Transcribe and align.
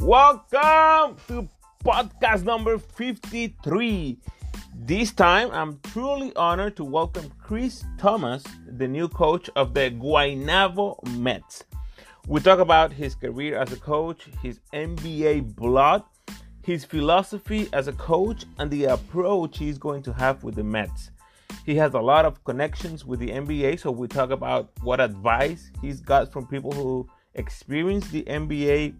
Welcome 0.00 1.16
to 1.26 1.48
podcast 1.84 2.44
number 2.44 2.78
53. 2.78 4.16
This 4.76 5.12
time, 5.12 5.50
I'm 5.50 5.80
truly 5.92 6.34
honored 6.36 6.76
to 6.76 6.84
welcome 6.84 7.32
Chris 7.42 7.84
Thomas, 7.98 8.44
the 8.68 8.86
new 8.86 9.08
coach 9.08 9.50
of 9.56 9.74
the 9.74 9.90
Guaynabo 9.90 11.04
Mets. 11.18 11.64
We 12.28 12.40
talk 12.40 12.60
about 12.60 12.92
his 12.92 13.16
career 13.16 13.58
as 13.58 13.72
a 13.72 13.76
coach, 13.76 14.28
his 14.40 14.60
NBA 14.72 15.56
blood, 15.56 16.04
his 16.62 16.84
philosophy 16.84 17.68
as 17.72 17.88
a 17.88 17.92
coach, 17.94 18.44
and 18.58 18.70
the 18.70 18.84
approach 18.84 19.58
he's 19.58 19.78
going 19.78 20.04
to 20.04 20.12
have 20.12 20.44
with 20.44 20.54
the 20.54 20.64
Mets. 20.64 21.10
He 21.66 21.74
has 21.74 21.94
a 21.94 22.00
lot 22.00 22.24
of 22.24 22.44
connections 22.44 23.04
with 23.04 23.18
the 23.18 23.30
NBA, 23.30 23.80
so 23.80 23.90
we 23.90 24.06
talk 24.06 24.30
about 24.30 24.70
what 24.82 25.00
advice 25.00 25.72
he's 25.82 26.00
got 26.00 26.32
from 26.32 26.46
people 26.46 26.70
who 26.70 27.08
experience 27.34 28.08
the 28.08 28.22
NBA 28.22 28.94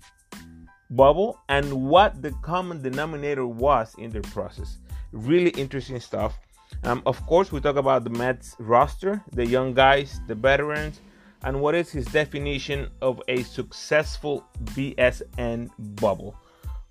bubble 0.90 1.38
and 1.48 1.72
what 1.72 2.22
the 2.22 2.32
common 2.42 2.82
denominator 2.82 3.46
was 3.46 3.94
in 3.98 4.10
their 4.10 4.22
process. 4.22 4.78
Really 5.12 5.50
interesting 5.50 6.00
stuff. 6.00 6.38
Um, 6.84 7.02
of 7.06 7.24
course, 7.26 7.50
we 7.50 7.60
talk 7.60 7.76
about 7.76 8.04
the 8.04 8.10
Mets 8.10 8.54
roster, 8.58 9.22
the 9.32 9.46
young 9.46 9.74
guys, 9.74 10.20
the 10.26 10.34
veterans, 10.34 11.00
and 11.42 11.60
what 11.60 11.74
is 11.74 11.90
his 11.90 12.06
definition 12.06 12.88
of 13.00 13.22
a 13.28 13.42
successful 13.42 14.44
BSN 14.64 15.70
bubble. 16.00 16.36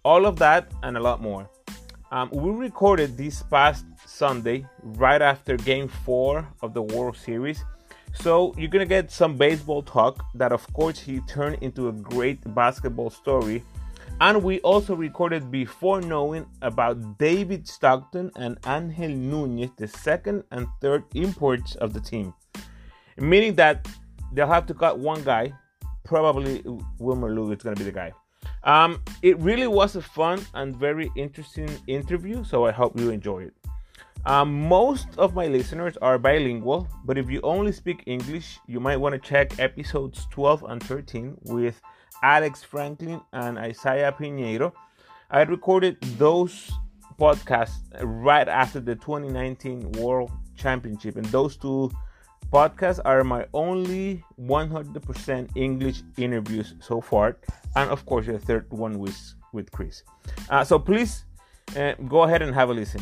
All 0.04 0.26
of 0.26 0.38
that 0.40 0.72
and 0.84 0.98
a 0.98 1.00
lot 1.00 1.22
more. 1.22 1.50
Um, 2.12 2.30
we 2.32 2.50
recorded 2.52 3.18
this 3.18 3.44
past 3.44 3.86
Sunday, 4.06 4.66
right 4.82 5.22
after 5.22 5.58
game 5.58 5.90
four 5.90 6.48
of 6.62 6.74
the 6.74 6.82
World 6.82 7.18
Series. 7.18 7.64
So 8.14 8.54
you're 8.58 8.70
gonna 8.70 8.86
get 8.86 9.12
some 9.12 9.36
baseball 9.36 9.84
talk 9.84 10.24
that, 10.36 10.54
of 10.54 10.66
course, 10.74 11.00
he 11.00 11.20
turned 11.22 11.58
into 11.62 11.90
a 11.90 11.92
great 11.92 12.40
basketball 12.56 13.10
story. 13.10 13.64
And 14.20 14.42
we 14.42 14.60
also 14.62 14.96
recorded 14.96 15.52
before 15.52 16.02
knowing 16.02 16.48
about 16.64 17.20
David 17.20 17.68
Stockton 17.68 18.32
and 18.36 18.58
Angel 18.66 19.10
Nunez, 19.10 19.70
the 19.78 19.88
second 19.88 20.44
and 20.50 20.68
third 20.82 21.04
imports 21.14 21.76
of 21.76 21.94
the 21.94 22.02
team, 22.02 22.34
meaning 23.18 23.54
that 23.56 23.88
they'll 24.34 24.48
have 24.48 24.66
to 24.68 24.74
cut 24.74 24.98
one 24.98 25.24
guy. 25.24 25.54
Probably 26.04 26.64
Wilmer 26.98 27.30
Lou 27.36 27.52
is 27.52 27.62
gonna 27.62 27.76
be 27.76 27.84
the 27.84 27.92
guy. 27.92 28.12
Um, 28.64 29.04
it 29.22 29.38
really 29.38 29.68
was 29.68 29.96
a 29.96 30.02
fun 30.02 30.44
and 30.56 30.76
very 30.76 31.12
interesting 31.16 31.70
interview, 31.86 32.44
so 32.44 32.66
I 32.66 32.72
hope 32.72 33.00
you 33.00 33.12
enjoy 33.12 33.44
it. 33.44 33.54
Um, 34.26 34.68
most 34.68 35.08
of 35.20 35.36
my 35.36 35.46
listeners 35.46 35.96
are 36.02 36.18
bilingual, 36.18 36.88
but 37.06 37.20
if 37.20 37.30
you 37.30 37.40
only 37.44 37.72
speak 37.72 38.04
English, 38.08 38.58
you 38.68 38.80
might 38.80 38.98
want 38.98 39.14
to 39.14 39.20
check 39.20 39.60
episodes 39.60 40.26
12 40.32 40.64
and 40.64 40.84
13 40.84 41.38
with 41.44 41.80
Alex 42.24 42.64
Franklin 42.64 43.22
and 43.34 43.58
Isaiah 43.58 44.12
Piñeiro. 44.12 44.72
I 45.30 45.42
recorded 45.42 46.00
those 46.18 46.72
podcasts 47.20 47.80
right 48.02 48.48
after 48.48 48.80
the 48.80 48.96
2019 48.96 49.92
World 49.94 50.32
Championship, 50.56 51.16
and 51.16 51.26
those 51.26 51.58
two 51.58 51.92
podcasts 52.52 53.00
are 53.04 53.24
my 53.24 53.46
only 53.54 54.24
100% 54.40 55.50
English 55.56 56.04
interviews 56.18 56.76
so 56.80 57.02
far, 57.02 57.38
and 57.76 57.90
of 57.90 58.06
course 58.06 58.28
the 58.28 58.40
third 58.40 58.72
one 58.72 59.00
was 59.00 59.36
with 59.54 59.72
Chris. 59.72 60.04
Uh, 60.50 60.64
so 60.64 60.80
please 60.80 61.26
uh, 61.76 61.94
go 62.08 62.24
ahead 62.24 62.42
and 62.42 62.54
have 62.54 62.70
a 62.70 62.74
listen. 62.74 63.02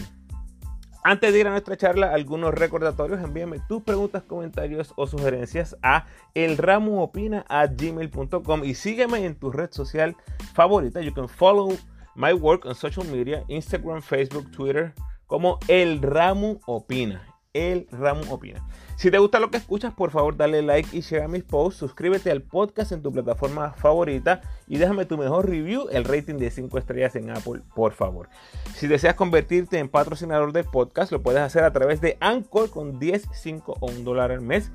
Antes 1.07 1.33
de 1.33 1.39
ir 1.39 1.45
a 1.45 1.51
nuestra 1.51 1.77
charla, 1.77 2.15
algunos 2.15 2.51
recordatorios, 2.51 3.21
envíame 3.21 3.59
tus 3.67 3.83
preguntas, 3.83 4.23
comentarios 4.23 4.91
o 4.97 5.05
sugerencias 5.05 5.77
a 5.83 6.07
elramuopina@gmail.com 6.33 8.63
y 8.63 8.73
sígueme 8.73 9.23
en 9.23 9.35
tu 9.35 9.51
red 9.51 9.69
social 9.69 10.17
favorita. 10.55 11.01
You 11.01 11.13
can 11.13 11.29
follow 11.29 11.77
my 12.15 12.33
work 12.33 12.65
on 12.65 12.73
social 12.73 13.05
media, 13.05 13.43
Instagram, 13.49 14.01
Facebook, 14.01 14.49
Twitter, 14.49 14.95
como 15.27 15.59
El 15.67 16.01
Ramu 16.01 16.59
Opina. 16.65 17.34
El 17.55 17.87
Ramu 17.89 18.21
Opina. 18.33 18.61
Si 18.97 19.09
te 19.09 19.17
gusta 19.17 19.39
lo 19.39 19.49
que 19.49 19.57
escuchas, 19.57 19.93
por 19.93 20.11
favor 20.11 20.35
dale 20.35 20.61
like 20.61 20.89
y 20.95 20.99
share 20.99 21.23
a 21.23 21.27
mis 21.29 21.43
posts, 21.43 21.79
suscríbete 21.79 22.29
al 22.29 22.41
podcast 22.41 22.91
en 22.91 23.01
tu 23.01 23.11
plataforma 23.11 23.71
favorita 23.71 24.41
y 24.67 24.77
déjame 24.77 25.05
tu 25.05 25.17
mejor 25.17 25.49
review, 25.49 25.87
el 25.89 26.03
rating 26.03 26.35
de 26.35 26.51
5 26.51 26.77
estrellas 26.77 27.15
en 27.15 27.29
Apple, 27.29 27.61
por 27.73 27.93
favor. 27.93 28.29
Si 28.75 28.87
deseas 28.87 29.15
convertirte 29.15 29.79
en 29.79 29.87
patrocinador 29.87 30.51
del 30.51 30.65
podcast, 30.65 31.13
lo 31.13 31.21
puedes 31.21 31.41
hacer 31.41 31.63
a 31.63 31.71
través 31.71 32.01
de 32.01 32.17
Anchor 32.19 32.69
con 32.69 32.99
10, 32.99 33.29
5 33.33 33.77
o 33.79 33.85
1 33.87 34.03
dólar 34.03 34.31
al 34.31 34.41
mes. 34.41 34.69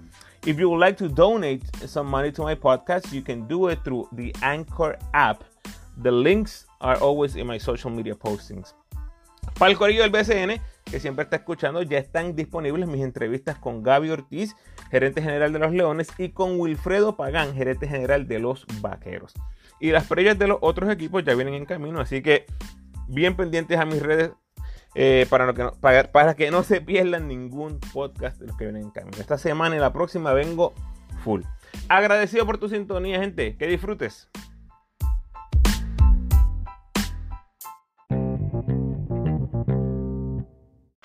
If 0.46 0.56
you 0.56 0.70
would 0.70 0.80
like 0.80 0.96
to 0.96 1.08
donate 1.08 1.66
some 1.86 2.08
money 2.08 2.32
to 2.32 2.44
my 2.44 2.56
podcast, 2.56 3.12
you 3.12 3.22
can 3.22 3.46
do 3.46 3.70
it 3.70 3.80
through 3.84 4.08
the 4.16 4.32
Anchor 4.40 4.98
app. 5.12 5.42
The 6.02 6.10
links 6.10 6.66
are 6.80 6.98
always 6.98 7.36
in 7.36 7.46
my 7.46 7.60
social 7.60 7.90
media 7.90 8.14
postings. 8.14 8.74
Para 9.58 9.70
el 9.70 9.76
corillo 9.76 10.02
del 10.02 10.10
BCN, 10.10 10.60
que 10.90 11.00
siempre 11.00 11.24
está 11.24 11.36
escuchando, 11.36 11.82
ya 11.82 11.98
están 11.98 12.34
disponibles 12.34 12.88
mis 12.88 13.02
entrevistas 13.02 13.58
con 13.58 13.82
Gaby 13.82 14.10
Ortiz, 14.10 14.56
gerente 14.90 15.22
general 15.22 15.52
de 15.52 15.58
los 15.58 15.72
Leones, 15.72 16.08
y 16.18 16.30
con 16.30 16.58
Wilfredo 16.58 17.16
Pagán, 17.16 17.54
gerente 17.54 17.86
general 17.86 18.26
de 18.26 18.38
los 18.38 18.66
Vaqueros. 18.80 19.34
Y 19.78 19.90
las 19.92 20.06
previas 20.06 20.38
de 20.38 20.48
los 20.48 20.58
otros 20.60 20.90
equipos 20.90 21.24
ya 21.24 21.34
vienen 21.34 21.54
en 21.54 21.64
camino, 21.64 22.00
así 22.00 22.22
que 22.22 22.46
bien 23.08 23.36
pendientes 23.36 23.78
a 23.78 23.84
mis 23.84 24.02
redes 24.02 24.32
eh, 24.94 25.26
para, 25.30 25.52
que 25.54 25.62
no, 25.62 25.72
para, 25.72 26.10
para, 26.10 26.34
que 26.34 26.50
no 26.50 26.62
se 26.62 26.80
pierdan 26.80 27.28
ningún 27.28 27.78
podcast 27.92 28.40
de 28.40 28.48
los 28.48 28.56
que 28.56 28.64
vienen 28.64 28.84
en 28.84 28.90
camino. 28.90 29.16
Esta 29.18 29.38
semana 29.38 29.76
y 29.76 29.78
la 29.78 29.92
próxima 29.92 30.32
vengo 30.32 30.74
full. 31.22 31.42
Agradecido 31.88 32.44
por 32.46 32.58
tu 32.58 32.68
sintonía, 32.68 33.20
gente. 33.20 33.56
Que 33.56 33.66
disfrutes. 33.66 34.28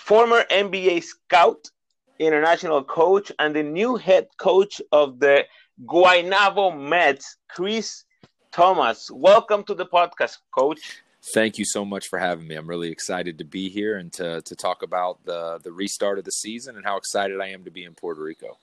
Former 0.05 0.43
NBA 0.51 1.03
scout, 1.03 1.71
international 2.19 2.83
coach, 2.83 3.31
and 3.39 3.55
the 3.55 3.63
new 3.63 3.95
head 3.95 4.27
coach 4.37 4.79
of 4.91 5.19
the 5.19 5.45
Guaynabo 5.83 6.79
Mets, 6.79 7.37
Chris 7.49 8.03
Thomas. 8.51 9.09
Welcome 9.09 9.63
to 9.63 9.73
the 9.73 9.87
podcast, 9.87 10.37
coach. 10.51 11.01
Thank 11.33 11.57
you 11.57 11.65
so 11.65 11.83
much 11.83 12.07
for 12.07 12.19
having 12.19 12.47
me. 12.47 12.53
I'm 12.53 12.69
really 12.69 12.91
excited 12.91 13.39
to 13.39 13.45
be 13.45 13.67
here 13.67 13.97
and 13.97 14.13
to, 14.13 14.43
to 14.43 14.55
talk 14.55 14.83
about 14.83 15.25
the, 15.25 15.59
the 15.63 15.71
restart 15.71 16.19
of 16.19 16.25
the 16.25 16.31
season 16.31 16.75
and 16.75 16.85
how 16.85 16.97
excited 16.97 17.41
I 17.41 17.47
am 17.47 17.63
to 17.63 17.71
be 17.71 17.83
in 17.83 17.95
Puerto 17.95 18.21
Rico. 18.21 18.59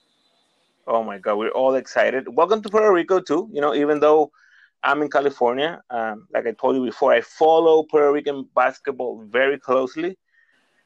Oh 0.87 1.03
my 1.03 1.17
God, 1.17 1.35
we're 1.35 1.49
all 1.49 1.75
excited. 1.75 2.25
Welcome 2.33 2.61
to 2.61 2.69
Puerto 2.69 2.93
Rico, 2.93 3.19
too. 3.19 3.49
You 3.51 3.59
know, 3.59 3.75
even 3.75 3.99
though 3.99 4.31
I'm 4.81 5.01
in 5.01 5.09
California, 5.09 5.83
um, 5.89 6.25
like 6.33 6.47
I 6.47 6.53
told 6.53 6.77
you 6.77 6.85
before, 6.85 7.11
I 7.11 7.19
follow 7.19 7.83
Puerto 7.83 8.13
Rican 8.13 8.47
basketball 8.55 9.25
very 9.25 9.59
closely. 9.59 10.17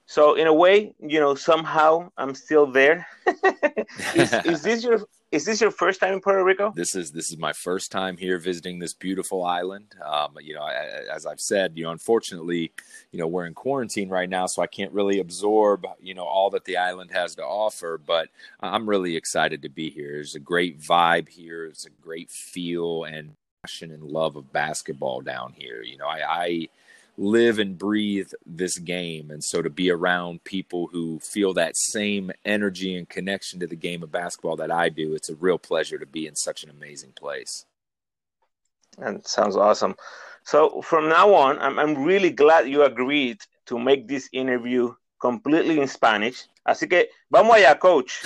So 0.08 0.36
in 0.36 0.48
a 0.48 0.54
way, 0.54 0.94
you 1.00 1.20
know, 1.20 1.36
somehow 1.36 2.10
I'm 2.18 2.34
still 2.34 2.66
there. 2.66 3.06
is, 4.16 4.34
is, 4.46 4.62
this 4.62 4.82
your 4.82 5.02
is 5.34 5.44
this 5.44 5.60
your 5.60 5.70
first 5.70 6.00
time 6.00 6.14
in 6.14 6.22
Puerto 6.22 6.42
Rico? 6.46 6.72
This 6.74 6.96
is 6.96 7.12
this 7.12 7.30
is 7.30 7.38
my 7.38 7.52
first 7.52 7.92
time 7.92 8.16
here 8.16 8.38
visiting 8.38 8.80
this 8.80 8.94
beautiful 8.94 9.44
island. 9.44 9.94
Um, 10.04 10.38
you 10.40 10.54
know, 10.54 10.66
as 10.66 11.26
I've 11.26 11.42
said, 11.42 11.74
you 11.76 11.84
know, 11.84 11.92
unfortunately, 11.92 12.72
you 13.12 13.20
know, 13.20 13.28
we're 13.28 13.48
in 13.48 13.54
quarantine 13.54 14.08
right 14.08 14.30
now, 14.30 14.46
so 14.46 14.62
I 14.62 14.68
can't 14.68 14.94
really 14.94 15.20
absorb, 15.20 15.86
you 16.02 16.14
know, 16.14 16.26
all 16.26 16.50
that 16.52 16.64
the 16.64 16.78
island 16.78 17.12
has 17.12 17.36
to 17.36 17.44
offer. 17.44 18.00
But 18.04 18.30
I'm 18.62 18.88
really 18.88 19.18
excited 19.18 19.62
to 19.64 19.70
be 19.70 19.90
here. 19.90 20.14
There's 20.14 20.36
a 20.36 20.40
great 20.40 20.80
vibe 20.80 21.28
here. 21.28 21.66
It's 21.66 21.86
a 21.86 21.90
great 21.90 22.32
feel 22.32 23.04
and 23.04 23.36
passion 23.62 23.92
and 23.92 24.04
love 24.04 24.38
of 24.38 24.54
basketball 24.54 25.20
down 25.20 25.54
here. 25.58 25.82
You 25.82 25.98
know, 25.98 26.08
I, 26.08 26.22
I 26.30 26.70
live 27.18 27.60
and 27.60 27.78
breathe 27.78 28.32
this 28.46 28.78
game. 28.78 29.32
And 29.32 29.44
so 29.44 29.62
to 29.62 29.70
be 29.70 29.90
around 29.90 30.44
people 30.44 30.88
who 30.92 31.20
feel 31.20 31.54
that 31.56 31.76
same 31.76 32.32
energy 32.46 32.96
and 32.96 33.10
connection 33.10 33.60
to 33.60 33.68
the 33.68 33.76
game 33.76 34.04
of 34.04 34.12
basketball 34.12 34.56
that 34.58 34.72
I 34.72 34.90
do, 34.90 35.14
it's 35.14 35.30
a 35.30 35.36
real 35.36 35.58
pleasure 35.58 35.98
to 35.98 36.06
be 36.06 36.28
in 36.28 36.36
such 36.36 36.64
an 36.64 36.70
amazing 36.70 37.14
place. 37.14 37.66
And 39.00 39.26
sounds 39.26 39.56
awesome. 39.56 39.96
So 40.44 40.82
from 40.82 41.10
now 41.10 41.34
on, 41.34 41.60
I'm, 41.60 41.80
I'm 41.80 42.04
really 42.04 42.30
glad 42.30 42.70
you 42.70 42.84
agreed 42.84 43.40
to 43.66 43.78
make 43.78 44.08
this 44.08 44.30
interview 44.32 44.94
completely 45.20 45.80
in 45.80 45.88
Spanish. 45.88 46.48
Así 46.66 46.90
que 46.90 47.08
vamos 47.30 47.56
allá, 47.56 47.80
coach. 47.80 48.24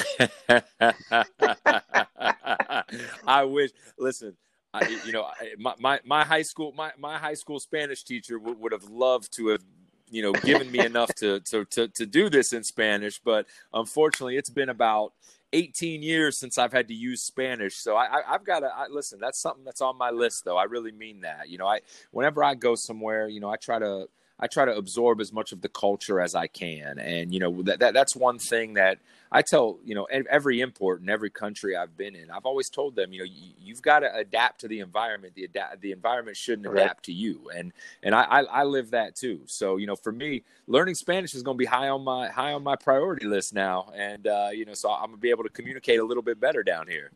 I 3.27 3.43
wish. 3.43 3.71
Listen, 3.97 4.35
I, 4.73 4.87
you 5.05 5.11
know, 5.11 5.27
my, 5.57 5.73
my, 5.79 5.99
my 6.05 6.23
high 6.23 6.41
school 6.43 6.73
my, 6.75 6.91
my 6.97 7.17
high 7.17 7.33
school 7.33 7.59
Spanish 7.59 8.03
teacher 8.03 8.39
would, 8.39 8.59
would 8.59 8.71
have 8.71 8.85
loved 8.85 9.33
to 9.35 9.49
have 9.49 9.61
you 10.09 10.21
know 10.21 10.33
given 10.33 10.71
me 10.71 10.79
enough 10.79 11.13
to, 11.15 11.39
to 11.41 11.65
to 11.65 11.87
to 11.89 12.05
do 12.05 12.29
this 12.29 12.53
in 12.53 12.63
Spanish, 12.63 13.19
but 13.19 13.47
unfortunately, 13.73 14.37
it's 14.37 14.49
been 14.49 14.69
about 14.69 15.13
18 15.53 16.01
years 16.01 16.37
since 16.37 16.57
I've 16.57 16.71
had 16.71 16.87
to 16.87 16.93
use 16.93 17.21
Spanish. 17.21 17.75
So 17.75 17.95
I, 17.95 18.19
I 18.19 18.31
have 18.31 18.45
got 18.45 18.61
to 18.61 18.67
I, 18.67 18.87
listen. 18.87 19.19
That's 19.19 19.39
something 19.39 19.63
that's 19.63 19.81
on 19.81 19.97
my 19.97 20.09
list, 20.09 20.45
though. 20.45 20.57
I 20.57 20.63
really 20.63 20.91
mean 20.91 21.21
that. 21.21 21.49
You 21.49 21.57
know, 21.57 21.67
I 21.67 21.81
whenever 22.11 22.43
I 22.43 22.55
go 22.55 22.75
somewhere, 22.75 23.27
you 23.27 23.39
know, 23.39 23.49
I 23.49 23.57
try 23.57 23.79
to 23.79 24.07
I 24.39 24.47
try 24.47 24.65
to 24.65 24.75
absorb 24.75 25.21
as 25.21 25.31
much 25.31 25.51
of 25.51 25.61
the 25.61 25.69
culture 25.69 26.19
as 26.19 26.35
I 26.35 26.47
can. 26.47 26.99
And 26.99 27.33
you 27.33 27.39
know 27.39 27.61
that, 27.63 27.79
that 27.79 27.93
that's 27.93 28.15
one 28.15 28.39
thing 28.39 28.75
that 28.75 28.99
I 29.31 29.41
tell 29.41 29.79
you 29.85 29.95
know 29.95 30.03
every 30.05 30.59
import 30.59 31.01
in 31.01 31.09
every 31.09 31.29
country 31.29 31.75
I've 31.75 31.95
been 31.95 32.15
in. 32.15 32.29
I've 32.29 32.45
always 32.45 32.69
told 32.69 32.95
them, 32.95 33.13
you 33.13 33.19
know, 33.19 33.25
you, 33.25 33.73
have 33.73 33.81
got 33.81 33.99
to 33.99 34.13
adapt 34.13 34.59
to 34.61 34.67
the 34.67 34.79
environment. 34.79 35.35
The 35.35 35.45
adapt 35.45 35.79
the 35.81 35.93
environment 35.93 36.35
shouldn't 36.35 36.67
right. 36.67 36.83
adapt 36.83 37.05
to 37.05 37.13
you. 37.13 37.49
And 37.55 37.71
and 38.03 38.13
I, 38.13 38.23
I, 38.23 38.39
I 38.41 38.63
live 38.63 38.91
that 38.91 39.15
too. 39.15 39.41
So 39.45 39.77
you 39.77 39.87
know, 39.87 39.95
for 39.95 40.11
me, 40.11 40.43
learning 40.67 40.95
Spanish 40.95 41.33
is 41.33 41.43
going 41.43 41.55
to 41.55 41.59
be 41.59 41.65
high 41.65 41.87
on 41.87 42.03
my 42.03 42.29
high 42.29 42.51
on 42.51 42.63
my 42.63 42.75
priority 42.75 43.25
list 43.25 43.53
now. 43.53 43.91
And 43.95 44.27
uh, 44.27 44.49
you 44.51 44.65
know, 44.65 44.73
so 44.73 44.91
I'm 44.91 45.07
gonna 45.07 45.17
be 45.17 45.29
able 45.29 45.43
to 45.43 45.49
communicate 45.49 45.99
a 45.99 46.03
little 46.03 46.23
bit 46.23 46.39
better 46.39 46.61
down 46.61 46.87
here. 46.87 47.11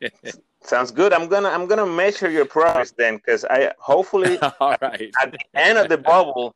Sounds 0.62 0.92
good. 0.92 1.12
I'm 1.12 1.28
gonna 1.28 1.48
I'm 1.48 1.66
gonna 1.66 1.86
measure 1.86 2.30
your 2.30 2.44
progress 2.44 2.92
then, 2.92 3.16
because 3.16 3.44
I 3.44 3.72
hopefully 3.78 4.38
all 4.60 4.76
right 4.80 5.10
at 5.20 5.32
the 5.32 5.38
end 5.54 5.78
of 5.78 5.88
the 5.88 5.98
bubble, 5.98 6.54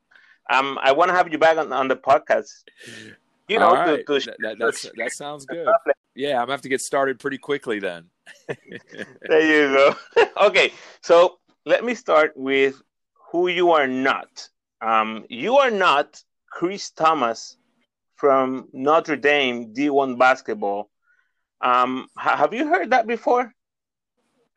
um, 0.51 0.79
I 0.83 0.93
want 0.93 1.11
to 1.11 1.17
have 1.17 1.31
you 1.33 1.39
back 1.39 1.59
on, 1.59 1.73
on 1.73 1.89
the 1.89 1.97
podcast. 1.97 2.65
You 3.51 3.59
know, 3.59 3.73
right. 3.73 4.07
to, 4.07 4.21
to, 4.21 4.35
that, 4.39 4.59
that, 4.61 4.91
that 4.97 5.11
sounds 5.11 5.45
good. 5.45 5.67
Yeah, 6.15 6.37
I'm 6.37 6.43
gonna 6.43 6.53
have 6.53 6.63
to 6.63 6.69
get 6.69 6.81
started 6.81 7.19
pretty 7.19 7.39
quickly 7.39 7.81
then. 7.81 8.05
there 9.23 9.69
you 9.69 9.75
go. 9.75 9.97
okay, 10.47 10.73
so 11.03 11.41
let 11.67 11.85
me 11.85 11.97
start 11.97 12.33
with 12.37 12.81
who 13.33 13.49
you 13.49 13.73
are 13.73 13.89
not. 13.89 14.49
Um, 14.81 15.25
you 15.29 15.57
are 15.57 15.71
not 15.73 16.23
Chris 16.49 16.91
Thomas 16.91 17.57
from 18.15 18.69
Notre 18.73 19.17
Dame 19.17 19.75
D1 19.75 20.17
basketball. 20.17 20.89
Um, 21.61 22.07
have 22.17 22.55
you 22.55 22.69
heard 22.69 22.91
that 22.91 23.09
before? 23.09 23.53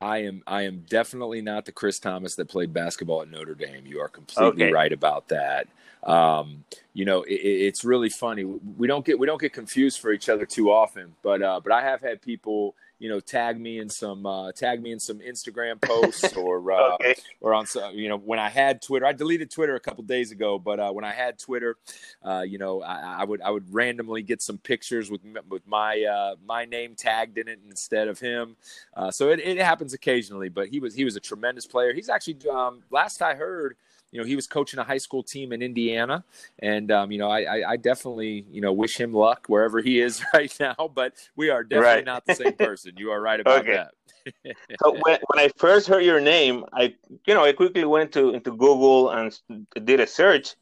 I 0.03 0.17
am 0.23 0.44
I 0.45 0.63
am 0.63 0.83
definitely 0.89 1.41
not 1.41 1.63
the 1.63 1.71
Chris 1.71 1.97
Thomas 1.97 2.35
that 2.35 2.50
played 2.50 2.73
basketball 2.73 3.21
at 3.21 3.31
Notre 3.31 3.55
Dame. 3.55 3.85
You 3.85 4.01
are 4.01 4.09
completely 4.09 4.65
okay. 4.65 4.71
right 4.71 4.91
about 4.91 5.29
that. 5.29 5.67
Um, 6.03 6.65
you 6.94 7.05
know, 7.05 7.21
it, 7.23 7.35
it's 7.35 7.85
really 7.85 8.09
funny. 8.09 8.44
We 8.44 8.85
don't 8.85 9.05
get 9.05 9.17
we 9.17 9.25
don't 9.25 9.39
get 9.39 9.53
confused 9.53 10.01
for 10.01 10.11
each 10.11 10.27
other 10.27 10.45
too 10.45 10.71
often, 10.71 11.15
but 11.23 11.41
uh, 11.41 11.61
but 11.63 11.71
I 11.71 11.81
have 11.81 12.01
had 12.01 12.21
people 12.21 12.75
you 13.03 13.09
know 13.09 13.19
tag 13.19 13.59
me 13.59 13.79
in 13.79 13.89
some 13.89 14.25
uh, 14.25 14.53
tag 14.53 14.81
me 14.81 14.94
in 14.94 15.00
some 15.00 15.19
Instagram 15.19 15.79
posts 15.81 16.33
or 16.38 16.71
uh, 16.71 16.94
okay. 16.94 17.13
or 17.41 17.53
on 17.53 17.65
some 17.65 17.94
you 17.95 18.07
know 18.07 18.17
when 18.17 18.39
I 18.39 18.47
had 18.47 18.81
Twitter 18.81 19.05
I 19.05 19.11
deleted 19.11 19.51
Twitter 19.51 19.75
a 19.75 19.79
couple 19.81 20.05
days 20.05 20.31
ago 20.31 20.57
but 20.57 20.79
uh, 20.79 20.89
when 20.94 21.03
I 21.03 21.11
had 21.11 21.38
Twitter 21.38 21.75
uh, 22.23 22.44
you 22.47 22.57
know 22.57 22.81
I, 22.81 23.17
I, 23.19 23.23
would 23.25 23.41
I 23.41 23.50
would 23.50 23.71
randomly 23.73 24.23
get 24.23 24.41
some 24.41 24.57
pictures 24.57 25.11
with 25.11 25.19
with 25.50 25.67
my 25.67 26.01
uh, 26.01 26.35
my 26.45 26.63
name 26.63 26.95
tagged 26.95 27.38
in 27.38 27.50
it 27.50 27.59
instead 27.69 28.07
of 28.07 28.21
him 28.21 28.55
uh, 28.95 29.11
so 29.11 29.31
it, 29.31 29.41
it 29.41 29.57
happens 29.57 29.94
occasionally 29.94 30.47
but 30.47 30.69
he 30.69 30.79
was 30.79 30.95
he 30.95 31.03
was 31.03 31.17
a 31.17 31.19
tremendous 31.19 31.67
player 31.67 31.94
he's 31.94 32.07
actually 32.07 32.38
um, 32.50 32.83
last 32.89 33.21
I 33.21 33.35
heard 33.35 33.75
you 34.13 34.21
know, 34.21 34.27
he 34.27 34.36
was 34.36 34.45
coaching 34.45 34.80
a 34.80 34.83
high 34.83 35.00
school 35.00 35.24
team 35.24 35.51
in 35.51 35.63
Indiana, 35.63 36.24
and 36.60 36.92
um, 36.92 37.12
you 37.12 37.18
know, 37.18 37.31
I, 37.31 37.42
I, 37.42 37.71
I, 37.71 37.77
definitely 37.77 38.45
you 38.51 38.62
know 38.62 38.71
wish 38.71 38.95
him 38.95 39.12
luck 39.12 39.45
wherever 39.48 39.81
he 39.81 40.00
is 40.00 40.24
right 40.36 40.56
now. 40.60 40.92
But 40.94 41.15
we 41.36 41.50
are 41.50 41.63
definitely 41.63 41.95
right. 41.95 42.06
not 42.06 42.25
the 42.27 42.36
same 42.36 42.54
person. 42.54 42.94
You 42.95 43.10
are 43.10 43.19
right 43.19 43.39
about 43.39 43.62
okay. 43.62 43.74
that. 43.74 44.56
so 44.80 44.92
when, 45.01 45.18
when 45.27 45.39
I 45.44 45.50
first 45.57 45.88
heard 45.88 46.04
your 46.04 46.21
name, 46.21 46.63
I 46.71 46.94
you 47.25 47.33
know 47.33 47.44
I 47.44 47.54
quickly 47.54 47.86
went 47.86 48.12
to 48.12 48.36
into 48.36 48.56
Google 48.56 49.10
and 49.10 49.36
did 49.83 50.00
a 50.00 50.06
search, 50.06 50.54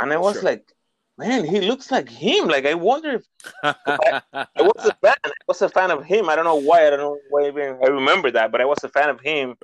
and 0.00 0.12
I 0.12 0.16
was 0.16 0.34
sure. 0.34 0.42
like, 0.42 0.72
man, 1.16 1.44
he 1.44 1.60
looks 1.60 1.92
like 1.92 2.08
him. 2.08 2.48
Like 2.48 2.66
I 2.66 2.74
wonder 2.74 3.12
if, 3.12 3.22
if 3.62 3.76
I, 3.86 4.20
I, 4.34 4.62
was 4.62 4.84
a 4.84 4.94
fan. 5.00 5.14
I 5.24 5.30
was 5.46 5.62
a 5.62 5.68
fan 5.68 5.92
of 5.92 6.04
him. 6.04 6.28
I 6.28 6.34
don't 6.34 6.44
know 6.44 6.56
why. 6.56 6.88
I 6.88 6.90
don't 6.90 6.98
know 6.98 7.18
why 7.30 7.46
even 7.46 7.78
I 7.84 7.86
remember 7.86 8.32
that, 8.32 8.50
but 8.50 8.60
I 8.60 8.64
was 8.64 8.82
a 8.82 8.88
fan 8.88 9.10
of 9.10 9.20
him 9.20 9.54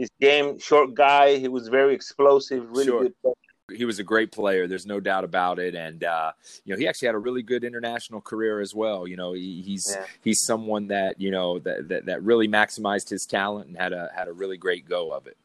his 0.00 0.10
game, 0.18 0.58
short 0.58 0.94
guy. 0.94 1.36
He 1.36 1.48
was 1.48 1.68
very 1.68 1.94
explosive, 1.94 2.68
really 2.70 2.86
sure. 2.86 3.02
good. 3.02 3.14
Player. 3.22 3.34
He 3.70 3.84
was 3.84 3.98
a 3.98 4.02
great 4.02 4.32
player. 4.32 4.66
There's 4.66 4.86
no 4.86 4.98
doubt 4.98 5.24
about 5.24 5.58
it, 5.58 5.74
and 5.74 6.02
uh, 6.02 6.32
you 6.64 6.74
know 6.74 6.78
he 6.78 6.88
actually 6.88 7.06
had 7.06 7.14
a 7.14 7.18
really 7.18 7.42
good 7.42 7.62
international 7.62 8.20
career 8.20 8.60
as 8.60 8.74
well. 8.74 9.06
You 9.06 9.16
know 9.16 9.34
he, 9.34 9.62
he's 9.62 9.94
yeah. 9.94 10.06
he's 10.22 10.42
someone 10.42 10.88
that 10.88 11.20
you 11.20 11.30
know 11.30 11.58
that, 11.60 11.88
that 11.88 12.06
that 12.06 12.22
really 12.22 12.48
maximized 12.48 13.10
his 13.10 13.26
talent 13.26 13.68
and 13.68 13.76
had 13.76 13.92
a 13.92 14.10
had 14.16 14.26
a 14.26 14.32
really 14.32 14.56
great 14.56 14.88
go 14.88 15.12
of 15.12 15.26
it. 15.26 15.36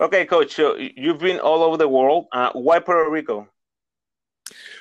Okay, 0.00 0.26
coach. 0.26 0.54
So 0.54 0.76
you've 0.76 1.20
been 1.20 1.38
all 1.38 1.62
over 1.62 1.76
the 1.76 1.88
world. 1.88 2.26
Uh, 2.32 2.50
why 2.52 2.80
Puerto 2.80 3.08
Rico? 3.08 3.48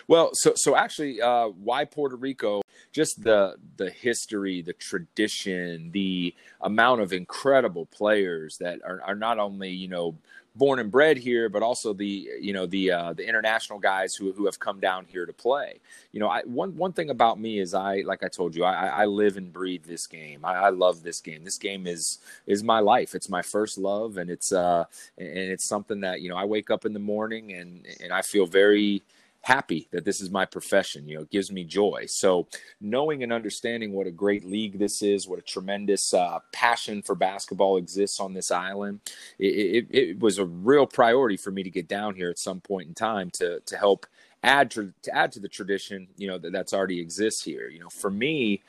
Well, 0.08 0.32
so 0.34 0.54
so 0.56 0.76
actually, 0.76 1.22
uh, 1.22 1.48
why 1.48 1.86
Puerto 1.86 2.16
Rico? 2.16 2.62
Just 2.92 3.24
the 3.24 3.56
the 3.78 3.90
history, 3.90 4.62
the 4.62 4.74
tradition, 4.74 5.92
the 5.92 6.34
amount 6.62 7.02
of 7.02 7.12
incredible 7.12 7.88
players 7.88 8.58
that 8.60 8.80
are, 8.86 9.02
are 9.02 9.16
not 9.16 9.40
only 9.40 9.70
you 9.70 9.88
know 9.88 10.16
born 10.56 10.80
and 10.80 10.90
bred 10.90 11.18
here, 11.18 11.50
but 11.50 11.62
also 11.62 11.94
the 11.94 12.30
you 12.40 12.54
know 12.54 12.66
the 12.66 12.92
uh, 12.92 13.14
the 13.14 13.28
international 13.28 13.80
guys 13.80 14.16
who 14.16 14.32
who 14.32 14.46
have 14.46 14.60
come 14.60 14.80
down 14.80 15.06
here 15.06 15.26
to 15.26 15.34
play. 15.34 15.80
You 16.12 16.20
know, 16.20 16.30
I, 16.30 16.42
one 16.44 16.76
one 16.78 16.94
thing 16.94 17.10
about 17.10 17.40
me 17.40 17.60
is 17.60 17.74
I 17.74 18.02
like 18.06 18.24
I 18.24 18.28
told 18.28 18.56
you 18.56 18.64
I, 18.64 18.88
I 18.88 19.06
live 19.06 19.38
and 19.38 19.52
breathe 19.52 19.86
this 19.86 20.08
game. 20.08 20.46
I, 20.46 20.54
I, 20.54 20.70
love 20.70 21.04
this 21.04 21.20
game. 21.20 21.44
This 21.44 21.58
game 21.58 21.88
is 21.88 22.20
is 22.48 22.64
my 22.64 22.80
life. 22.80 23.16
It's 23.16 23.30
my 23.30 23.42
first 23.42 23.78
love, 23.78 24.18
and 24.18 24.30
it's 24.30 24.52
uh 24.52 24.86
and 25.18 25.28
it's 25.28 25.68
something 25.68 26.02
that 26.02 26.22
you 26.22 26.30
know 26.30 26.38
I 26.38 26.46
wake 26.46 26.70
up 26.70 26.86
in 26.86 26.94
the 26.94 27.00
morning 27.00 27.54
and 27.54 27.86
and 28.02 28.14
I 28.14 28.22
feel 28.22 28.46
very 28.46 29.04
happy 29.46 29.88
that 29.92 30.04
this 30.04 30.22
is 30.22 30.32
my 30.32 30.44
profession. 30.44 31.08
You 31.08 31.18
know, 31.18 31.22
it 31.22 31.30
gives 31.30 31.52
me 31.52 31.64
joy. 31.64 32.06
So, 32.08 32.48
knowing 32.82 33.22
and 33.22 33.32
understanding 33.32 33.94
what 33.94 34.08
a 34.08 34.12
great 34.12 34.44
league 34.44 34.80
this 34.80 35.04
is, 35.04 35.28
what 35.28 35.38
a 35.38 35.44
tremendous 35.44 36.16
uh, 36.16 36.40
passion 36.52 37.04
for 37.04 37.14
basketball 37.14 37.78
exists 37.78 38.20
on 38.20 38.34
this 38.34 38.50
island, 38.50 39.02
it, 39.38 39.46
it, 39.46 39.88
it, 39.92 40.20
was 40.20 40.40
a 40.40 40.46
real 40.46 40.88
priority 40.88 41.38
for 41.38 41.52
me 41.52 41.62
to 41.62 41.70
get 41.70 41.88
down 41.88 42.16
here 42.16 42.32
at 42.32 42.40
some 42.40 42.60
point 42.60 42.88
in 42.88 42.96
time 42.96 43.30
to 43.36 43.60
to 43.68 43.78
help 43.78 44.08
add 44.42 44.72
to, 44.72 44.92
to 45.04 45.16
add 45.16 45.32
to 45.34 45.40
the 45.40 45.48
tradition. 45.48 46.08
You 46.18 46.28
know 46.28 46.40
that 46.40 46.52
that's 46.52 46.74
already 46.74 47.00
exists 47.00 47.44
here. 47.44 47.70
You 47.70 47.80
know, 47.80 47.90
for 47.90 48.10
me. 48.10 48.62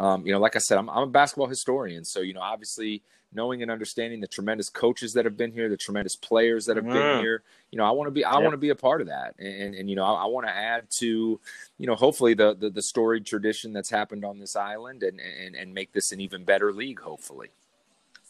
Um, 0.00 0.24
you 0.24 0.30
know, 0.30 0.38
like 0.38 0.54
I 0.54 0.60
said, 0.60 0.78
I'm, 0.78 0.88
I'm 0.88 1.02
a 1.02 1.06
basketball 1.08 1.48
historian, 1.48 2.04
so 2.04 2.20
you 2.20 2.32
know, 2.32 2.40
obviously, 2.40 3.02
knowing 3.32 3.62
and 3.62 3.70
understanding 3.70 4.20
the 4.20 4.26
tremendous 4.26 4.70
coaches 4.70 5.12
that 5.12 5.24
have 5.24 5.36
been 5.36 5.52
here, 5.52 5.68
the 5.68 5.76
tremendous 5.76 6.16
players 6.16 6.66
that 6.66 6.76
have 6.76 6.86
mm. 6.86 6.92
been 6.92 7.20
here. 7.20 7.42
You 7.70 7.78
know, 7.78 7.84
I 7.84 7.90
want 7.90 8.08
to 8.08 8.10
be 8.10 8.24
I 8.24 8.38
want 8.38 8.52
to 8.52 8.58
be 8.58 8.70
a 8.70 8.74
part 8.74 9.00
of 9.00 9.08
that, 9.08 9.34
and 9.38 9.74
and 9.74 9.90
you 9.90 9.96
know, 9.96 10.04
I, 10.04 10.24
I 10.24 10.26
want 10.26 10.46
to 10.46 10.54
add 10.54 10.90
to, 10.98 11.40
you 11.78 11.86
know, 11.86 11.94
hopefully 11.94 12.34
the, 12.34 12.54
the, 12.54 12.70
the 12.70 12.82
storied 12.82 13.26
tradition 13.26 13.72
that's 13.72 13.90
happened 13.90 14.24
on 14.24 14.38
this 14.38 14.56
island, 14.56 15.02
and 15.02 15.20
and 15.20 15.54
and 15.54 15.74
make 15.74 15.92
this 15.92 16.12
an 16.12 16.20
even 16.20 16.44
better 16.44 16.72
league, 16.72 17.00
hopefully. 17.00 17.48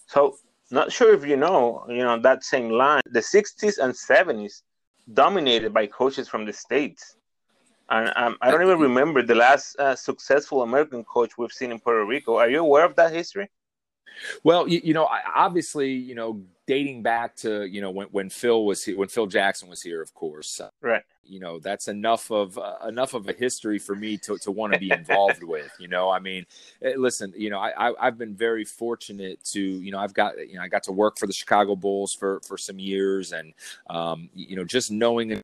So, 0.07 0.39
not 0.71 0.91
sure 0.91 1.15
if 1.15 1.25
you 1.25 1.37
know, 1.37 1.85
you 1.89 2.03
know, 2.03 2.19
that 2.19 2.43
same 2.43 2.71
line, 2.71 3.03
the 3.07 3.21
'60s 3.21 3.79
and 3.79 3.95
'70s 3.95 4.63
dominated 5.15 5.73
by 5.73 5.87
coaches 5.87 6.29
from 6.29 6.45
the 6.45 6.53
states. 6.53 7.17
And 7.91 8.13
um, 8.17 8.37
I 8.43 8.51
don't 8.51 8.63
even 8.63 8.81
remember 8.81 9.23
the 9.23 9.35
last 9.35 9.79
uh, 9.79 9.97
successful 9.97 10.63
American 10.63 11.05
coach 11.05 11.39
we've 11.39 11.53
seen 11.53 11.73
in 11.73 11.79
Puerto 11.79 12.05
Rico. 12.05 12.37
Are 12.37 12.51
you 12.51 12.61
aware 12.61 12.85
of 12.85 12.95
that 12.97 13.13
history? 13.15 13.49
Well, 14.43 14.69
you, 14.69 14.81
you, 14.83 14.95
know, 14.95 15.09
obviously, 15.35 15.93
you 15.93 16.15
know, 16.15 16.43
dating 16.69 17.03
back 17.03 17.35
to 17.35 17.65
you 17.65 17.81
know 17.81 17.91
when, 17.91 18.07
when 18.09 18.29
Phil 18.29 18.65
was 18.65 18.85
here, 18.85 18.97
when 18.97 19.09
Phil 19.09 19.27
Jackson 19.27 19.69
was 19.69 19.83
here, 19.83 20.03
of 20.03 20.15
course, 20.15 20.61
uh, 20.61 20.69
right? 20.83 21.03
You 21.25 21.41
know, 21.41 21.59
that's 21.59 21.89
enough 21.89 22.31
of 22.31 22.59
uh, 22.59 22.77
enough 22.87 23.15
of 23.15 23.29
a 23.29 23.33
history 23.33 23.79
for 23.79 23.97
me 23.97 24.19
to 24.19 24.37
to 24.39 24.51
want 24.51 24.75
to 24.75 24.79
be 24.79 24.93
involved 24.93 25.43
with. 25.43 25.71
You 25.81 25.89
know, 25.89 26.11
I 26.11 26.19
mean, 26.21 26.47
eh, 26.83 26.93
listen, 26.97 27.33
you 27.37 27.51
know, 27.51 27.59
I, 27.59 27.91
I 27.91 28.05
have 28.05 28.19
been 28.19 28.37
very 28.37 28.65
fortunate 28.65 29.43
to 29.53 29.61
you 29.61 29.91
know 29.91 29.99
I've 29.99 30.15
got 30.15 30.39
you 30.47 30.57
know 30.57 30.63
I 30.63 30.69
got 30.69 30.85
to 30.85 30.93
work 30.93 31.19
for 31.19 31.27
the 31.27 31.33
Chicago 31.33 31.75
Bulls 31.75 32.13
for 32.15 32.41
for 32.47 32.59
some 32.59 32.79
years, 32.79 33.33
and 33.33 33.55
um, 33.89 34.29
you 34.35 34.57
know, 34.57 34.65
just 34.65 34.91
knowing 34.91 35.43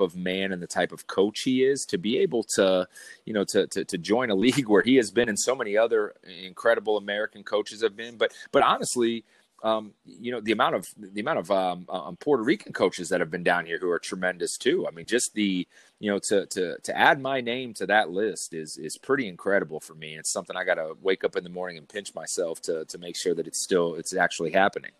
of 0.00 0.16
man 0.16 0.52
and 0.52 0.62
the 0.62 0.66
type 0.66 0.92
of 0.92 1.06
coach 1.06 1.40
he 1.42 1.64
is 1.64 1.84
to 1.84 1.98
be 1.98 2.18
able 2.18 2.42
to 2.42 2.86
you 3.24 3.32
know 3.32 3.44
to, 3.44 3.66
to 3.68 3.84
to 3.84 3.98
join 3.98 4.30
a 4.30 4.34
league 4.44 4.68
where 4.68 4.82
he 4.82 4.96
has 4.96 5.10
been 5.10 5.28
and 5.28 5.38
so 5.38 5.54
many 5.54 5.76
other 5.76 6.14
incredible 6.44 6.96
american 6.96 7.42
coaches 7.42 7.82
have 7.82 7.96
been 7.96 8.16
but 8.16 8.32
but 8.52 8.62
honestly 8.62 9.24
um, 9.64 9.94
you 10.04 10.30
know 10.30 10.40
the 10.40 10.52
amount 10.52 10.74
of 10.74 10.86
the 10.98 11.22
amount 11.22 11.38
of 11.38 11.50
um, 11.50 11.86
um, 11.88 12.16
Puerto 12.16 12.42
Rican 12.42 12.74
coaches 12.74 13.08
that 13.08 13.20
have 13.20 13.30
been 13.30 13.42
down 13.42 13.64
here 13.64 13.78
who 13.78 13.90
are 13.90 13.98
tremendous 13.98 14.58
too. 14.58 14.86
I 14.86 14.90
mean, 14.90 15.06
just 15.06 15.32
the 15.32 15.66
you 15.98 16.10
know 16.10 16.18
to 16.28 16.44
to 16.46 16.76
to 16.82 16.96
add 16.96 17.18
my 17.18 17.40
name 17.40 17.72
to 17.74 17.86
that 17.86 18.10
list 18.10 18.52
is 18.52 18.76
is 18.76 18.98
pretty 18.98 19.26
incredible 19.26 19.80
for 19.80 19.94
me. 19.94 20.16
It's 20.16 20.30
something 20.30 20.54
I 20.54 20.64
got 20.64 20.74
to 20.74 20.94
wake 21.00 21.24
up 21.24 21.34
in 21.34 21.44
the 21.44 21.50
morning 21.50 21.78
and 21.78 21.88
pinch 21.88 22.14
myself 22.14 22.60
to 22.62 22.84
to 22.84 22.98
make 22.98 23.16
sure 23.16 23.34
that 23.34 23.46
it's 23.46 23.62
still 23.62 23.94
it's 23.94 24.14
actually 24.14 24.52
happening. 24.52 24.90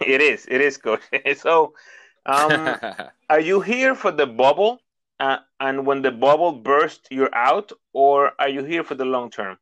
It 0.00 0.20
is. 0.20 0.46
It 0.48 0.60
is, 0.60 0.76
coach. 0.76 1.02
so 1.36 1.74
um, 2.28 2.76
are 3.30 3.40
you 3.40 3.60
here 3.60 3.94
for 3.94 4.12
the 4.12 4.26
bubble? 4.26 4.80
Uh, 5.18 5.38
and 5.58 5.84
when 5.84 6.02
the 6.02 6.12
bubble 6.12 6.52
bursts, 6.52 7.08
you're 7.10 7.34
out, 7.34 7.72
or 7.92 8.32
are 8.38 8.48
you 8.48 8.62
here 8.64 8.84
for 8.84 8.94
the 8.94 9.04
long 9.04 9.30
term? 9.30 9.58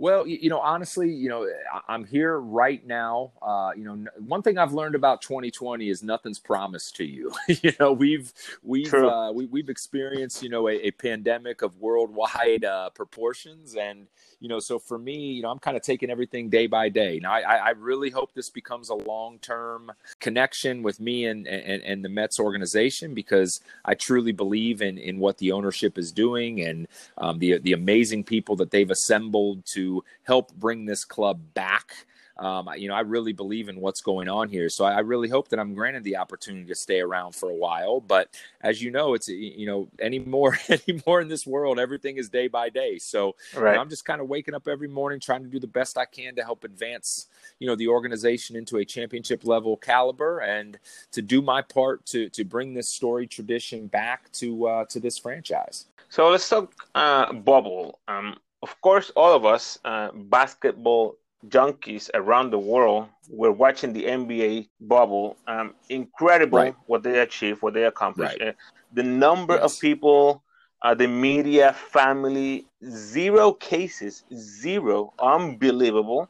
Well, 0.00 0.28
you 0.28 0.48
know, 0.48 0.60
honestly, 0.60 1.12
you 1.12 1.28
know, 1.28 1.48
I'm 1.88 2.04
here 2.04 2.38
right 2.38 2.86
now. 2.86 3.32
Uh, 3.42 3.72
you 3.76 3.82
know, 3.82 4.06
one 4.24 4.42
thing 4.42 4.56
I've 4.56 4.72
learned 4.72 4.94
about 4.94 5.22
2020 5.22 5.90
is 5.90 6.04
nothing's 6.04 6.38
promised 6.38 6.94
to 6.96 7.04
you. 7.04 7.32
you 7.48 7.72
know, 7.80 7.92
we've 7.92 8.32
we've 8.62 8.94
uh, 8.94 9.32
we, 9.34 9.60
have 9.60 9.68
experienced 9.68 10.40
you 10.40 10.50
know 10.50 10.68
a, 10.68 10.74
a, 10.86 10.90
pandemic 10.92 11.62
of 11.62 11.76
worldwide 11.78 12.64
uh, 12.64 12.90
proportions, 12.90 13.74
and 13.74 14.06
you 14.38 14.48
know, 14.48 14.60
so 14.60 14.78
for 14.78 14.98
me, 14.98 15.32
you 15.32 15.42
know, 15.42 15.50
I'm 15.50 15.58
kind 15.58 15.76
of 15.76 15.82
taking 15.82 16.10
everything 16.10 16.48
day 16.48 16.68
by 16.68 16.90
day. 16.90 17.18
Now, 17.20 17.32
I, 17.32 17.40
I 17.56 17.70
really 17.70 18.10
hope 18.10 18.32
this 18.34 18.50
becomes 18.50 18.90
a 18.90 18.94
long 18.94 19.40
term 19.40 19.90
connection 20.20 20.84
with 20.84 21.00
me 21.00 21.24
and, 21.24 21.44
and 21.48 21.82
and 21.82 22.04
the 22.04 22.08
Mets 22.08 22.38
organization 22.38 23.14
because 23.14 23.60
I 23.84 23.94
truly 23.94 24.30
believe 24.30 24.80
in 24.80 24.96
in 24.96 25.18
what 25.18 25.38
the 25.38 25.50
ownership 25.50 25.98
is 25.98 26.12
doing 26.12 26.60
and 26.60 26.86
um, 27.16 27.40
the 27.40 27.58
the 27.58 27.72
amazing 27.72 28.22
people 28.22 28.54
that 28.56 28.70
they've 28.70 28.92
assembled 28.92 29.64
to 29.72 29.87
help 30.24 30.54
bring 30.54 30.86
this 30.86 31.04
club 31.04 31.40
back. 31.54 31.92
Um, 32.38 32.70
you 32.76 32.86
know, 32.86 32.94
I 32.94 33.00
really 33.00 33.32
believe 33.32 33.68
in 33.68 33.80
what's 33.80 34.00
going 34.00 34.28
on 34.28 34.48
here. 34.48 34.68
So 34.68 34.84
I 34.84 35.00
really 35.00 35.28
hope 35.28 35.48
that 35.48 35.58
I'm 35.58 35.74
granted 35.74 36.04
the 36.04 36.18
opportunity 36.18 36.66
to 36.66 36.74
stay 36.74 37.00
around 37.00 37.34
for 37.34 37.50
a 37.50 37.54
while. 37.54 38.00
But 38.00 38.28
as 38.60 38.80
you 38.80 38.92
know, 38.92 39.14
it's 39.14 39.28
you 39.28 39.66
know 39.66 39.88
anymore 40.00 40.56
anymore 40.68 41.20
in 41.20 41.28
this 41.28 41.46
world, 41.46 41.80
everything 41.80 42.16
is 42.16 42.28
day 42.28 42.46
by 42.46 42.68
day. 42.68 42.98
So 42.98 43.34
right. 43.56 43.70
you 43.70 43.76
know, 43.76 43.80
I'm 43.80 43.90
just 43.90 44.04
kind 44.04 44.20
of 44.20 44.28
waking 44.28 44.54
up 44.54 44.68
every 44.68 44.88
morning, 44.88 45.18
trying 45.18 45.42
to 45.42 45.48
do 45.48 45.58
the 45.58 45.66
best 45.66 45.98
I 45.98 46.04
can 46.04 46.36
to 46.36 46.44
help 46.44 46.62
advance 46.62 47.26
you 47.58 47.66
know 47.66 47.74
the 47.74 47.88
organization 47.88 48.54
into 48.54 48.76
a 48.76 48.84
championship 48.84 49.44
level 49.44 49.76
caliber, 49.76 50.38
and 50.38 50.78
to 51.10 51.22
do 51.22 51.42
my 51.42 51.60
part 51.60 52.06
to 52.06 52.28
to 52.30 52.44
bring 52.44 52.72
this 52.72 52.88
story 52.88 53.26
tradition 53.26 53.88
back 53.88 54.30
to 54.32 54.68
uh, 54.68 54.84
to 54.86 55.00
this 55.00 55.18
franchise. 55.18 55.86
So 56.08 56.28
let's 56.30 56.48
talk 56.48 56.72
uh, 56.94 57.32
bubble. 57.32 57.98
Um, 58.06 58.36
of 58.62 58.80
course, 58.80 59.10
all 59.14 59.34
of 59.34 59.44
us 59.44 59.78
uh, 59.84 60.10
basketball 60.12 61.16
junkies 61.46 62.10
around 62.14 62.50
the 62.50 62.58
world 62.58 63.08
were 63.28 63.52
watching 63.52 63.92
the 63.92 64.04
NBA 64.04 64.68
bubble. 64.80 65.36
Um, 65.46 65.74
incredible 65.88 66.58
right. 66.58 66.74
what 66.86 67.02
they 67.02 67.20
achieved, 67.20 67.62
what 67.62 67.74
they 67.74 67.84
accomplished. 67.84 68.38
Right. 68.40 68.48
Uh, 68.48 68.52
the 68.92 69.02
number 69.02 69.54
yes. 69.54 69.62
of 69.62 69.80
people, 69.80 70.42
uh, 70.82 70.94
the 70.94 71.06
media, 71.06 71.72
family, 71.72 72.66
zero 72.84 73.52
cases, 73.52 74.24
zero, 74.34 75.12
unbelievable. 75.18 76.28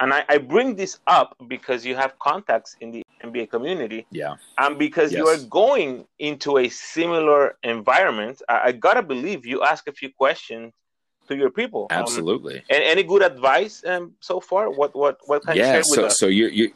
And 0.00 0.12
I, 0.12 0.24
I, 0.28 0.38
bring 0.38 0.74
this 0.74 0.98
up 1.06 1.36
because 1.46 1.86
you 1.86 1.94
have 1.94 2.18
contacts 2.18 2.76
in 2.80 2.90
the 2.90 3.04
NBA 3.22 3.50
community. 3.50 4.04
Yeah. 4.10 4.34
And 4.58 4.76
because 4.76 5.12
yes. 5.12 5.18
you 5.18 5.28
are 5.28 5.38
going 5.48 6.06
into 6.18 6.58
a 6.58 6.68
similar 6.68 7.56
environment, 7.62 8.42
I, 8.48 8.60
I 8.64 8.72
gotta 8.72 9.02
believe 9.02 9.46
you 9.46 9.62
ask 9.62 9.86
a 9.86 9.92
few 9.92 10.10
questions 10.10 10.72
to 11.28 11.36
your 11.36 11.50
people. 11.50 11.86
Um, 11.90 12.02
Absolutely. 12.02 12.56
Um, 12.56 12.64
and 12.70 12.84
any 12.84 13.02
good 13.02 13.22
advice 13.22 13.82
um, 13.86 14.12
so 14.20 14.40
far? 14.40 14.70
What 14.70 14.94
what 14.94 15.18
what 15.26 15.42
can 15.44 15.56
yeah, 15.56 15.66
you 15.66 15.72
share 15.72 15.82
so, 15.82 16.02
with 16.02 16.10
us? 16.10 16.18
So 16.18 16.26
you 16.26 16.46
you 16.48 16.72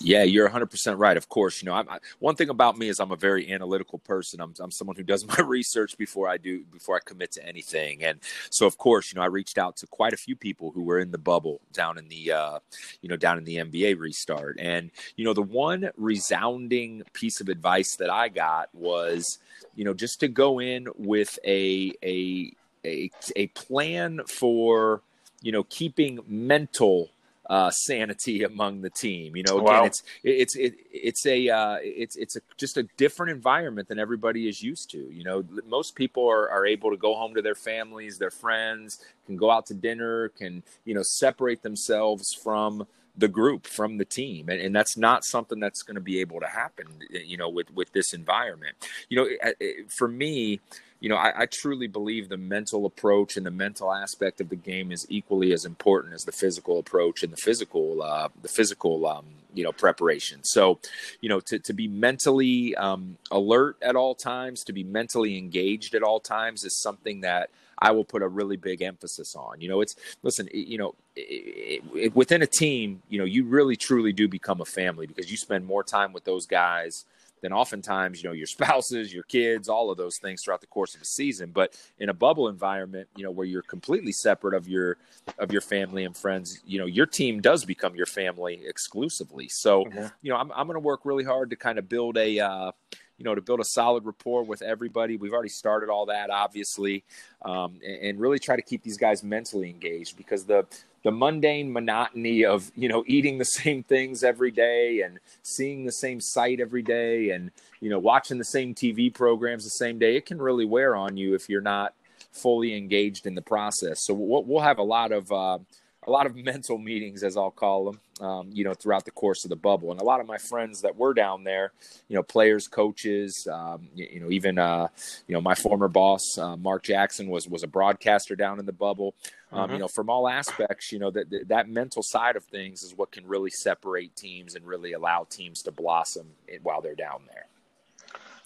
yeah, 0.00 0.22
you're 0.22 0.48
100% 0.48 0.98
right. 0.98 1.16
Of 1.16 1.28
course, 1.28 1.62
you 1.62 1.66
know, 1.66 1.74
I'm, 1.74 1.88
I, 1.88 1.98
one 2.18 2.36
thing 2.36 2.48
about 2.50 2.78
me 2.78 2.88
is 2.88 3.00
I'm 3.00 3.10
a 3.10 3.16
very 3.16 3.52
analytical 3.52 3.98
person. 3.98 4.40
I'm, 4.40 4.54
I'm 4.60 4.70
someone 4.70 4.96
who 4.96 5.02
does 5.02 5.26
my 5.38 5.44
research 5.44 5.96
before 5.98 6.28
I 6.28 6.36
do, 6.36 6.64
before 6.64 6.96
I 6.96 7.00
commit 7.04 7.32
to 7.32 7.46
anything. 7.46 8.04
And 8.04 8.20
so, 8.50 8.66
of 8.66 8.78
course, 8.78 9.12
you 9.12 9.16
know, 9.16 9.22
I 9.22 9.26
reached 9.26 9.58
out 9.58 9.76
to 9.78 9.86
quite 9.86 10.12
a 10.12 10.16
few 10.16 10.36
people 10.36 10.70
who 10.70 10.82
were 10.82 10.98
in 10.98 11.10
the 11.10 11.18
bubble 11.18 11.60
down 11.72 11.98
in 11.98 12.08
the, 12.08 12.32
uh, 12.32 12.58
you 13.02 13.08
know, 13.08 13.16
down 13.16 13.38
in 13.38 13.44
the 13.44 13.56
NBA 13.56 13.98
restart. 13.98 14.56
And, 14.60 14.90
you 15.16 15.24
know, 15.24 15.34
the 15.34 15.42
one 15.42 15.90
resounding 15.96 17.02
piece 17.12 17.40
of 17.40 17.48
advice 17.48 17.96
that 17.96 18.10
I 18.10 18.28
got 18.28 18.68
was, 18.72 19.38
you 19.74 19.84
know, 19.84 19.94
just 19.94 20.20
to 20.20 20.28
go 20.28 20.60
in 20.60 20.86
with 20.96 21.38
a, 21.44 21.92
a, 22.04 22.52
a, 22.84 23.10
a 23.36 23.48
plan 23.48 24.20
for 24.26 25.02
you 25.40 25.52
know 25.52 25.64
keeping 25.64 26.20
mental 26.26 27.10
uh, 27.48 27.70
sanity 27.70 28.42
among 28.42 28.82
the 28.82 28.90
team. 28.90 29.36
You 29.36 29.42
know, 29.44 29.58
again, 29.58 29.64
wow. 29.64 29.84
it's 29.84 30.02
it's 30.22 30.56
it, 30.56 30.74
it's 30.92 31.26
a 31.26 31.48
uh, 31.48 31.78
it's 31.80 32.16
it's 32.16 32.36
a, 32.36 32.40
just 32.56 32.76
a 32.76 32.82
different 32.96 33.32
environment 33.32 33.88
than 33.88 33.98
everybody 33.98 34.48
is 34.48 34.62
used 34.62 34.90
to. 34.90 34.98
You 34.98 35.24
know, 35.24 35.44
most 35.66 35.94
people 35.94 36.28
are, 36.28 36.50
are 36.50 36.66
able 36.66 36.90
to 36.90 36.96
go 36.96 37.14
home 37.14 37.34
to 37.34 37.42
their 37.42 37.54
families, 37.54 38.18
their 38.18 38.30
friends, 38.30 38.98
can 39.26 39.36
go 39.36 39.50
out 39.50 39.66
to 39.66 39.74
dinner, 39.74 40.28
can 40.30 40.62
you 40.84 40.94
know 40.94 41.02
separate 41.02 41.62
themselves 41.62 42.34
from 42.34 42.86
the 43.16 43.28
group, 43.28 43.66
from 43.66 43.98
the 43.98 44.04
team, 44.04 44.48
and, 44.48 44.60
and 44.60 44.76
that's 44.76 44.96
not 44.96 45.24
something 45.24 45.58
that's 45.58 45.82
going 45.82 45.96
to 45.96 46.00
be 46.00 46.20
able 46.20 46.40
to 46.40 46.46
happen. 46.46 46.86
You 47.10 47.38
know, 47.38 47.48
with 47.48 47.72
with 47.72 47.92
this 47.92 48.12
environment. 48.12 48.76
You 49.08 49.24
know, 49.24 49.52
for 49.88 50.06
me 50.06 50.60
you 51.00 51.08
know, 51.08 51.16
I, 51.16 51.42
I, 51.42 51.46
truly 51.46 51.86
believe 51.86 52.28
the 52.28 52.36
mental 52.36 52.84
approach 52.84 53.36
and 53.36 53.46
the 53.46 53.52
mental 53.52 53.92
aspect 53.92 54.40
of 54.40 54.48
the 54.48 54.56
game 54.56 54.90
is 54.90 55.06
equally 55.08 55.52
as 55.52 55.64
important 55.64 56.14
as 56.14 56.24
the 56.24 56.32
physical 56.32 56.78
approach 56.78 57.22
and 57.22 57.32
the 57.32 57.36
physical, 57.36 58.02
uh, 58.02 58.28
the 58.42 58.48
physical, 58.48 59.06
um, 59.06 59.24
you 59.54 59.62
know, 59.62 59.70
preparation. 59.70 60.40
So, 60.42 60.80
you 61.20 61.28
know, 61.28 61.40
to, 61.40 61.58
to 61.60 61.72
be 61.72 61.86
mentally 61.86 62.74
um, 62.74 63.16
alert 63.30 63.76
at 63.80 63.94
all 63.94 64.14
times, 64.14 64.64
to 64.64 64.72
be 64.72 64.82
mentally 64.82 65.38
engaged 65.38 65.94
at 65.94 66.02
all 66.02 66.18
times 66.18 66.64
is 66.64 66.82
something 66.82 67.20
that 67.20 67.50
I 67.78 67.92
will 67.92 68.04
put 68.04 68.22
a 68.22 68.28
really 68.28 68.56
big 68.56 68.82
emphasis 68.82 69.36
on. 69.36 69.60
You 69.60 69.68
know, 69.68 69.80
it's 69.80 69.94
listen, 70.24 70.48
you 70.52 70.78
know, 70.78 70.94
it, 71.14 71.82
it, 71.94 72.16
within 72.16 72.42
a 72.42 72.46
team, 72.46 73.02
you 73.08 73.20
know, 73.20 73.24
you 73.24 73.44
really 73.44 73.76
truly 73.76 74.12
do 74.12 74.26
become 74.26 74.60
a 74.60 74.64
family 74.64 75.06
because 75.06 75.30
you 75.30 75.36
spend 75.36 75.64
more 75.64 75.84
time 75.84 76.12
with 76.12 76.24
those 76.24 76.44
guys 76.44 77.04
then 77.40 77.52
oftentimes, 77.52 78.22
you 78.22 78.28
know, 78.28 78.34
your 78.34 78.46
spouses, 78.58 79.12
your 79.12 79.24
kids, 79.24 79.68
all 79.68 79.90
of 79.90 79.96
those 79.96 80.18
things 80.18 80.42
throughout 80.42 80.60
the 80.60 80.66
course 80.66 80.94
of 80.94 81.02
a 81.02 81.06
season. 81.06 81.50
But 81.52 81.80
in 81.98 82.08
a 82.08 82.14
bubble 82.14 82.48
environment, 82.48 83.08
you 83.16 83.24
know, 83.24 83.30
where 83.30 83.46
you're 83.46 83.62
completely 83.62 84.12
separate 84.12 84.54
of 84.54 84.68
your 84.68 84.96
of 85.38 85.52
your 85.52 85.60
family 85.60 86.04
and 86.04 86.16
friends, 86.16 86.60
you 86.66 86.78
know, 86.78 86.86
your 86.86 87.06
team 87.06 87.40
does 87.40 87.64
become 87.64 87.94
your 87.94 88.06
family 88.06 88.60
exclusively. 88.66 89.48
So, 89.48 89.84
mm-hmm. 89.84 90.06
you 90.22 90.30
know, 90.30 90.36
I'm 90.36 90.50
I'm 90.52 90.66
going 90.66 90.74
to 90.74 90.80
work 90.80 91.00
really 91.04 91.24
hard 91.24 91.50
to 91.50 91.56
kind 91.56 91.78
of 91.78 91.88
build 91.88 92.16
a 92.16 92.38
uh, 92.38 92.72
you 93.18 93.24
know, 93.24 93.34
to 93.34 93.42
build 93.42 93.60
a 93.60 93.64
solid 93.64 94.04
rapport 94.06 94.44
with 94.44 94.62
everybody. 94.62 95.16
We've 95.16 95.32
already 95.32 95.48
started 95.48 95.90
all 95.90 96.06
that, 96.06 96.30
obviously, 96.30 97.04
um, 97.42 97.80
and, 97.84 98.02
and, 98.02 98.20
really 98.20 98.38
try 98.38 98.54
to 98.54 98.62
keep 98.62 98.84
these 98.84 98.96
guys 98.96 99.24
mentally 99.24 99.68
engaged 99.68 100.16
because 100.16 100.44
the 100.44 100.66
the 101.04 101.10
mundane 101.10 101.72
monotony 101.72 102.44
of 102.44 102.70
you 102.74 102.88
know 102.88 103.04
eating 103.06 103.38
the 103.38 103.44
same 103.44 103.82
things 103.82 104.22
every 104.22 104.50
day 104.50 105.02
and 105.02 105.18
seeing 105.42 105.84
the 105.84 105.92
same 105.92 106.20
sight 106.20 106.60
every 106.60 106.82
day 106.82 107.30
and 107.30 107.50
you 107.80 107.90
know 107.90 107.98
watching 107.98 108.38
the 108.38 108.44
same 108.44 108.74
TV 108.74 109.12
programs 109.12 109.64
the 109.64 109.70
same 109.70 109.98
day 109.98 110.16
it 110.16 110.26
can 110.26 110.40
really 110.40 110.64
wear 110.64 110.96
on 110.96 111.16
you 111.16 111.34
if 111.34 111.48
you're 111.48 111.60
not 111.60 111.94
fully 112.32 112.76
engaged 112.76 113.26
in 113.26 113.34
the 113.34 113.42
process. 113.42 114.04
So 114.04 114.14
we'll, 114.14 114.44
we'll 114.44 114.62
have 114.62 114.78
a 114.78 114.82
lot 114.82 115.12
of 115.12 115.30
uh, 115.32 115.58
a 116.06 116.10
lot 116.10 116.26
of 116.26 116.36
mental 116.36 116.78
meetings, 116.78 117.22
as 117.22 117.36
I'll 117.36 117.50
call 117.50 117.84
them, 117.84 118.00
um, 118.26 118.50
you 118.52 118.64
know, 118.64 118.72
throughout 118.72 119.04
the 119.04 119.10
course 119.10 119.44
of 119.44 119.50
the 119.50 119.56
bubble. 119.56 119.90
And 119.90 120.00
a 120.00 120.04
lot 120.04 120.20
of 120.20 120.26
my 120.26 120.38
friends 120.38 120.80
that 120.82 120.96
were 120.96 121.12
down 121.12 121.44
there, 121.44 121.72
you 122.08 122.16
know, 122.16 122.22
players, 122.22 122.68
coaches, 122.68 123.46
um, 123.52 123.88
you, 123.94 124.08
you, 124.12 124.20
know, 124.20 124.30
even, 124.30 124.58
uh, 124.58 124.88
you 125.26 125.34
know, 125.34 125.40
my 125.40 125.54
former 125.54 125.88
boss, 125.88 126.38
uh, 126.38 126.56
Mark 126.56 126.84
Jackson, 126.84 127.28
was 127.28 127.48
was 127.48 127.62
a 127.62 127.66
broadcaster 127.66 128.36
down 128.36 128.58
in 128.58 128.66
the 128.66 128.72
bubble. 128.72 129.14
Um, 129.52 129.64
mm-hmm. 129.64 129.72
You 129.74 129.78
know, 129.80 129.88
from 129.88 130.08
all 130.08 130.28
aspects, 130.28 130.92
you 130.92 130.98
know, 130.98 131.10
that 131.10 131.48
that 131.48 131.68
mental 131.68 132.02
side 132.02 132.36
of 132.36 132.44
things 132.44 132.82
is 132.82 132.94
what 132.96 133.10
can 133.10 133.26
really 133.26 133.50
separate 133.50 134.14
teams 134.16 134.54
and 134.54 134.64
really 134.66 134.92
allow 134.92 135.26
teams 135.28 135.62
to 135.62 135.72
blossom 135.72 136.28
while 136.62 136.80
they're 136.80 136.94
down 136.94 137.22
there. 137.32 137.46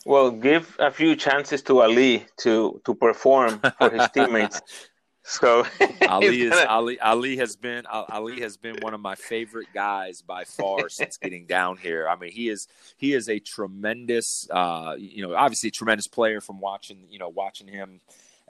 Well, 0.05 0.33
give 0.33 0.75
a 0.81 0.91
few 0.91 1.15
chances 1.15 1.63
to 1.63 1.83
Ali 1.83 2.27
to 2.39 2.81
to 2.85 2.95
perform 2.95 3.61
for 3.79 3.91
his 3.91 4.09
teammates. 4.15 4.61
So 5.25 5.65
Ali 6.09 6.43
is 6.43 6.51
gonna... 6.51 6.67
Ali. 6.67 7.01
Ali 7.01 7.37
has 7.37 7.57
been 7.57 7.87
Ali 7.87 8.41
has 8.41 8.57
been 8.57 8.77
one 8.81 8.95
of 8.95 9.01
my 9.01 9.15
favorite 9.15 9.69
guys 9.73 10.23
by 10.23 10.45
far 10.45 10.89
since 10.89 11.17
getting 11.17 11.47
down 11.47 11.77
here. 11.77 12.09
I 12.09 12.17
mean, 12.17 12.33
he 12.33 12.49
is 12.49 12.69
he 12.97 13.13
is 13.15 13.29
a 13.29 13.39
tremendous, 13.39 14.49
uh, 14.51 14.97
you 14.99 15.27
know, 15.27 15.35
obviously 15.35 15.69
a 15.69 15.73
tremendous 15.73 16.09
player 16.09 16.41
from 16.41 16.61
watching, 16.61 17.07
you 17.09 17.19
know, 17.19 17.29
watching 17.29 17.69
him. 17.69 18.01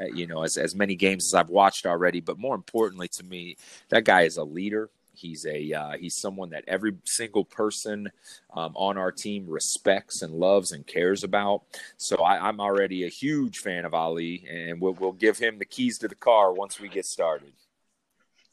Uh, 0.01 0.07
you 0.07 0.27
know, 0.27 0.43
as 0.43 0.57
as 0.57 0.75
many 0.75 0.97
games 0.97 1.27
as 1.27 1.35
I've 1.35 1.51
watched 1.51 1.85
already, 1.85 2.21
but 2.21 2.39
more 2.39 2.55
importantly 2.55 3.09
to 3.09 3.25
me, 3.25 3.57
that 3.91 4.05
guy 4.05 4.23
is 4.23 4.39
a 4.39 4.45
leader. 4.45 4.89
He's 5.15 5.47
a 5.47 5.73
uh, 5.73 5.93
he's 5.99 6.17
someone 6.17 6.51
that 6.51 6.65
every 6.67 6.97
single 7.05 7.45
person 7.45 8.11
um, 8.55 8.73
on 8.75 8.97
our 8.97 9.13
team 9.13 9.47
respects 9.47 10.23
and 10.23 10.33
loves 10.33 10.73
and 10.73 10.87
cares 10.87 11.23
about. 11.23 11.63
So 11.97 12.17
I, 12.17 12.49
am 12.49 12.61
already 12.61 13.05
a 13.05 13.09
huge 13.09 13.59
fan 13.59 13.85
of 13.85 13.95
Ali, 13.95 14.47
and 14.51 14.81
we'll, 14.81 14.95
we'll 14.95 15.13
give 15.13 15.39
him 15.39 15.59
the 15.59 15.65
keys 15.65 15.99
to 15.99 16.09
the 16.09 16.15
car 16.15 16.53
once 16.53 16.81
we 16.81 16.89
get 16.89 17.05
started. 17.05 17.53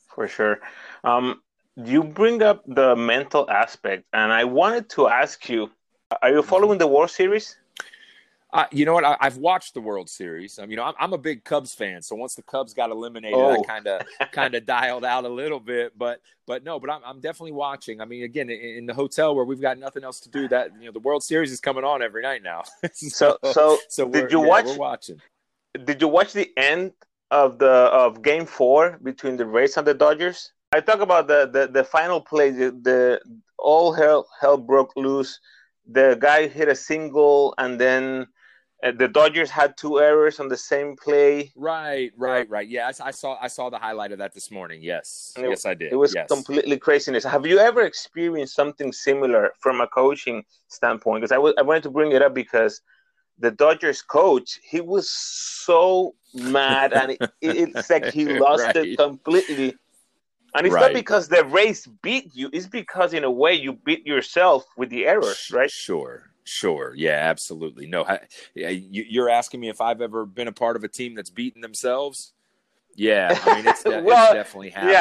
For 0.07 0.27
sure. 0.27 0.59
Um, 1.03 1.41
you 1.75 2.03
bring 2.03 2.43
up 2.43 2.63
the 2.67 2.95
mental 2.95 3.49
aspect, 3.49 4.03
and 4.11 4.33
I 4.33 4.43
wanted 4.43 4.89
to 4.91 5.07
ask 5.07 5.47
you: 5.49 5.71
Are 6.21 6.31
you 6.31 6.41
following 6.43 6.77
the 6.77 6.87
World 6.87 7.09
Series? 7.09 7.57
Uh, 8.51 8.65
you 8.71 8.83
know 8.83 8.93
what? 8.93 9.03
I, 9.03 9.15
have 9.21 9.37
watched 9.37 9.75
the 9.75 9.81
World 9.81 10.09
Series. 10.09 10.57
Um, 10.57 10.71
you 10.71 10.77
know, 10.77 10.83
I'm, 10.83 10.95
I'm, 10.99 11.13
a 11.13 11.19
big 11.19 11.43
Cubs 11.43 11.75
fan, 11.75 12.01
so 12.01 12.15
once 12.15 12.33
the 12.33 12.41
Cubs 12.41 12.73
got 12.73 12.89
eliminated, 12.89 13.37
oh. 13.37 13.51
I 13.51 13.63
kind 13.63 13.87
of 13.87 14.01
kind 14.31 14.55
of 14.55 14.65
dialed 14.65 15.05
out 15.05 15.23
a 15.25 15.29
little 15.29 15.59
bit. 15.59 15.95
But 15.95 16.21
but 16.47 16.63
no, 16.63 16.79
but 16.79 16.89
I'm, 16.89 17.01
I'm 17.05 17.19
definitely 17.19 17.51
watching. 17.51 18.01
I 18.01 18.05
mean, 18.05 18.23
again, 18.23 18.49
in, 18.49 18.59
in, 18.59 18.85
the 18.87 18.93
hotel 18.95 19.35
where 19.35 19.45
we've 19.45 19.61
got 19.61 19.77
nothing 19.77 20.03
else 20.03 20.19
to 20.21 20.29
do, 20.29 20.47
that 20.47 20.71
you 20.79 20.87
know, 20.87 20.91
the 20.91 20.99
World 20.99 21.23
Series 21.23 21.51
is 21.51 21.59
coming 21.59 21.83
on 21.83 22.01
every 22.01 22.23
night 22.23 22.41
now. 22.41 22.63
so 22.93 23.37
so 23.51 23.77
so 23.87 24.09
did 24.09 24.31
you 24.31 24.41
yeah, 24.41 24.47
watch? 24.47 24.65
We're 24.65 24.77
watching. 24.77 25.21
Did 25.85 26.01
you 26.01 26.07
watch 26.07 26.33
the 26.33 26.51
end 26.57 26.93
of 27.31 27.59
the 27.59 27.69
of 27.69 28.21
Game 28.21 28.45
Four 28.45 28.99
between 29.03 29.37
the 29.37 29.45
Rays 29.45 29.77
and 29.77 29.85
the 29.85 29.93
Dodgers. 29.93 30.51
I 30.71 30.81
talk 30.81 30.99
about 30.99 31.27
the 31.27 31.49
the, 31.51 31.67
the 31.67 31.83
final 31.83 32.21
play. 32.21 32.51
The, 32.51 32.71
the 32.71 33.21
all 33.57 33.93
hell 33.93 34.27
hell 34.39 34.57
broke 34.57 34.95
loose. 34.95 35.39
The 35.87 36.17
guy 36.19 36.47
hit 36.47 36.67
a 36.67 36.75
single, 36.75 37.53
and 37.57 37.79
then 37.79 38.27
the 38.81 39.07
Dodgers 39.07 39.49
had 39.49 39.75
two 39.75 39.99
errors 39.99 40.39
on 40.39 40.47
the 40.47 40.57
same 40.57 40.95
play. 40.95 41.51
Right, 41.55 42.11
right, 42.17 42.49
right. 42.49 42.67
Yeah, 42.67 42.87
I, 42.87 43.07
I 43.07 43.11
saw 43.11 43.37
I 43.41 43.47
saw 43.47 43.69
the 43.69 43.77
highlight 43.77 44.11
of 44.11 44.19
that 44.19 44.33
this 44.33 44.51
morning. 44.51 44.81
Yes, 44.81 45.33
it, 45.37 45.49
yes, 45.49 45.65
I 45.65 45.73
did. 45.73 45.91
It 45.91 45.97
was 45.97 46.15
yes. 46.15 46.29
completely 46.29 46.77
craziness. 46.77 47.23
Have 47.25 47.45
you 47.45 47.59
ever 47.59 47.81
experienced 47.81 48.55
something 48.55 48.93
similar 48.93 49.51
from 49.59 49.81
a 49.81 49.87
coaching 49.87 50.43
standpoint? 50.69 51.21
Because 51.21 51.33
I, 51.33 51.35
w- 51.35 51.53
I 51.57 51.61
wanted 51.61 51.83
to 51.83 51.89
bring 51.89 52.13
it 52.13 52.21
up 52.21 52.33
because 52.33 52.81
the 53.37 53.51
Dodgers 53.51 54.01
coach 54.01 54.59
he 54.63 54.79
was 54.79 55.09
so 55.09 56.15
mad, 56.33 56.93
and 56.93 57.11
it, 57.11 57.31
it's 57.41 57.89
like 57.89 58.05
he 58.05 58.25
lost 58.39 58.63
right. 58.63 58.75
it 58.77 58.97
completely. 58.97 59.75
And 60.55 60.65
it's 60.65 60.73
right. 60.73 60.81
not 60.81 60.93
because 60.93 61.27
the 61.27 61.43
Rays 61.45 61.85
beat 62.01 62.31
you; 62.33 62.49
it's 62.53 62.65
because, 62.65 63.13
in 63.13 63.23
a 63.23 63.31
way, 63.31 63.53
you 63.53 63.73
beat 63.73 64.07
yourself 64.07 64.65
with 64.77 64.89
the 64.89 65.05
errors, 65.05 65.51
right? 65.53 65.69
Sure, 65.69 66.28
Sure. 66.49 66.93
Yeah, 66.95 67.11
absolutely. 67.11 67.85
No, 67.85 68.07
you're 68.55 69.29
asking 69.29 69.59
me 69.59 69.69
if 69.69 69.81
I've 69.81 70.01
ever 70.01 70.25
been 70.25 70.47
a 70.47 70.51
part 70.51 70.75
of 70.75 70.83
a 70.83 70.87
team 70.87 71.13
that's 71.13 71.29
beaten 71.29 71.61
themselves. 71.61 72.33
Yeah, 72.95 73.39
I 73.43 73.55
mean 73.55 73.67
it's, 73.67 73.83
de- 73.85 74.01
well, 74.01 74.25
it's 74.25 74.33
definitely 74.33 74.71
happened. 74.71 74.91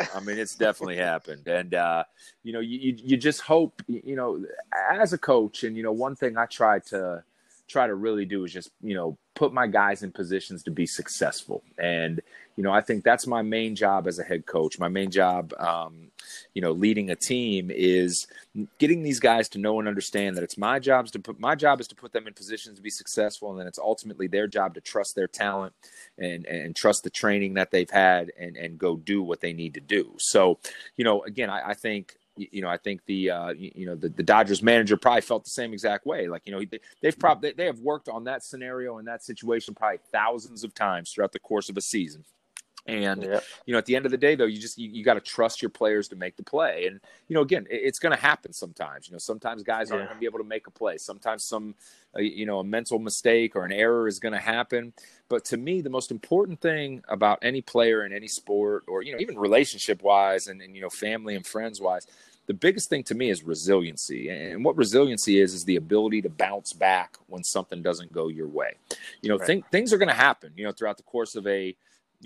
Yeah, 0.00 0.08
I 0.14 0.20
mean 0.20 0.36
it's 0.36 0.56
definitely 0.56 0.96
happened, 0.96 1.46
and 1.46 1.72
uh, 1.74 2.04
you 2.42 2.52
know 2.52 2.58
you 2.58 2.96
you 2.98 3.16
just 3.16 3.42
hope 3.42 3.82
you 3.86 4.16
know 4.16 4.44
as 4.90 5.12
a 5.12 5.18
coach, 5.18 5.62
and 5.62 5.76
you 5.76 5.84
know 5.84 5.92
one 5.92 6.16
thing 6.16 6.36
I 6.36 6.46
try 6.46 6.80
to 6.90 7.22
try 7.68 7.86
to 7.86 7.94
really 7.94 8.24
do 8.24 8.42
is 8.44 8.52
just 8.52 8.70
you 8.82 8.94
know 8.94 9.16
put 9.34 9.52
my 9.52 9.68
guys 9.68 10.02
in 10.02 10.10
positions 10.10 10.64
to 10.64 10.72
be 10.72 10.86
successful 10.86 11.62
and 11.78 12.20
you 12.56 12.62
know 12.62 12.72
i 12.72 12.80
think 12.80 13.04
that's 13.04 13.26
my 13.26 13.42
main 13.42 13.76
job 13.76 14.06
as 14.06 14.18
a 14.18 14.24
head 14.24 14.46
coach 14.46 14.78
my 14.78 14.88
main 14.88 15.10
job 15.10 15.52
um, 15.58 16.10
you 16.54 16.62
know 16.62 16.72
leading 16.72 17.10
a 17.10 17.16
team 17.16 17.70
is 17.70 18.26
getting 18.78 19.02
these 19.02 19.20
guys 19.20 19.48
to 19.48 19.58
know 19.58 19.78
and 19.78 19.88
understand 19.88 20.36
that 20.36 20.42
it's 20.42 20.58
my 20.58 20.78
job 20.78 21.06
to 21.06 21.18
put 21.18 21.38
my 21.38 21.54
job 21.54 21.80
is 21.80 21.88
to 21.88 21.94
put 21.94 22.12
them 22.12 22.26
in 22.26 22.34
positions 22.34 22.76
to 22.76 22.82
be 22.82 22.90
successful 22.90 23.50
and 23.50 23.60
then 23.60 23.66
it's 23.66 23.78
ultimately 23.78 24.26
their 24.26 24.46
job 24.46 24.74
to 24.74 24.80
trust 24.80 25.14
their 25.14 25.28
talent 25.28 25.72
and 26.18 26.46
and 26.46 26.74
trust 26.74 27.04
the 27.04 27.10
training 27.10 27.54
that 27.54 27.70
they've 27.70 27.90
had 27.90 28.32
and 28.38 28.56
and 28.56 28.78
go 28.78 28.96
do 28.96 29.22
what 29.22 29.40
they 29.40 29.52
need 29.52 29.74
to 29.74 29.80
do 29.80 30.14
so 30.18 30.58
you 30.96 31.04
know 31.04 31.22
again 31.24 31.50
i, 31.50 31.70
I 31.70 31.74
think 31.74 32.16
you 32.38 32.60
know, 32.60 32.68
I 32.68 32.76
think 32.76 33.00
the 33.06 33.30
uh, 33.30 33.54
you 33.56 33.86
know 33.86 33.94
the, 33.94 34.10
the 34.10 34.22
Dodgers 34.22 34.62
manager 34.62 34.96
probably 34.96 35.22
felt 35.22 35.44
the 35.44 35.50
same 35.50 35.72
exact 35.72 36.04
way. 36.04 36.28
Like 36.28 36.42
you 36.44 36.52
know, 36.52 36.62
they've 37.00 37.18
probably 37.18 37.52
they 37.52 37.64
have 37.64 37.78
worked 37.78 38.08
on 38.08 38.24
that 38.24 38.44
scenario 38.44 38.98
and 38.98 39.08
that 39.08 39.24
situation 39.24 39.74
probably 39.74 40.00
thousands 40.12 40.62
of 40.62 40.74
times 40.74 41.12
throughout 41.12 41.32
the 41.32 41.38
course 41.38 41.70
of 41.70 41.76
a 41.76 41.80
season. 41.80 42.24
And 42.86 43.22
yep. 43.22 43.44
you 43.64 43.72
know, 43.72 43.78
at 43.78 43.86
the 43.86 43.96
end 43.96 44.06
of 44.06 44.12
the 44.12 44.18
day, 44.18 44.34
though, 44.34 44.44
you 44.44 44.60
just 44.60 44.78
you, 44.78 44.88
you 44.88 45.04
got 45.04 45.14
to 45.14 45.20
trust 45.20 45.60
your 45.60 45.70
players 45.70 46.08
to 46.08 46.16
make 46.16 46.36
the 46.36 46.42
play. 46.42 46.86
And 46.86 47.00
you 47.28 47.34
know, 47.34 47.42
again, 47.42 47.66
it, 47.68 47.80
it's 47.84 47.98
going 47.98 48.14
to 48.14 48.20
happen 48.20 48.52
sometimes. 48.52 49.08
You 49.08 49.12
know, 49.12 49.18
sometimes 49.18 49.62
guys 49.62 49.90
aren't 49.90 50.06
going 50.06 50.16
to 50.16 50.20
be 50.20 50.26
able 50.26 50.38
to 50.38 50.44
make 50.44 50.66
a 50.66 50.70
play. 50.70 50.96
Sometimes 50.98 51.44
some 51.44 51.74
uh, 52.16 52.20
you 52.20 52.46
know 52.46 52.60
a 52.60 52.64
mental 52.64 52.98
mistake 52.98 53.56
or 53.56 53.64
an 53.64 53.72
error 53.72 54.06
is 54.06 54.18
going 54.18 54.34
to 54.34 54.38
happen. 54.38 54.92
But 55.28 55.44
to 55.46 55.56
me, 55.56 55.80
the 55.80 55.90
most 55.90 56.12
important 56.12 56.60
thing 56.60 57.02
about 57.08 57.40
any 57.42 57.60
player 57.60 58.06
in 58.06 58.12
any 58.12 58.28
sport, 58.28 58.84
or 58.86 59.02
you 59.02 59.12
know, 59.12 59.18
even 59.18 59.36
relationship 59.36 60.02
wise, 60.02 60.46
and, 60.46 60.62
and 60.62 60.74
you 60.76 60.82
know, 60.82 60.90
family 60.90 61.34
and 61.34 61.44
friends 61.44 61.80
wise, 61.80 62.06
the 62.46 62.54
biggest 62.54 62.88
thing 62.88 63.02
to 63.04 63.14
me 63.14 63.30
is 63.30 63.42
resiliency. 63.42 64.28
And 64.28 64.64
what 64.64 64.76
resiliency 64.76 65.40
is 65.40 65.52
is 65.52 65.64
the 65.64 65.76
ability 65.76 66.22
to 66.22 66.28
bounce 66.28 66.72
back 66.72 67.16
when 67.26 67.42
something 67.42 67.82
doesn't 67.82 68.12
go 68.12 68.28
your 68.28 68.48
way. 68.48 68.74
You 69.20 69.30
know, 69.30 69.38
right. 69.38 69.46
th- 69.46 69.64
things 69.72 69.92
are 69.92 69.98
going 69.98 70.08
to 70.08 70.14
happen. 70.14 70.52
You 70.56 70.64
know, 70.64 70.72
throughout 70.72 70.96
the 70.96 71.02
course 71.02 71.34
of 71.34 71.46
a 71.46 71.76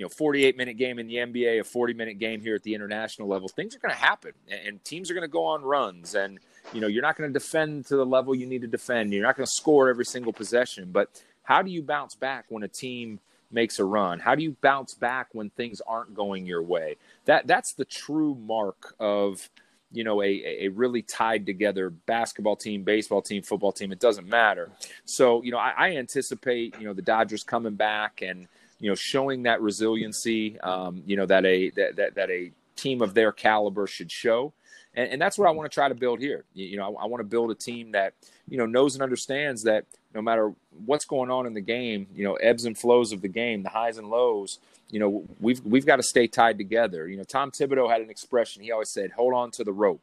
you 0.01 0.07
know 0.07 0.09
48 0.09 0.57
minute 0.57 0.79
game 0.79 0.99
in 0.99 1.07
the 1.07 1.17
NBA, 1.17 1.61
a 1.61 1.65
40 1.65 1.93
minute 1.93 2.19
game 2.19 2.41
here 2.41 2.55
at 2.55 2.63
the 2.63 2.75
international 2.75 3.29
level, 3.29 3.49
things 3.49 3.77
are 3.77 3.81
going 3.81 3.95
to 3.95 4.01
happen, 4.01 4.33
and 4.49 4.83
teams 4.83 5.11
are 5.11 5.15
going 5.15 5.29
to 5.29 5.29
go 5.29 5.45
on 5.45 5.61
runs, 5.63 6.15
and 6.15 6.39
you 6.73 6.81
know 6.81 6.87
you're 6.87 7.03
not 7.03 7.19
going 7.19 7.31
to 7.31 7.39
defend 7.39 7.85
to 7.87 7.97
the 7.97 8.07
level 8.07 8.35
you 8.35 8.47
need 8.47 8.63
to 8.63 8.67
defend. 8.67 9.13
You're 9.13 9.23
not 9.23 9.37
going 9.37 9.47
to 9.47 9.53
score 9.53 9.91
every 9.91 10.07
single 10.07 10.33
possession, 10.33 10.89
but 10.91 11.23
how 11.43 11.61
do 11.61 11.71
you 11.71 11.83
bounce 11.83 12.15
back 12.15 12.47
when 12.49 12.63
a 12.63 12.69
team 12.69 13.21
makes 13.51 13.79
a 13.79 13.85
run? 13.85 14.21
How 14.21 14.35
do 14.35 14.43
you 14.43 14.57
bounce 14.63 14.95
back 14.95 15.29
when 15.33 15.51
things 15.51 15.83
aren't 15.87 16.15
going 16.15 16.47
your 16.47 16.63
way? 16.63 16.97
That 17.27 17.47
that's 17.47 17.75
the 17.75 17.85
true 17.85 18.35
mark 18.35 18.95
of 18.99 19.51
you 19.93 20.03
know 20.03 20.23
a, 20.23 20.65
a 20.65 20.69
really 20.69 21.03
tied 21.03 21.45
together 21.45 21.91
basketball 21.91 22.57
team 22.57 22.85
baseball 22.85 23.21
team 23.21 23.43
football 23.43 23.73
team 23.73 23.93
it 23.93 23.99
doesn't 23.99 24.29
matter 24.29 24.71
so 25.05 25.43
you 25.43 25.51
know 25.51 25.59
I, 25.59 25.75
I 25.77 25.97
anticipate 25.97 26.79
you 26.79 26.87
know 26.87 26.93
the 26.93 27.03
dodgers 27.03 27.43
coming 27.43 27.75
back 27.75 28.23
and 28.23 28.47
you 28.81 28.89
know, 28.89 28.95
showing 28.95 29.45
that 29.45 29.61
resiliency, 29.61 30.59
um, 30.61 31.03
you 31.07 31.17
know, 31.17 31.27
that 31.27 31.45
a 31.45 31.71
that, 31.71 31.97
that, 31.97 32.15
that 32.15 32.31
a 32.31 32.51
team 32.77 33.03
of 33.03 33.15
their 33.15 33.31
caliber 33.31 33.87
should 33.87 34.11
show. 34.11 34.53
And, 34.95 35.13
and 35.13 35.23
that's 35.23 35.39
what 35.39 35.47
I 35.47 35.53
want 35.53 35.71
to 35.71 35.75
try 35.75 35.89
to 35.89 35.95
build 35.95 36.19
here. 36.19 36.45
You, 36.55 36.67
you 36.67 36.77
know, 36.77 36.97
I, 36.97 37.03
I, 37.03 37.07
want 37.07 37.21
to 37.21 37.25
build 37.25 37.51
a 37.51 37.55
team 37.55 37.93
that, 37.93 38.15
you 38.49 38.57
know, 38.57 38.67
knows 38.67 38.95
and 38.95 39.03
understands 39.03 39.63
that 39.65 39.85
no 40.15 40.23
matter 40.23 40.53
what's 40.85 41.05
going 41.05 41.31
on 41.31 41.47
in 41.47 41.55
the 41.55 41.61
game, 41.61 42.07
you 42.15 42.25
know, 42.25 42.35
ebbs 42.35 42.65
and 42.65 42.77
flows 42.77 43.13
of 43.13 43.21
the 43.21 43.29
game, 43.29 43.63
the 43.63 43.69
highs 43.69 43.99
and 43.99 44.09
lows, 44.09 44.59
you 44.91 44.99
know, 44.99 45.25
we've 45.41 45.65
we've 45.65 45.87
got 45.87 45.97
to 45.97 46.03
stay 46.03 46.27
tied 46.27 46.59
together. 46.59 47.09
You 47.09 47.17
know, 47.17 47.23
Tom 47.23 47.51
Thibodeau 47.51 47.91
had 47.91 48.01
an 48.01 48.11
expression. 48.11 48.63
He 48.63 48.73
always 48.73 48.89
said, 48.89 49.13
"Hold 49.13 49.35
on 49.35 49.51
to 49.53 49.63
the 49.63 49.73
rope," 49.73 50.03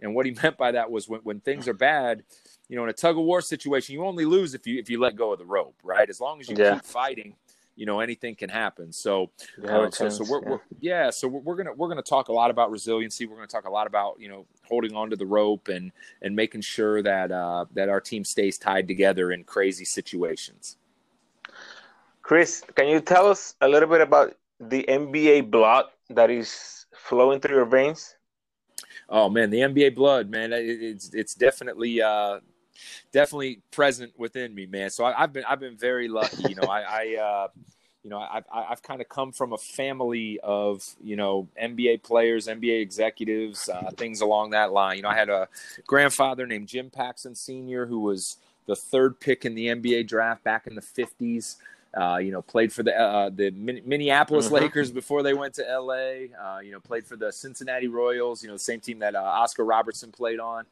and 0.00 0.14
what 0.14 0.26
he 0.26 0.32
meant 0.42 0.56
by 0.56 0.72
that 0.72 0.90
was 0.90 1.08
when 1.08 1.20
when 1.20 1.40
things 1.40 1.68
are 1.68 1.74
bad, 1.74 2.24
you 2.68 2.76
know, 2.76 2.82
in 2.82 2.88
a 2.88 2.94
tug 2.94 3.16
of 3.16 3.22
war 3.22 3.40
situation, 3.40 3.94
you 3.94 4.04
only 4.04 4.24
lose 4.24 4.54
if 4.54 4.66
you 4.66 4.80
if 4.80 4.90
you 4.90 4.98
let 4.98 5.14
go 5.14 5.32
of 5.32 5.38
the 5.38 5.44
rope, 5.44 5.76
right? 5.84 6.10
As 6.10 6.20
long 6.20 6.40
as 6.40 6.48
you 6.48 6.56
yeah. 6.58 6.74
keep 6.74 6.84
fighting, 6.84 7.34
you 7.76 7.86
know 7.86 8.00
anything 8.00 8.34
can 8.34 8.50
happen. 8.50 8.92
So, 8.92 9.30
uh, 9.66 9.90
so, 9.90 10.08
so 10.08 10.24
we're, 10.28 10.42
yeah. 10.42 10.48
we're, 10.48 10.60
yeah, 10.80 11.10
so 11.10 11.28
we're, 11.28 11.40
we're, 11.40 11.56
gonna 11.56 11.72
we're 11.72 11.88
gonna 11.88 12.02
talk 12.02 12.28
a 12.28 12.32
lot 12.32 12.50
about 12.50 12.70
resiliency. 12.70 13.26
We're 13.26 13.36
gonna 13.36 13.46
talk 13.46 13.66
a 13.66 13.70
lot 13.70 13.86
about 13.86 14.20
you 14.20 14.28
know 14.28 14.46
holding 14.66 14.94
on 14.94 15.10
to 15.10 15.16
the 15.16 15.26
rope 15.26 15.68
and 15.68 15.92
and 16.22 16.34
making 16.36 16.62
sure 16.62 17.02
that 17.02 17.32
uh, 17.32 17.66
that 17.74 17.88
our 17.88 18.00
team 18.00 18.24
stays 18.24 18.58
tied 18.58 18.88
together 18.88 19.32
in 19.32 19.44
crazy 19.44 19.84
situations. 19.84 20.76
Chris, 22.22 22.62
can 22.74 22.88
you 22.88 23.00
tell 23.00 23.28
us 23.28 23.54
a 23.60 23.68
little 23.68 23.88
bit 23.88 24.00
about 24.00 24.34
the 24.58 24.84
NBA 24.88 25.50
blood 25.50 25.86
that 26.10 26.30
is 26.30 26.86
flowing 26.94 27.40
through 27.40 27.56
your 27.56 27.66
veins? 27.66 28.16
Oh 29.08 29.28
man, 29.28 29.50
the 29.50 29.58
NBA 29.58 29.94
blood, 29.94 30.30
man, 30.30 30.52
it's 30.52 31.12
it's 31.12 31.34
definitely 31.34 32.00
uh, 32.00 32.40
definitely 33.12 33.60
present 33.70 34.12
within 34.18 34.54
me, 34.54 34.66
man. 34.66 34.90
So 34.90 35.04
I, 35.04 35.12
have 35.12 35.32
been 35.32 35.44
I've 35.44 35.60
been 35.60 35.76
very 35.76 36.08
lucky. 36.08 36.44
You 36.48 36.54
know, 36.56 36.68
I, 36.68 36.80
I 36.80 37.16
uh, 37.22 37.48
you 38.02 38.10
know 38.10 38.18
I've 38.18 38.44
I've 38.52 38.82
kind 38.82 39.00
of 39.00 39.08
come 39.08 39.32
from 39.32 39.52
a 39.52 39.58
family 39.58 40.38
of 40.42 40.86
you 41.02 41.16
know 41.16 41.48
NBA 41.60 42.02
players, 42.02 42.46
NBA 42.46 42.80
executives, 42.80 43.68
uh, 43.68 43.90
things 43.96 44.20
along 44.20 44.50
that 44.50 44.72
line. 44.72 44.96
You 44.96 45.02
know, 45.02 45.08
I 45.08 45.16
had 45.16 45.30
a 45.30 45.48
grandfather 45.86 46.46
named 46.46 46.68
Jim 46.68 46.90
Paxson 46.90 47.34
Sr. 47.34 47.86
who 47.86 48.00
was 48.00 48.36
the 48.66 48.76
third 48.76 49.20
pick 49.20 49.44
in 49.44 49.54
the 49.54 49.66
NBA 49.66 50.06
draft 50.06 50.44
back 50.44 50.66
in 50.66 50.74
the 50.74 50.82
fifties. 50.82 51.56
Uh, 51.96 52.16
you 52.16 52.32
know, 52.32 52.42
played 52.42 52.72
for 52.72 52.82
the 52.82 52.92
uh, 52.98 53.30
the 53.30 53.50
Minneapolis 53.52 54.46
mm-hmm. 54.46 54.54
Lakers 54.54 54.90
before 54.90 55.22
they 55.22 55.32
went 55.32 55.54
to 55.54 55.62
LA. 55.62 56.26
Uh, 56.36 56.58
you 56.60 56.72
know, 56.72 56.80
played 56.80 57.06
for 57.06 57.16
the 57.16 57.30
Cincinnati 57.32 57.86
Royals. 57.86 58.42
You 58.42 58.48
know, 58.48 58.54
the 58.54 58.58
same 58.58 58.80
team 58.80 58.98
that 58.98 59.14
uh, 59.14 59.20
Oscar 59.20 59.64
Robertson 59.64 60.10
played 60.10 60.40
on. 60.40 60.64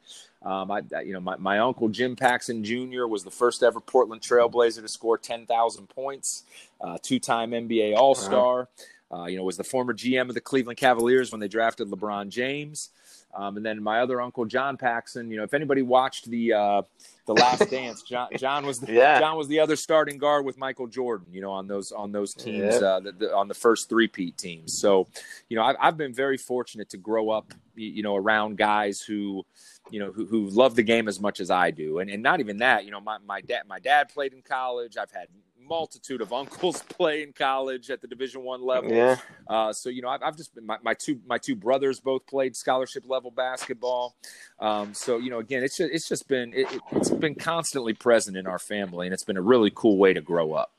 Um, 0.43 0.73
I, 0.73 0.83
you 1.05 1.13
know, 1.13 1.21
my, 1.21 1.37
my 1.37 1.59
uncle 1.61 1.89
Jim 1.89 2.17
Paxson 2.17 2.65
Jr. 2.65 3.07
was 3.07 3.23
the 3.23 3.31
first 3.31 3.63
ever 3.63 3.79
Portland 3.79 4.21
Trailblazer 4.21 4.83
to 4.83 4.89
score 4.89 5.17
ten 5.17 5.47
thousand 5.47 5.89
points. 5.89 6.43
Uh, 6.81 6.99
two-time 7.01 7.53
NBA 7.53 7.97
All 7.97 8.17
Star. 8.17 8.69
Uh-huh. 9.11 9.27
you 9.27 9.37
know, 9.37 9.45
was 9.45 9.57
the 9.59 9.65
former 9.65 9.93
GM 9.95 10.29
of 10.29 10.35
the 10.35 10.41
Cleveland 10.41 10.79
Cavaliers 10.79 11.31
when 11.31 11.41
they 11.41 11.49
drafted 11.49 11.89
LeBron 11.89 12.31
James. 12.31 12.91
Um, 13.35 13.57
and 13.57 13.64
then 13.64 13.83
my 13.83 14.01
other 14.01 14.21
uncle 14.21 14.45
John 14.45 14.77
Paxson. 14.77 15.31
You 15.31 15.38
know, 15.38 15.45
if 15.45 15.55
anybody 15.55 15.83
watched 15.83 16.29
the 16.29 16.53
uh, 16.53 16.83
the 17.27 17.35
Last 17.35 17.71
Dance. 17.71 18.03
John, 18.03 18.29
John 18.37 18.66
was 18.66 18.81
the, 18.81 18.92
yeah. 18.92 19.18
John 19.18 19.37
was 19.37 19.49
the 19.49 19.61
other 19.61 19.77
starting 19.77 20.18
guard 20.18 20.45
with 20.45 20.59
Michael 20.59 20.87
Jordan. 20.87 21.27
You 21.33 21.40
know, 21.40 21.51
on 21.51 21.66
those 21.66 21.92
on 21.92 22.12
those 22.12 22.35
teams, 22.35 22.75
uh, 22.75 23.01
the, 23.01 23.12
the, 23.12 23.35
on 23.35 23.49
the 23.49 23.55
first 23.55 23.88
three 23.88 24.09
peat 24.09 24.37
teams. 24.37 24.79
So, 24.79 25.09
you 25.49 25.57
know, 25.57 25.62
I've, 25.62 25.77
I've 25.81 25.97
been 25.97 26.12
very 26.12 26.37
fortunate 26.37 26.88
to 26.90 26.97
grow 26.97 27.31
up, 27.31 27.53
you 27.75 28.03
know, 28.03 28.16
around 28.16 28.59
guys 28.59 29.01
who, 29.01 29.45
you 29.90 30.01
know, 30.01 30.12
who, 30.12 30.27
who 30.27 30.49
love 30.49 30.75
the 30.75 30.83
game 30.83 31.09
as 31.09 31.21
much 31.21 31.40
as 31.40 31.51
I 31.51 31.71
do, 31.71 31.99
and 31.99 32.11
and 32.11 32.23
not 32.23 32.40
even 32.40 32.59
that. 32.59 32.85
You 32.85 32.90
know, 32.90 33.01
my 33.01 33.18
my 33.27 33.40
dad 33.40 33.62
my 33.66 33.79
dad 33.79 34.09
played 34.09 34.33
in 34.33 34.42
college. 34.42 34.97
I've 34.97 35.12
had 35.12 35.29
multitude 35.73 36.21
of 36.21 36.35
uncles 36.35 36.83
play 36.89 37.23
in 37.23 37.33
college 37.33 37.91
at 37.91 38.03
the 38.03 38.07
Division 38.07 38.43
One 38.43 38.63
level. 38.63 38.93
Yeah. 38.93 39.17
Uh, 39.49 39.73
so 39.73 39.89
you 39.89 40.03
know, 40.03 40.09
I've, 40.09 40.23
I've 40.23 40.37
just 40.37 40.55
been 40.55 40.67
my, 40.67 40.77
my, 40.83 40.93
two 40.93 41.19
my 41.27 41.39
two 41.39 41.57
brothers 41.57 41.99
both 41.99 42.27
played 42.27 42.55
scholarship 42.55 43.05
level 43.07 43.31
basketball. 43.31 44.15
Um, 44.61 44.93
so 44.93 45.17
you 45.17 45.31
know, 45.31 45.39
again, 45.39 45.65
it's 45.65 45.79
just 45.79 45.91
it's 45.91 46.09
just 46.09 46.29
been 46.29 46.53
it, 46.55 46.67
it's 46.93 47.09
been 47.09 47.35
constantly 47.35 47.95
present 47.95 48.37
in 48.37 48.47
our 48.47 48.59
family, 48.59 49.07
and 49.07 49.15
it's 49.15 49.25
been 49.25 49.39
a 49.39 49.43
really 49.43 49.73
cool 49.75 49.97
way 49.97 50.13
to 50.13 50.21
grow 50.21 50.53
up. 50.53 50.73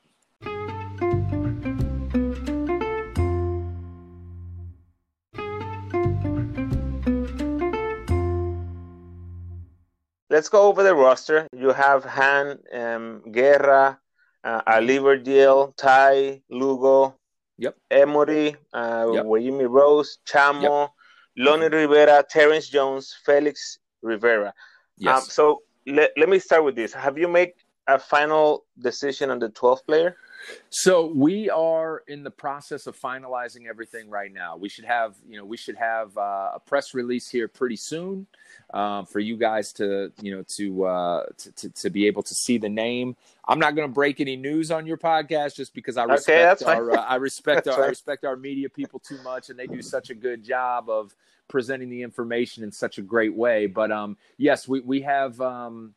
Let's 10.30 10.48
go 10.48 10.62
over 10.62 10.82
the 10.82 10.94
roster. 10.94 11.46
You 11.52 11.70
have 11.70 12.04
Han, 12.04 12.58
um, 12.72 13.22
Guerra, 13.30 14.00
uh, 14.44 14.60
Ali 14.66 14.98
Berdiel, 14.98 15.74
Ty, 15.76 16.42
Lugo, 16.50 17.16
Yep. 17.58 17.76
Emory, 17.90 18.56
uh, 18.72 19.10
yep. 19.12 19.24
Rose, 19.70 20.18
Chamo, 20.26 20.82
yep. 20.82 20.90
Lonnie 21.36 21.68
Rivera, 21.68 22.24
Terrence 22.28 22.68
Jones, 22.68 23.14
Felix 23.24 23.78
Rivera. 24.02 24.52
Yes. 24.98 25.22
Um, 25.22 25.22
so 25.28 25.62
let, 25.86 26.10
let 26.16 26.28
me 26.28 26.38
start 26.38 26.64
with 26.64 26.74
this. 26.74 26.92
Have 26.92 27.16
you 27.16 27.28
made 27.28 27.52
a 27.86 27.98
final 27.98 28.64
decision 28.80 29.30
on 29.30 29.38
the 29.38 29.50
12th 29.50 29.86
player? 29.86 30.16
So 30.70 31.06
we 31.06 31.50
are 31.50 32.02
in 32.08 32.24
the 32.24 32.30
process 32.30 32.86
of 32.86 32.98
finalizing 32.98 33.66
everything 33.68 34.10
right 34.10 34.32
now. 34.32 34.56
We 34.56 34.68
should 34.68 34.84
have, 34.84 35.14
you 35.28 35.36
know, 35.36 35.44
we 35.44 35.56
should 35.56 35.76
have 35.76 36.16
uh, 36.16 36.52
a 36.54 36.60
press 36.64 36.94
release 36.94 37.28
here 37.28 37.48
pretty 37.48 37.76
soon 37.76 38.26
um, 38.72 39.06
for 39.06 39.20
you 39.20 39.36
guys 39.36 39.72
to, 39.74 40.12
you 40.20 40.36
know, 40.36 40.44
to, 40.56 40.84
uh, 40.84 41.26
to, 41.38 41.52
to, 41.52 41.68
to 41.70 41.90
be 41.90 42.06
able 42.06 42.22
to 42.22 42.34
see 42.34 42.58
the 42.58 42.68
name. 42.68 43.16
I'm 43.46 43.58
not 43.58 43.74
going 43.74 43.88
to 43.88 43.92
break 43.92 44.20
any 44.20 44.36
news 44.36 44.70
on 44.70 44.86
your 44.86 44.96
podcast 44.96 45.56
just 45.56 45.74
because 45.74 45.96
I 45.96 46.04
respect 46.04 46.62
okay, 46.62 46.72
our, 46.72 46.90
uh, 46.92 47.02
I 47.02 47.16
respect 47.16 47.68
our, 47.68 47.84
I 47.84 47.88
respect 47.88 48.24
our 48.24 48.36
media 48.36 48.68
people 48.68 49.00
too 49.00 49.22
much, 49.22 49.50
and 49.50 49.58
they 49.58 49.66
do 49.66 49.82
such 49.82 50.10
a 50.10 50.14
good 50.14 50.42
job 50.42 50.88
of 50.88 51.14
presenting 51.48 51.90
the 51.90 52.02
information 52.02 52.64
in 52.64 52.72
such 52.72 52.96
a 52.98 53.02
great 53.02 53.34
way. 53.34 53.66
But 53.66 53.92
um, 53.92 54.16
yes, 54.38 54.66
we 54.66 54.80
we 54.80 55.02
have. 55.02 55.40
Um, 55.40 55.94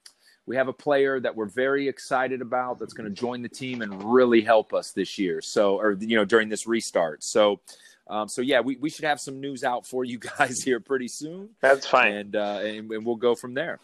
we 0.48 0.56
have 0.56 0.70
a 0.70 0.74
player 0.74 1.20
that 1.20 1.36
we're 1.36 1.46
very 1.46 1.88
excited 1.88 2.42
about 2.42 2.80
that's 2.80 2.94
going 2.94 3.08
to 3.08 3.14
join 3.14 3.42
the 3.42 3.50
team 3.50 3.82
and 3.82 4.04
really 4.12 4.42
help 4.42 4.74
us 4.74 4.92
this 4.94 5.20
year. 5.20 5.42
So, 5.42 5.78
or 5.78 5.92
you 6.00 6.16
know, 6.16 6.26
during 6.26 6.48
this 6.50 6.66
restart. 6.66 7.24
So, 7.24 7.60
um, 8.08 8.30
so 8.30 8.42
yeah, 8.42 8.62
we, 8.62 8.78
we 8.78 8.90
should 8.90 9.04
have 9.04 9.20
some 9.20 9.42
news 9.42 9.66
out 9.66 9.86
for 9.86 10.06
you 10.06 10.18
guys 10.40 10.64
here 10.64 10.80
pretty 10.80 11.10
soon. 11.10 11.50
That's 11.62 11.86
fine, 11.86 12.14
and 12.14 12.36
uh, 12.36 12.62
and, 12.64 12.90
and 12.90 13.06
we'll 13.06 13.18
go 13.18 13.36
from 13.36 13.54
there. 13.54 13.80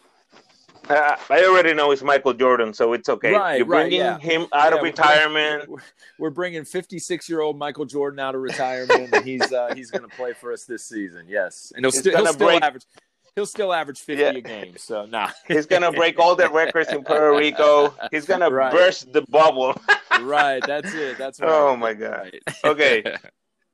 Uh, 0.88 1.16
I 1.30 1.44
already 1.44 1.72
know 1.72 1.92
it's 1.92 2.02
Michael 2.02 2.34
Jordan, 2.34 2.74
so 2.74 2.92
it's 2.92 3.08
okay. 3.08 3.32
Right, 3.32 3.56
You're 3.56 3.66
bringing 3.66 4.02
right, 4.02 4.18
yeah. 4.22 4.30
him 4.30 4.46
out 4.52 4.72
yeah, 4.72 4.78
of 4.78 4.82
retirement. 4.82 5.68
We're, 5.68 5.78
we're 6.18 6.30
bringing 6.30 6.64
56 6.64 7.28
year 7.28 7.40
old 7.40 7.58
Michael 7.58 7.86
Jordan 7.86 8.20
out 8.20 8.34
of 8.34 8.42
retirement, 8.42 9.14
and 9.14 9.24
he's 9.24 9.52
uh, 9.52 9.74
he's 9.74 9.90
going 9.90 10.08
to 10.08 10.16
play 10.16 10.32
for 10.32 10.52
us 10.52 10.64
this 10.64 10.86
season. 10.86 11.26
Yes, 11.28 11.72
and 11.76 11.84
he'll, 11.84 11.92
st- 11.92 12.14
he'll 12.16 12.26
still 12.26 12.48
break, 12.48 12.62
average 12.62 12.84
he'll 13.34 13.46
still 13.46 13.72
average 13.72 14.00
50 14.00 14.22
yeah. 14.22 14.30
a 14.30 14.40
game. 14.40 14.74
So 14.76 15.06
nah. 15.06 15.30
He's 15.48 15.66
gonna 15.66 15.92
break 15.92 16.18
all 16.18 16.34
the 16.36 16.48
records 16.48 16.90
in 16.90 17.04
Puerto 17.04 17.36
Rico. 17.38 17.94
He's 18.10 18.26
gonna 18.26 18.50
right. 18.50 18.72
burst 18.72 19.12
the 19.12 19.22
bubble. 19.22 19.80
right, 20.20 20.62
that's 20.66 20.92
it. 20.94 21.18
That's 21.18 21.40
right. 21.40 21.50
Oh 21.50 21.76
my 21.76 21.94
god. 21.94 22.32
Right. 22.32 22.42
okay. 22.64 23.16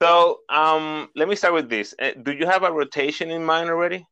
So 0.00 0.40
um 0.48 1.08
let 1.14 1.28
me 1.28 1.36
start 1.36 1.54
with 1.54 1.68
this. 1.68 1.94
Uh, 2.00 2.12
do 2.22 2.32
you 2.32 2.46
have 2.46 2.62
a 2.62 2.72
rotation 2.72 3.30
in 3.30 3.44
mind 3.44 3.70
already? 3.70 4.06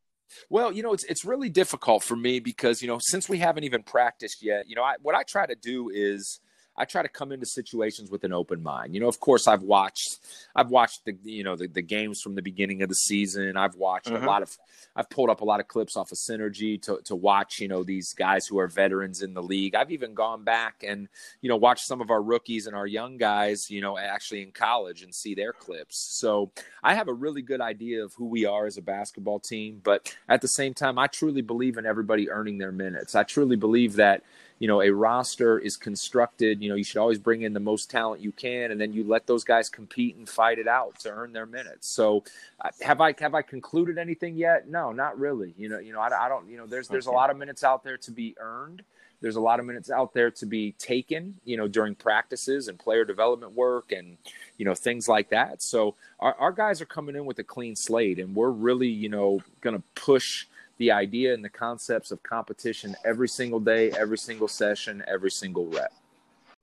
Well, 0.51 0.73
you 0.73 0.83
know, 0.83 0.93
it's 0.93 1.05
it's 1.05 1.25
really 1.25 1.49
difficult 1.49 2.03
for 2.03 2.17
me 2.17 2.39
because, 2.41 2.83
you 2.83 2.89
know, 2.89 2.99
since 3.01 3.29
we 3.29 3.39
haven't 3.39 3.65
even 3.65 3.83
practiced 3.83 4.43
yet, 4.43 4.69
you 4.69 4.77
know, 4.77 4.83
I, 4.83 4.97
what 5.01 5.15
I 5.15 5.23
try 5.23 5.47
to 5.47 5.55
do 5.55 5.91
is 5.93 6.41
I 6.79 6.85
try 6.85 7.03
to 7.03 7.09
come 7.09 7.33
into 7.33 7.45
situations 7.45 8.11
with 8.11 8.23
an 8.25 8.33
open 8.33 8.63
mind. 8.63 8.95
You 8.95 9.01
know, 9.01 9.09
of 9.09 9.19
course, 9.19 9.49
I've 9.49 9.63
watched, 9.63 10.21
I've 10.55 10.71
watched 10.71 11.05
the, 11.05 11.17
you 11.25 11.43
know, 11.43 11.57
the, 11.57 11.67
the 11.67 11.83
games 11.83 12.21
from 12.23 12.37
the 12.37 12.43
beginning 12.43 12.83
of 12.83 12.89
the 12.89 12.95
season. 12.95 13.57
I've 13.57 13.75
watched 13.75 14.07
mm-hmm. 14.07 14.25
a 14.25 14.27
lot 14.27 14.43
of, 14.43 14.57
I've 14.95 15.11
pulled 15.11 15.29
up 15.29 15.41
a 15.41 15.45
lot 15.45 15.61
of 15.61 15.69
clips 15.69 15.97
off 15.97 16.13
of 16.13 16.19
Synergy 16.19 16.81
to, 16.83 17.01
to 17.05 17.17
watch, 17.17 17.59
you 17.59 17.69
know, 17.69 17.83
these 17.83 18.15
guys 18.15 18.47
who 18.47 18.59
are 18.59 18.69
veterans 18.69 19.23
in 19.23 19.35
the 19.35 19.43
league. 19.43 19.75
I've 19.75 19.91
even 19.91 20.15
gone 20.15 20.45
back 20.45 20.85
and, 20.87 21.09
you 21.41 21.49
know, 21.49 21.57
watched 21.57 21.85
some 21.85 22.01
of 22.01 22.11
our 22.11 22.23
rookies 22.23 22.67
and 22.67 22.77
our 22.77 22.87
young 22.87 23.17
guys, 23.17 23.71
you 23.71 23.81
know, 23.81 23.99
actually 23.99 24.43
in 24.43 24.53
college 24.53 25.03
and 25.03 25.15
see 25.15 25.35
their 25.35 25.53
clips. 25.53 25.99
So 26.19 26.53
I 26.83 26.95
have 26.95 27.09
a 27.09 27.13
really 27.13 27.43
good 27.43 27.61
idea 27.61 28.05
of 28.05 28.15
who 28.15 28.27
we 28.27 28.47
are 28.47 28.67
as 28.67 28.77
a 28.77 28.83
basketball 28.83 29.41
team. 29.41 29.81
But 29.83 30.15
at 30.29 30.43
the 30.43 30.49
same 30.49 30.75
time, 30.75 30.99
I 30.99 31.09
truly 31.09 31.43
believe 31.43 31.77
in 31.77 31.87
everybody 31.87 32.31
earning 32.31 32.59
their 32.59 32.73
minutes. 32.73 33.15
I 33.15 33.25
truly 33.25 33.57
believe 33.57 33.97
that, 33.97 34.23
you 34.59 34.67
know 34.67 34.83
a 34.83 34.91
roster 34.91 35.59
is 35.59 35.77
constructed 35.77 36.61
you 36.63 36.69
know 36.69 36.75
you 36.75 36.85
should 36.85 36.99
always 36.99 37.19
bring 37.19 37.43
in 37.43 37.53
the 37.53 37.61
most 37.61 37.91
talent 37.91 38.21
you 38.21 38.33
can 38.33 38.71
and 38.71 38.81
then 38.81 38.93
you 38.93 39.05
let 39.05 39.27
those 39.27 39.45
guys 39.45 39.69
compete 39.69 40.17
and 40.17 40.29
fight 40.29 40.59
it 40.59 40.69
out 40.69 40.99
to 41.01 41.11
earn 41.11 41.33
their 41.33 41.47
minutes. 41.47 41.89
So 41.89 42.25
uh, 42.61 42.71
have 42.83 43.01
i 43.01 43.15
have 43.19 43.35
i 43.35 43.43
concluded 43.43 43.99
anything 43.99 44.37
yet? 44.37 44.69
No 44.69 44.93
not 44.93 45.19
really. 45.19 45.55
You 45.57 45.69
know 45.69 45.79
you 45.79 45.93
know 45.93 46.01
i, 46.01 46.27
I 46.27 46.29
don't 46.29 46.49
you 46.49 46.57
know 46.57 46.67
there's 46.67 46.89
there's 46.89 47.07
a 47.07 47.13
lot 47.13 47.31
of 47.31 47.37
minutes 47.37 47.65
out 47.65 47.85
there 47.85 47.97
to 47.99 48.11
be 48.11 48.35
earned. 48.39 48.83
There's 49.21 49.37
a 49.37 49.41
lot 49.41 49.59
of 49.59 49.67
minutes 49.67 49.91
out 49.91 50.15
there 50.15 50.31
to 50.31 50.47
be 50.47 50.73
taken 50.73 51.37
you 51.45 51.57
know 51.57 51.69
during 51.69 51.95
practices 51.95 52.69
and 52.69 52.79
player 52.79 53.05
development 53.05 53.53
work 53.53 53.93
and 53.93 54.17
you 54.57 54.65
know 54.65 54.75
things 54.75 55.09
like 55.09 55.31
that. 55.31 55.63
So 55.63 55.95
our, 56.21 56.35
our 56.35 56.53
guys 56.53 56.81
are 56.81 56.87
coming 56.87 57.17
in 57.17 57.27
with 57.27 57.39
a 57.39 57.45
clean 57.45 57.77
slate 57.77 58.19
and 58.19 58.35
we're 58.35 58.51
really 58.51 58.89
you 58.89 59.09
know 59.09 59.41
going 59.61 59.77
to 59.77 59.83
push 59.95 60.47
the 60.79 60.91
idea 60.93 61.35
and 61.35 61.45
the 61.45 61.49
concepts 61.49 62.11
of 62.11 62.23
competition 62.23 62.97
every 63.05 63.29
single 63.29 63.61
day, 63.61 63.91
every 63.93 64.19
single 64.19 64.49
session, 64.49 65.05
every 65.07 65.31
single 65.31 65.67
rep. 65.67 65.93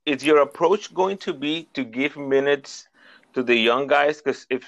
Is 0.06 0.24
your 0.24 0.40
approach 0.40 0.94
going 0.94 1.18
to 1.20 1.34
be 1.34 1.68
to 1.74 1.84
give 1.84 2.16
minutes 2.18 2.88
to 3.34 3.44
the 3.44 3.56
young 3.56 3.88
guys? 3.88 4.22
Because 4.22 4.46
if 4.50 4.64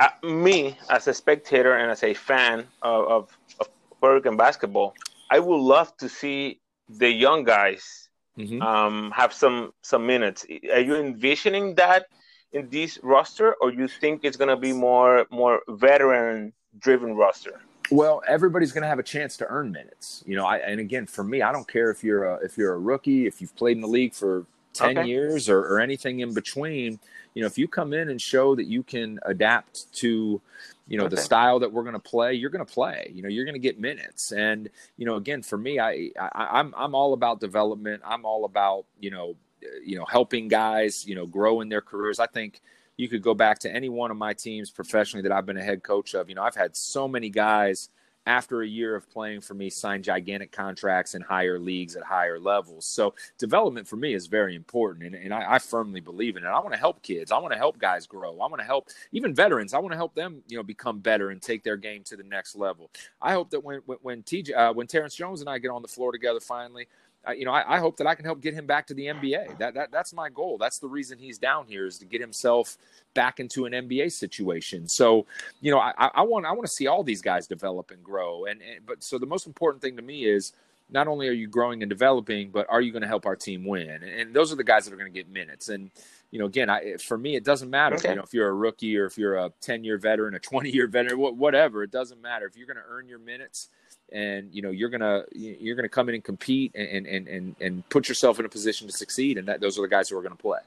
uh, 0.00 0.08
me, 0.22 0.78
as 0.90 1.08
a 1.08 1.14
spectator 1.14 1.74
and 1.76 1.90
as 1.90 2.02
a 2.02 2.14
fan 2.14 2.66
of, 2.82 3.06
of, 3.06 3.38
of 3.60 3.68
American 4.02 4.36
basketball, 4.36 4.94
I 5.30 5.38
would 5.38 5.60
love 5.60 5.96
to 5.98 6.08
see 6.08 6.60
the 6.88 7.10
young 7.10 7.44
guys 7.44 8.08
mm-hmm. 8.38 8.62
um, 8.62 9.12
have 9.14 9.32
some 9.32 9.72
some 9.82 10.06
minutes. 10.06 10.46
Are 10.72 10.80
you 10.80 10.96
envisioning 10.96 11.74
that 11.74 12.06
in 12.52 12.70
this 12.70 12.98
roster, 13.02 13.54
or 13.60 13.70
you 13.72 13.88
think 13.88 14.24
it's 14.24 14.36
going 14.36 14.48
to 14.48 14.56
be 14.56 14.72
more 14.72 15.26
more 15.30 15.60
veteran 15.68 16.52
driven 16.78 17.14
roster? 17.14 17.60
Well, 17.90 18.22
everybody's 18.26 18.72
going 18.72 18.82
to 18.82 18.88
have 18.88 18.98
a 18.98 19.04
chance 19.04 19.36
to 19.38 19.46
earn 19.48 19.72
minutes, 19.72 20.22
you 20.26 20.36
know. 20.36 20.44
I, 20.44 20.58
and 20.58 20.80
again, 20.80 21.06
for 21.06 21.24
me, 21.24 21.42
I 21.42 21.52
don't 21.52 21.66
care 21.66 21.90
if 21.90 22.04
you're 22.04 22.24
a 22.24 22.34
if 22.36 22.58
you're 22.58 22.74
a 22.74 22.78
rookie, 22.78 23.26
if 23.26 23.40
you've 23.40 23.54
played 23.56 23.76
in 23.76 23.80
the 23.80 23.88
league 23.88 24.14
for 24.14 24.44
ten 24.72 24.98
okay. 24.98 25.08
years 25.08 25.48
or, 25.48 25.60
or 25.60 25.80
anything 25.80 26.20
in 26.20 26.34
between. 26.34 26.98
You 27.34 27.42
know, 27.42 27.46
if 27.46 27.56
you 27.56 27.68
come 27.68 27.92
in 27.92 28.08
and 28.08 28.20
show 28.20 28.54
that 28.56 28.66
you 28.66 28.82
can 28.82 29.20
adapt 29.24 29.92
to, 29.98 30.40
you 30.88 30.98
know, 30.98 31.04
okay. 31.04 31.14
the 31.14 31.20
style 31.20 31.60
that 31.60 31.72
we're 31.72 31.82
going 31.82 31.94
to 31.94 32.00
play, 32.00 32.34
you're 32.34 32.50
going 32.50 32.64
to 32.64 32.72
play. 32.72 33.10
You 33.14 33.22
know, 33.22 33.28
you're 33.28 33.44
going 33.44 33.54
to 33.54 33.60
get 33.60 33.78
minutes. 33.78 34.32
And 34.32 34.68
you 34.96 35.06
know, 35.06 35.16
again, 35.16 35.42
for 35.42 35.56
me, 35.56 35.78
I, 35.78 36.10
I 36.20 36.58
I'm 36.58 36.74
I'm 36.76 36.94
all 36.94 37.14
about 37.14 37.40
development. 37.40 38.02
I'm 38.04 38.24
all 38.24 38.44
about 38.44 38.84
you 39.00 39.10
know, 39.10 39.34
eh, 39.62 39.66
you 39.84 39.98
know, 39.98 40.04
helping 40.04 40.48
guys 40.48 41.06
you 41.06 41.14
know 41.14 41.26
grow 41.26 41.60
in 41.60 41.68
their 41.68 41.82
careers. 41.82 42.18
I 42.18 42.26
think 42.26 42.60
you 42.98 43.08
could 43.08 43.22
go 43.22 43.32
back 43.32 43.60
to 43.60 43.74
any 43.74 43.88
one 43.88 44.10
of 44.10 44.18
my 44.18 44.34
teams 44.34 44.70
professionally 44.70 45.22
that 45.22 45.32
I've 45.32 45.46
been 45.46 45.56
a 45.56 45.64
head 45.64 45.82
coach 45.82 46.12
of. 46.14 46.28
You 46.28 46.34
know, 46.34 46.42
I've 46.42 46.56
had 46.56 46.76
so 46.76 47.08
many 47.08 47.30
guys 47.30 47.88
after 48.26 48.60
a 48.60 48.66
year 48.66 48.94
of 48.94 49.08
playing 49.08 49.40
for 49.40 49.54
me 49.54 49.70
sign 49.70 50.02
gigantic 50.02 50.52
contracts 50.52 51.14
in 51.14 51.22
higher 51.22 51.58
leagues 51.58 51.96
at 51.96 52.02
higher 52.02 52.38
levels. 52.38 52.84
So 52.84 53.14
development 53.38 53.88
for 53.88 53.96
me 53.96 54.12
is 54.12 54.26
very 54.26 54.54
important, 54.54 55.06
and, 55.06 55.14
and 55.14 55.32
I, 55.32 55.54
I 55.54 55.58
firmly 55.58 56.00
believe 56.00 56.36
in 56.36 56.44
it. 56.44 56.48
I 56.48 56.60
want 56.60 56.72
to 56.72 56.78
help 56.78 57.02
kids. 57.02 57.32
I 57.32 57.38
want 57.38 57.52
to 57.52 57.58
help 57.58 57.78
guys 57.78 58.06
grow. 58.06 58.32
I 58.32 58.48
want 58.48 58.58
to 58.58 58.66
help 58.66 58.88
even 59.12 59.34
veterans. 59.34 59.72
I 59.72 59.78
want 59.78 59.92
to 59.92 59.96
help 59.96 60.14
them, 60.14 60.42
you 60.46 60.58
know, 60.58 60.62
become 60.62 60.98
better 60.98 61.30
and 61.30 61.40
take 61.40 61.62
their 61.62 61.78
game 61.78 62.02
to 62.04 62.16
the 62.16 62.22
next 62.22 62.54
level. 62.54 62.90
I 63.22 63.32
hope 63.32 63.48
that 63.50 63.64
when 63.64 63.80
when, 63.86 63.98
when 64.02 64.22
TJ 64.24 64.54
uh, 64.54 64.72
when 64.74 64.86
Terrence 64.86 65.14
Jones 65.14 65.40
and 65.40 65.48
I 65.48 65.58
get 65.58 65.70
on 65.70 65.80
the 65.80 65.88
floor 65.88 66.12
together 66.12 66.40
finally, 66.40 66.86
you 67.32 67.44
know, 67.44 67.52
I, 67.52 67.76
I, 67.76 67.78
hope 67.78 67.96
that 67.98 68.06
I 68.06 68.14
can 68.14 68.24
help 68.24 68.40
get 68.40 68.54
him 68.54 68.66
back 68.66 68.86
to 68.88 68.94
the 68.94 69.06
NBA. 69.06 69.58
That, 69.58 69.74
that 69.74 69.90
that's 69.90 70.12
my 70.12 70.28
goal. 70.28 70.58
That's 70.58 70.78
the 70.78 70.88
reason 70.88 71.18
he's 71.18 71.38
down 71.38 71.66
here 71.66 71.86
is 71.86 71.98
to 71.98 72.04
get 72.04 72.20
himself 72.20 72.76
back 73.14 73.40
into 73.40 73.66
an 73.66 73.72
NBA 73.72 74.12
situation. 74.12 74.88
So, 74.88 75.26
you 75.60 75.70
know, 75.70 75.78
I, 75.78 75.92
I 75.98 76.22
want 76.22 76.46
I 76.46 76.52
want 76.52 76.66
to 76.66 76.72
see 76.72 76.86
all 76.86 77.02
these 77.02 77.22
guys 77.22 77.46
develop 77.46 77.90
and 77.90 78.02
grow. 78.02 78.46
And, 78.46 78.60
and 78.62 78.86
but 78.86 79.02
so 79.02 79.18
the 79.18 79.26
most 79.26 79.46
important 79.46 79.82
thing 79.82 79.96
to 79.96 80.02
me 80.02 80.24
is 80.24 80.52
not 80.90 81.06
only 81.06 81.28
are 81.28 81.32
you 81.32 81.48
growing 81.48 81.82
and 81.82 81.90
developing, 81.90 82.50
but 82.50 82.66
are 82.70 82.80
you 82.80 82.92
going 82.92 83.02
to 83.02 83.08
help 83.08 83.26
our 83.26 83.36
team 83.36 83.64
win? 83.64 83.88
And, 83.88 84.04
and 84.04 84.34
those 84.34 84.52
are 84.52 84.56
the 84.56 84.64
guys 84.64 84.84
that 84.84 84.94
are 84.94 84.96
going 84.96 85.12
to 85.12 85.18
get 85.18 85.28
minutes. 85.28 85.68
And 85.68 85.90
you 86.30 86.38
know, 86.38 86.46
again, 86.46 86.68
I, 86.68 86.96
for 86.96 87.16
me, 87.16 87.36
it 87.36 87.44
doesn't 87.44 87.70
matter. 87.70 87.96
Okay. 87.96 88.10
You 88.10 88.16
know, 88.16 88.22
if 88.22 88.34
you're 88.34 88.48
a 88.48 88.54
rookie 88.54 88.96
or 88.98 89.06
if 89.06 89.16
you're 89.16 89.36
a 89.36 89.52
10 89.60 89.84
year 89.84 89.98
veteran, 89.98 90.34
a 90.34 90.38
20 90.38 90.70
year 90.70 90.86
veteran, 90.86 91.18
whatever, 91.18 91.82
it 91.82 91.90
doesn't 91.90 92.20
matter. 92.20 92.46
If 92.46 92.56
you're 92.56 92.66
going 92.66 92.76
to 92.76 92.82
earn 92.88 93.08
your 93.08 93.18
minutes 93.18 93.68
and 94.12 94.48
you 94.52 94.62
know 94.62 94.70
you're 94.70 94.88
gonna 94.88 95.24
you're 95.32 95.76
gonna 95.76 95.88
come 95.88 96.08
in 96.08 96.14
and 96.14 96.24
compete 96.24 96.72
and 96.74 97.06
and 97.06 97.28
and, 97.28 97.56
and 97.60 97.88
put 97.88 98.08
yourself 98.08 98.38
in 98.38 98.46
a 98.46 98.48
position 98.48 98.86
to 98.86 98.92
succeed, 98.92 99.38
and 99.38 99.46
that 99.48 99.60
those 99.60 99.78
are 99.78 99.82
the 99.82 99.88
guys 99.88 100.08
who 100.08 100.16
are 100.16 100.22
going 100.22 100.36
to 100.36 100.42
play. 100.42 100.60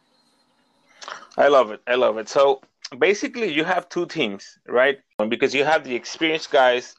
I 1.37 1.47
love 1.47 1.71
it. 1.71 1.81
I 1.87 1.95
love 1.95 2.17
it. 2.17 2.29
So 2.29 2.61
basically, 2.97 3.51
you 3.51 3.63
have 3.63 3.89
two 3.89 4.05
teams, 4.05 4.59
right? 4.67 4.99
Because 5.29 5.53
you 5.53 5.63
have 5.63 5.83
the 5.83 5.95
experienced 5.95 6.51
guys 6.51 6.95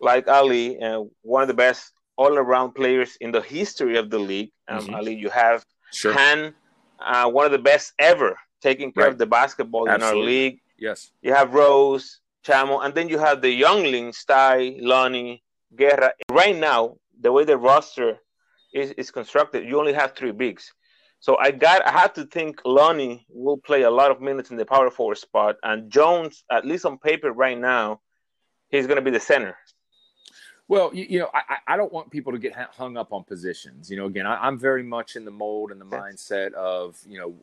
like 0.00 0.28
Ali, 0.28 0.78
and 0.78 1.10
one 1.22 1.42
of 1.42 1.48
the 1.48 1.54
best 1.54 1.92
all-around 2.16 2.72
players 2.74 3.16
in 3.20 3.32
the 3.32 3.42
history 3.42 3.96
of 3.96 4.10
the 4.10 4.18
league. 4.18 4.50
Um, 4.68 4.80
mm-hmm. 4.80 4.94
Ali, 4.94 5.14
you 5.14 5.30
have 5.30 5.64
sure. 5.92 6.12
Han, 6.12 6.54
uh, 7.00 7.30
one 7.30 7.44
of 7.44 7.52
the 7.52 7.58
best 7.58 7.92
ever 7.98 8.38
taking 8.60 8.92
care 8.92 9.04
right. 9.04 9.12
of 9.12 9.18
the 9.18 9.26
basketball 9.26 9.88
Absolutely. 9.88 10.18
in 10.18 10.22
our 10.22 10.26
league. 10.26 10.60
Yes. 10.78 11.10
You 11.22 11.34
have 11.34 11.52
Rose, 11.52 12.20
Chamo, 12.44 12.84
and 12.84 12.94
then 12.94 13.08
you 13.08 13.18
have 13.18 13.42
the 13.42 13.50
younglings, 13.50 14.24
Ty, 14.24 14.76
Lonnie, 14.80 15.42
Guerra. 15.76 16.12
Right 16.30 16.56
now, 16.56 16.96
the 17.20 17.32
way 17.32 17.44
the 17.44 17.56
roster 17.56 18.18
is, 18.72 18.90
is 18.92 19.10
constructed, 19.10 19.64
you 19.64 19.78
only 19.78 19.92
have 19.92 20.14
three 20.14 20.32
bigs. 20.32 20.72
So 21.20 21.38
I 21.38 21.52
got 21.52 21.86
I 21.86 21.90
have 21.90 22.12
to 22.14 22.26
think 22.26 22.60
Lonnie 22.66 23.24
will 23.30 23.56
play 23.56 23.82
a 23.82 23.90
lot 23.90 24.10
of 24.10 24.20
minutes 24.20 24.50
in 24.50 24.58
the 24.58 24.66
power 24.66 24.90
forward 24.90 25.16
spot, 25.16 25.56
and 25.62 25.90
Jones, 25.90 26.44
at 26.50 26.66
least 26.66 26.84
on 26.84 26.98
paper 26.98 27.32
right 27.32 27.58
now, 27.58 28.00
he's 28.68 28.86
going 28.86 28.96
to 28.96 29.02
be 29.02 29.10
the 29.10 29.20
center. 29.20 29.56
Well, 30.68 30.90
you, 30.94 31.06
you, 31.08 31.18
know, 31.20 31.30
I, 31.34 31.56
I 31.66 31.76
don't 31.76 31.92
want 31.92 32.10
people 32.10 32.32
to 32.32 32.38
get 32.38 32.54
hung 32.54 32.96
up 32.96 33.12
on 33.12 33.24
positions. 33.24 33.90
You 33.90 33.98
know, 33.98 34.06
again, 34.06 34.26
I, 34.26 34.46
am 34.46 34.58
very 34.58 34.82
much 34.82 35.14
in 35.14 35.24
the 35.24 35.30
mold 35.30 35.70
and 35.70 35.80
the 35.80 35.84
mindset 35.84 36.52
of 36.54 36.98
you 37.06 37.18
know 37.18 37.34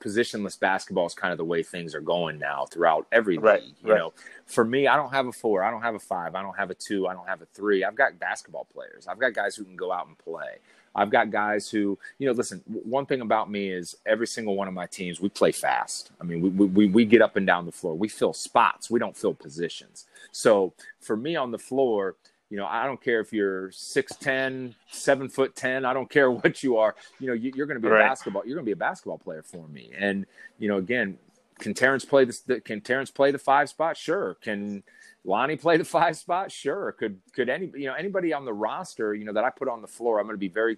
positionless 0.00 0.58
basketball 0.58 1.06
is 1.06 1.14
kind 1.14 1.32
of 1.32 1.38
the 1.38 1.44
way 1.44 1.62
things 1.62 1.94
are 1.94 2.00
going 2.00 2.38
now 2.38 2.66
throughout 2.66 3.06
every 3.12 3.38
right, 3.38 3.62
league. 3.62 3.74
You 3.82 3.92
right. 3.92 3.98
know, 3.98 4.12
for 4.46 4.64
me, 4.64 4.86
I 4.86 4.96
don't 4.96 5.12
have 5.12 5.26
a 5.26 5.32
four, 5.32 5.62
I 5.62 5.70
don't 5.70 5.82
have 5.82 5.94
a 5.94 6.00
five, 6.00 6.34
I 6.34 6.42
don't 6.42 6.56
have 6.56 6.70
a 6.70 6.74
two, 6.74 7.06
I 7.08 7.14
don't 7.14 7.28
have 7.28 7.42
a 7.42 7.46
three. 7.46 7.84
I've 7.84 7.96
got 7.96 8.18
basketball 8.18 8.66
players. 8.72 9.06
I've 9.06 9.18
got 9.18 9.34
guys 9.34 9.56
who 9.56 9.64
can 9.64 9.76
go 9.76 9.92
out 9.92 10.06
and 10.06 10.16
play. 10.18 10.58
I've 10.94 11.10
got 11.10 11.30
guys 11.30 11.68
who, 11.68 11.98
you 12.18 12.26
know, 12.26 12.32
listen. 12.32 12.62
One 12.66 13.04
thing 13.04 13.20
about 13.20 13.50
me 13.50 13.68
is 13.70 13.96
every 14.06 14.26
single 14.26 14.56
one 14.56 14.66
of 14.66 14.72
my 14.72 14.86
teams, 14.86 15.20
we 15.20 15.28
play 15.28 15.52
fast. 15.52 16.10
I 16.20 16.24
mean, 16.24 16.40
we 16.40 16.48
we 16.48 16.86
we 16.86 17.04
get 17.04 17.20
up 17.20 17.36
and 17.36 17.46
down 17.46 17.66
the 17.66 17.72
floor. 17.72 17.94
We 17.94 18.08
fill 18.08 18.32
spots. 18.32 18.90
We 18.90 18.98
don't 18.98 19.16
fill 19.16 19.34
positions. 19.34 20.06
So 20.32 20.72
for 21.00 21.16
me 21.16 21.36
on 21.36 21.50
the 21.50 21.58
floor, 21.58 22.16
you 22.50 22.56
know, 22.56 22.66
I 22.66 22.86
don't 22.86 23.02
care 23.02 23.20
if 23.20 23.32
you're 23.32 23.70
6'10, 23.70 24.74
7 24.90 25.28
foot 25.28 25.56
10. 25.56 25.84
I 25.84 25.92
don't 25.92 26.08
care 26.08 26.30
what 26.30 26.62
you 26.62 26.76
are. 26.76 26.94
You 27.18 27.28
know, 27.28 27.32
you, 27.32 27.50
are 27.62 27.66
going 27.66 27.80
to 27.80 27.80
be 27.80 27.88
right. 27.88 28.04
a 28.04 28.08
basketball. 28.08 28.42
You're 28.44 28.56
going 28.56 28.64
to 28.64 28.68
be 28.68 28.72
a 28.72 28.76
basketball 28.76 29.18
player 29.18 29.42
for 29.42 29.66
me. 29.68 29.90
And 29.96 30.26
you 30.58 30.68
know, 30.68 30.78
again, 30.78 31.18
can 31.58 31.74
Terrence 31.74 32.04
play 32.04 32.24
the 32.24 32.60
can 32.60 32.80
Terrence 32.80 33.10
play 33.10 33.30
the 33.30 33.38
five 33.38 33.68
spot? 33.68 33.96
Sure. 33.96 34.36
Can 34.42 34.82
Lonnie 35.24 35.56
play 35.56 35.76
the 35.76 35.84
five 35.84 36.16
spot? 36.16 36.52
Sure. 36.52 36.92
Could 36.92 37.18
could 37.32 37.48
any 37.48 37.72
you 37.74 37.86
know 37.86 37.94
anybody 37.94 38.32
on 38.32 38.44
the 38.44 38.52
roster 38.52 39.14
you 39.14 39.24
know 39.24 39.32
that 39.32 39.44
I 39.44 39.50
put 39.50 39.68
on 39.68 39.80
the 39.80 39.88
floor? 39.88 40.20
I'm 40.20 40.26
going 40.26 40.34
to 40.34 40.38
be 40.38 40.48
very, 40.48 40.76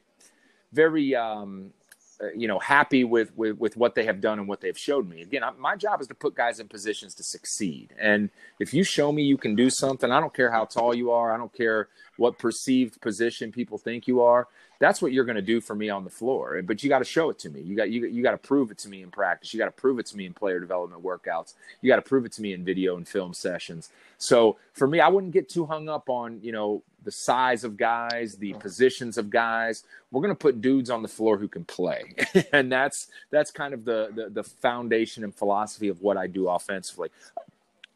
very 0.73 1.15
um, 1.15 1.73
Uh, 2.21 2.33
you 2.35 2.49
know 2.49 2.59
happy 2.59 3.05
with, 3.05 3.31
with 3.37 3.57
with 3.59 3.77
what 3.77 3.95
they 3.95 4.05
have 4.05 4.21
done 4.21 4.41
and 4.41 4.49
what 4.49 4.61
they've 4.61 4.77
showed 4.77 5.09
me. 5.09 5.23
Again, 5.23 5.45
I, 5.45 5.53
my 5.53 5.77
job 5.77 6.01
is 6.01 6.09
to 6.09 6.15
put 6.15 6.35
guys 6.35 6.59
in 6.59 6.67
positions 6.67 7.15
to 7.15 7.23
succeed. 7.23 7.95
And 7.97 8.31
if 8.59 8.75
you 8.75 8.83
show 8.83 9.13
me 9.13 9.23
you 9.23 9.37
can 9.37 9.55
do 9.55 9.71
something, 9.71 10.11
I 10.11 10.19
don't 10.19 10.35
care 10.35 10.51
how 10.51 10.65
tall 10.65 10.95
you 10.95 11.13
are. 11.13 11.33
I 11.33 11.37
don't 11.37 11.53
care 11.53 11.87
what 12.17 12.37
perceived 12.37 13.01
position 13.01 13.53
people 13.53 13.79
think 13.79 14.09
you 14.09 14.21
are. 14.21 14.49
That's 14.81 15.01
what 15.01 15.13
you're 15.13 15.25
going 15.25 15.37
to 15.37 15.43
do 15.43 15.61
for 15.61 15.75
me 15.75 15.91
on 15.91 16.05
the 16.05 16.11
floor. 16.11 16.61
But 16.63 16.83
you 16.83 16.89
got 16.89 17.01
to 17.01 17.05
show 17.05 17.31
it 17.31 17.39
to 17.41 17.51
me. 17.51 17.61
You 17.61 17.77
got 17.77 17.91
you, 17.91 18.07
you 18.07 18.23
got 18.23 18.33
to 18.33 18.39
prove 18.39 18.71
it 18.73 18.79
to 18.79 18.89
me 18.89 19.03
in 19.03 19.11
practice. 19.11 19.53
You 19.53 19.59
got 19.59 19.67
to 19.67 19.71
prove 19.71 19.99
it 19.99 20.07
to 20.07 20.17
me 20.17 20.27
in 20.27 20.35
player 20.35 20.59
development 20.59 21.05
workouts. 21.05 21.55
You 21.81 21.89
got 21.89 21.97
to 21.97 22.03
prove 22.03 22.25
it 22.25 22.33
to 22.33 22.43
me 22.43 22.53
in 22.53 22.65
video 22.65 22.97
and 22.97 23.07
film 23.07 23.35
sessions. 23.35 23.91
So 24.19 24.57
for 24.73 24.87
me, 24.87 25.01
I 25.01 25.09
wouldn't 25.09 25.33
get 25.33 25.49
too 25.49 25.67
hung 25.67 25.89
up 25.89 26.09
on 26.09 26.41
you 26.43 26.53
know 26.53 26.83
the 27.05 27.13
size 27.13 27.65
of 27.65 27.77
guys, 27.77 28.37
the 28.37 28.55
oh. 28.55 28.59
positions 28.59 29.19
of 29.19 29.31
guys. 29.31 29.85
We're 30.11 30.23
going 30.23 30.35
to 30.35 30.39
put 30.39 30.61
dudes 30.61 30.91
on 30.91 31.03
the 31.03 31.09
floor 31.09 31.39
who 31.39 31.49
can 31.49 31.65
play, 31.65 32.15
and 32.53 32.71
that's 32.71 33.09
that's 33.31 33.51
kind 33.51 33.75
of 33.75 33.85
the, 33.85 34.11
the 34.15 34.31
the 34.31 34.43
foundation 34.43 35.25
and 35.25 35.35
philosophy 35.35 35.89
of 35.89 36.01
what 36.03 36.17
I 36.17 36.27
do 36.27 36.49
offensively. 36.49 37.11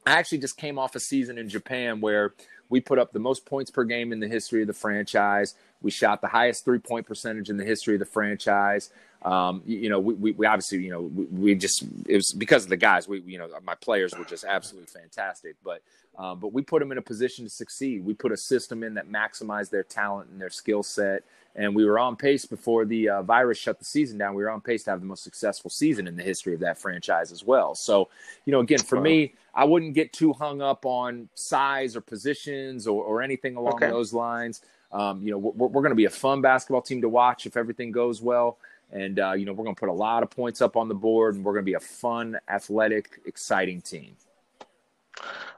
I 0.06 0.12
actually 0.12 0.38
just 0.38 0.56
came 0.56 0.78
off 0.78 0.96
a 0.96 1.00
season 1.00 1.38
in 1.38 1.48
Japan 1.48 2.00
where 2.00 2.34
we 2.68 2.80
put 2.80 2.98
up 2.98 3.12
the 3.12 3.18
most 3.18 3.46
points 3.46 3.70
per 3.70 3.84
game 3.84 4.12
in 4.12 4.20
the 4.20 4.28
history 4.28 4.62
of 4.62 4.66
the 4.66 4.72
franchise. 4.72 5.54
We 5.80 5.90
shot 5.90 6.20
the 6.20 6.28
highest 6.28 6.64
three 6.64 6.78
point 6.78 7.06
percentage 7.06 7.50
in 7.50 7.56
the 7.56 7.64
history 7.64 7.94
of 7.94 8.00
the 8.00 8.06
franchise. 8.06 8.90
Um, 9.24 9.62
you, 9.64 9.78
you, 9.78 9.88
know, 9.88 10.00
we, 10.00 10.14
we, 10.14 10.32
we, 10.32 10.46
obviously, 10.46 10.78
you 10.78 10.90
know, 10.90 11.02
we, 11.02 11.24
we, 11.26 11.54
just, 11.54 11.84
it 12.06 12.16
was 12.16 12.32
because 12.32 12.64
of 12.64 12.70
the 12.70 12.76
guys, 12.76 13.06
we, 13.06 13.20
you 13.20 13.38
know, 13.38 13.48
my 13.62 13.76
players 13.76 14.12
were 14.18 14.24
just 14.24 14.44
absolutely 14.44 14.88
fantastic, 14.88 15.54
but, 15.62 15.82
um, 16.18 16.40
but 16.40 16.52
we 16.52 16.62
put 16.62 16.80
them 16.80 16.92
in 16.92 16.98
a 16.98 17.02
position 17.02 17.44
to 17.44 17.50
succeed. 17.50 18.04
We 18.04 18.14
put 18.14 18.32
a 18.32 18.36
system 18.36 18.82
in 18.82 18.94
that 18.94 19.08
maximized 19.08 19.70
their 19.70 19.84
talent 19.84 20.30
and 20.30 20.40
their 20.40 20.50
skill 20.50 20.82
set. 20.82 21.22
And 21.54 21.74
we 21.74 21.84
were 21.84 21.98
on 21.98 22.16
pace 22.16 22.46
before 22.46 22.84
the 22.84 23.10
uh, 23.10 23.22
virus 23.22 23.58
shut 23.58 23.78
the 23.78 23.84
season 23.84 24.18
down. 24.18 24.34
We 24.34 24.42
were 24.42 24.50
on 24.50 24.60
pace 24.60 24.84
to 24.84 24.90
have 24.90 25.00
the 25.00 25.06
most 25.06 25.22
successful 25.22 25.70
season 25.70 26.06
in 26.06 26.16
the 26.16 26.22
history 26.22 26.54
of 26.54 26.60
that 26.60 26.78
franchise 26.78 27.30
as 27.30 27.44
well. 27.44 27.74
So, 27.74 28.08
you 28.46 28.52
know, 28.52 28.60
again, 28.60 28.78
for 28.78 28.96
wow. 28.96 29.02
me, 29.02 29.34
I 29.54 29.64
wouldn't 29.64 29.94
get 29.94 30.12
too 30.12 30.32
hung 30.32 30.62
up 30.62 30.86
on 30.86 31.28
size 31.34 31.94
or 31.94 32.00
positions 32.00 32.86
or, 32.86 33.04
or 33.04 33.22
anything 33.22 33.56
along 33.56 33.74
okay. 33.74 33.88
those 33.88 34.14
lines. 34.14 34.62
Um, 34.92 35.22
you 35.22 35.30
know, 35.30 35.38
we're, 35.38 35.68
we're 35.68 35.82
going 35.82 35.90
to 35.90 35.96
be 35.96 36.06
a 36.06 36.10
fun 36.10 36.40
basketball 36.40 36.82
team 36.82 37.02
to 37.02 37.08
watch 37.08 37.46
if 37.46 37.56
everything 37.56 37.92
goes 37.92 38.22
well. 38.22 38.58
And, 38.92 39.18
uh, 39.18 39.32
you 39.32 39.46
know, 39.46 39.52
we're 39.52 39.64
going 39.64 39.74
to 39.74 39.80
put 39.80 39.88
a 39.88 39.92
lot 39.92 40.22
of 40.22 40.30
points 40.30 40.60
up 40.60 40.76
on 40.76 40.88
the 40.88 40.94
board 40.94 41.34
and 41.34 41.44
we're 41.44 41.52
going 41.52 41.64
to 41.64 41.70
be 41.70 41.74
a 41.74 41.80
fun, 41.80 42.38
athletic, 42.48 43.20
exciting 43.24 43.80
team. 43.80 44.16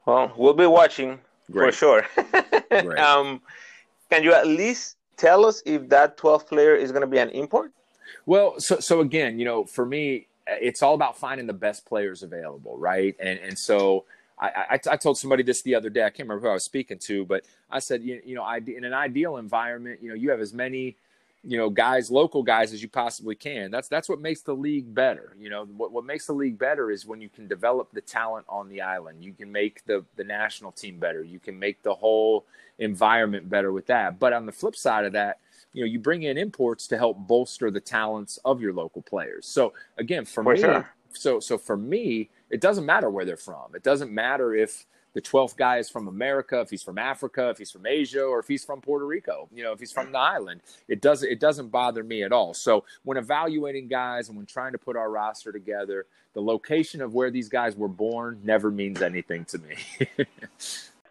Well, 0.07 0.33
we'll 0.37 0.55
be 0.55 0.67
watching 0.67 1.19
Great. 1.51 1.75
for 1.75 2.07
sure. 2.13 2.99
um, 2.99 3.43
can 4.11 4.23
you 4.23 4.33
at 4.33 4.47
least 4.47 4.97
tell 5.17 5.45
us 5.45 5.63
if 5.67 5.89
that 5.89 6.17
12th 6.17 6.47
player 6.47 6.77
is 6.77 6.93
going 6.93 7.01
to 7.01 7.09
be 7.09 7.19
an 7.19 7.31
import? 7.31 7.73
Well, 8.27 8.55
so, 8.59 8.79
so 8.79 9.01
again, 9.01 9.39
you 9.39 9.45
know, 9.45 9.65
for 9.65 9.85
me, 9.85 10.29
it's 10.47 10.83
all 10.83 10.95
about 10.95 11.19
finding 11.19 11.47
the 11.47 11.55
best 11.55 11.87
players 11.87 12.23
available, 12.23 12.77
right? 12.79 13.17
And, 13.19 13.39
and 13.41 13.59
so, 13.59 14.05
I, 14.39 14.49
I, 14.71 14.81
I, 14.91 14.97
told 14.97 15.17
somebody 15.17 15.43
this 15.43 15.63
the 15.63 15.75
other 15.75 15.91
day. 15.91 16.03
I 16.03 16.11
can't 16.11 16.29
remember 16.29 16.47
who 16.47 16.51
I 16.51 16.55
was 16.55 16.65
speaking 16.65 16.99
to, 17.07 17.25
but 17.25 17.45
I 17.71 17.79
said, 17.79 18.03
you, 18.03 18.21
you 18.25 18.35
know, 18.35 18.45
in 18.53 18.85
an 18.85 18.93
ideal 18.93 19.37
environment, 19.37 20.01
you 20.03 20.09
know, 20.09 20.15
you 20.15 20.31
have 20.31 20.41
as 20.41 20.53
many, 20.53 20.97
you 21.47 21.59
know, 21.59 21.69
guys, 21.69 22.11
local 22.11 22.43
guys 22.43 22.73
as 22.73 22.81
you 22.81 22.89
possibly 22.89 23.35
can. 23.35 23.71
That's 23.71 23.89
that's 23.89 24.09
what 24.09 24.21
makes 24.21 24.41
the 24.41 24.55
league 24.55 24.95
better. 24.95 25.37
You 25.39 25.51
know, 25.51 25.65
what 25.65 25.93
what 25.93 26.05
makes 26.05 26.27
the 26.27 26.33
league 26.33 26.59
better 26.59 26.91
is 26.91 27.07
when 27.07 27.21
you 27.21 27.29
can 27.29 27.47
develop 27.47 27.93
the 27.93 28.01
talent 28.01 28.47
on 28.49 28.69
the 28.69 28.81
island. 28.81 29.23
You 29.23 29.35
can 29.35 29.53
make 29.53 29.85
the 29.85 30.05
the 30.17 30.25
national 30.25 30.73
team 30.73 30.99
better. 30.99 31.23
You 31.23 31.39
can 31.39 31.59
make 31.59 31.83
the 31.83 31.95
whole 31.95 32.47
environment 32.79 33.51
better 33.51 33.73
with 33.73 33.87
that. 33.87 34.19
But 34.19 34.33
on 34.33 34.47
the 34.47 34.53
flip 34.53 34.75
side 34.75 35.05
of 35.05 35.13
that, 35.13 35.39
you 35.73 35.83
know, 35.83 35.87
you 35.87 35.99
bring 35.99 36.23
in 36.23 36.39
imports 36.39 36.87
to 36.89 36.97
help 36.97 37.19
bolster 37.19 37.71
the 37.71 37.81
talents 37.81 38.39
of 38.45 38.61
your 38.61 38.73
local 38.73 39.03
players. 39.03 39.47
So 39.47 39.75
again, 39.99 40.25
for, 40.25 40.43
for 40.43 40.55
me, 40.55 40.61
sure. 40.61 40.91
so 41.13 41.41
so 41.41 41.59
for 41.59 41.77
me, 41.77 42.31
it 42.49 42.61
doesn't 42.63 42.87
matter 42.87 43.11
where 43.11 43.27
they're 43.27 43.37
from. 43.37 43.75
It 43.75 43.83
doesn't 43.83 44.11
matter 44.11 44.55
if 44.55 44.87
the 45.15 45.23
12th 45.23 45.57
guy 45.57 45.79
is 45.79 45.89
from 45.89 46.09
America, 46.09 46.61
if 46.61 46.71
he's 46.71 46.83
from 46.83 46.99
Africa, 46.99 47.49
if 47.49 47.59
he's 47.59 47.71
from 47.71 47.87
Asia, 47.87 48.23
or 48.23 48.41
if 48.41 48.49
he's 48.49 48.65
from 48.65 48.81
Puerto 48.81 49.07
Rico, 49.07 49.49
you 49.53 49.63
know, 49.63 49.73
if 49.73 49.79
he's 49.79 49.93
from 49.93 50.13
the 50.13 50.19
island, 50.19 50.61
it 50.89 51.01
doesn't 51.01 51.31
it 51.31 51.41
doesn't 51.41 51.69
bother 51.69 52.03
me 52.03 52.25
at 52.25 52.33
all. 52.33 52.53
So 52.53 52.85
when 53.05 53.17
evaluating 53.17 53.89
guys 53.89 54.29
and 54.29 54.37
when 54.37 54.47
trying 54.47 54.73
to 54.73 54.79
put 54.79 54.97
our 54.97 55.11
roster 55.11 55.53
together, 55.53 56.07
the 56.35 56.43
location 56.43 57.01
of 57.01 57.15
where 57.15 57.31
these 57.31 57.49
guys 57.49 57.77
were 57.77 57.89
born 57.89 58.41
never 58.43 58.71
means 58.71 59.01
anything 59.03 59.45
to 59.47 59.59
me. 59.59 59.77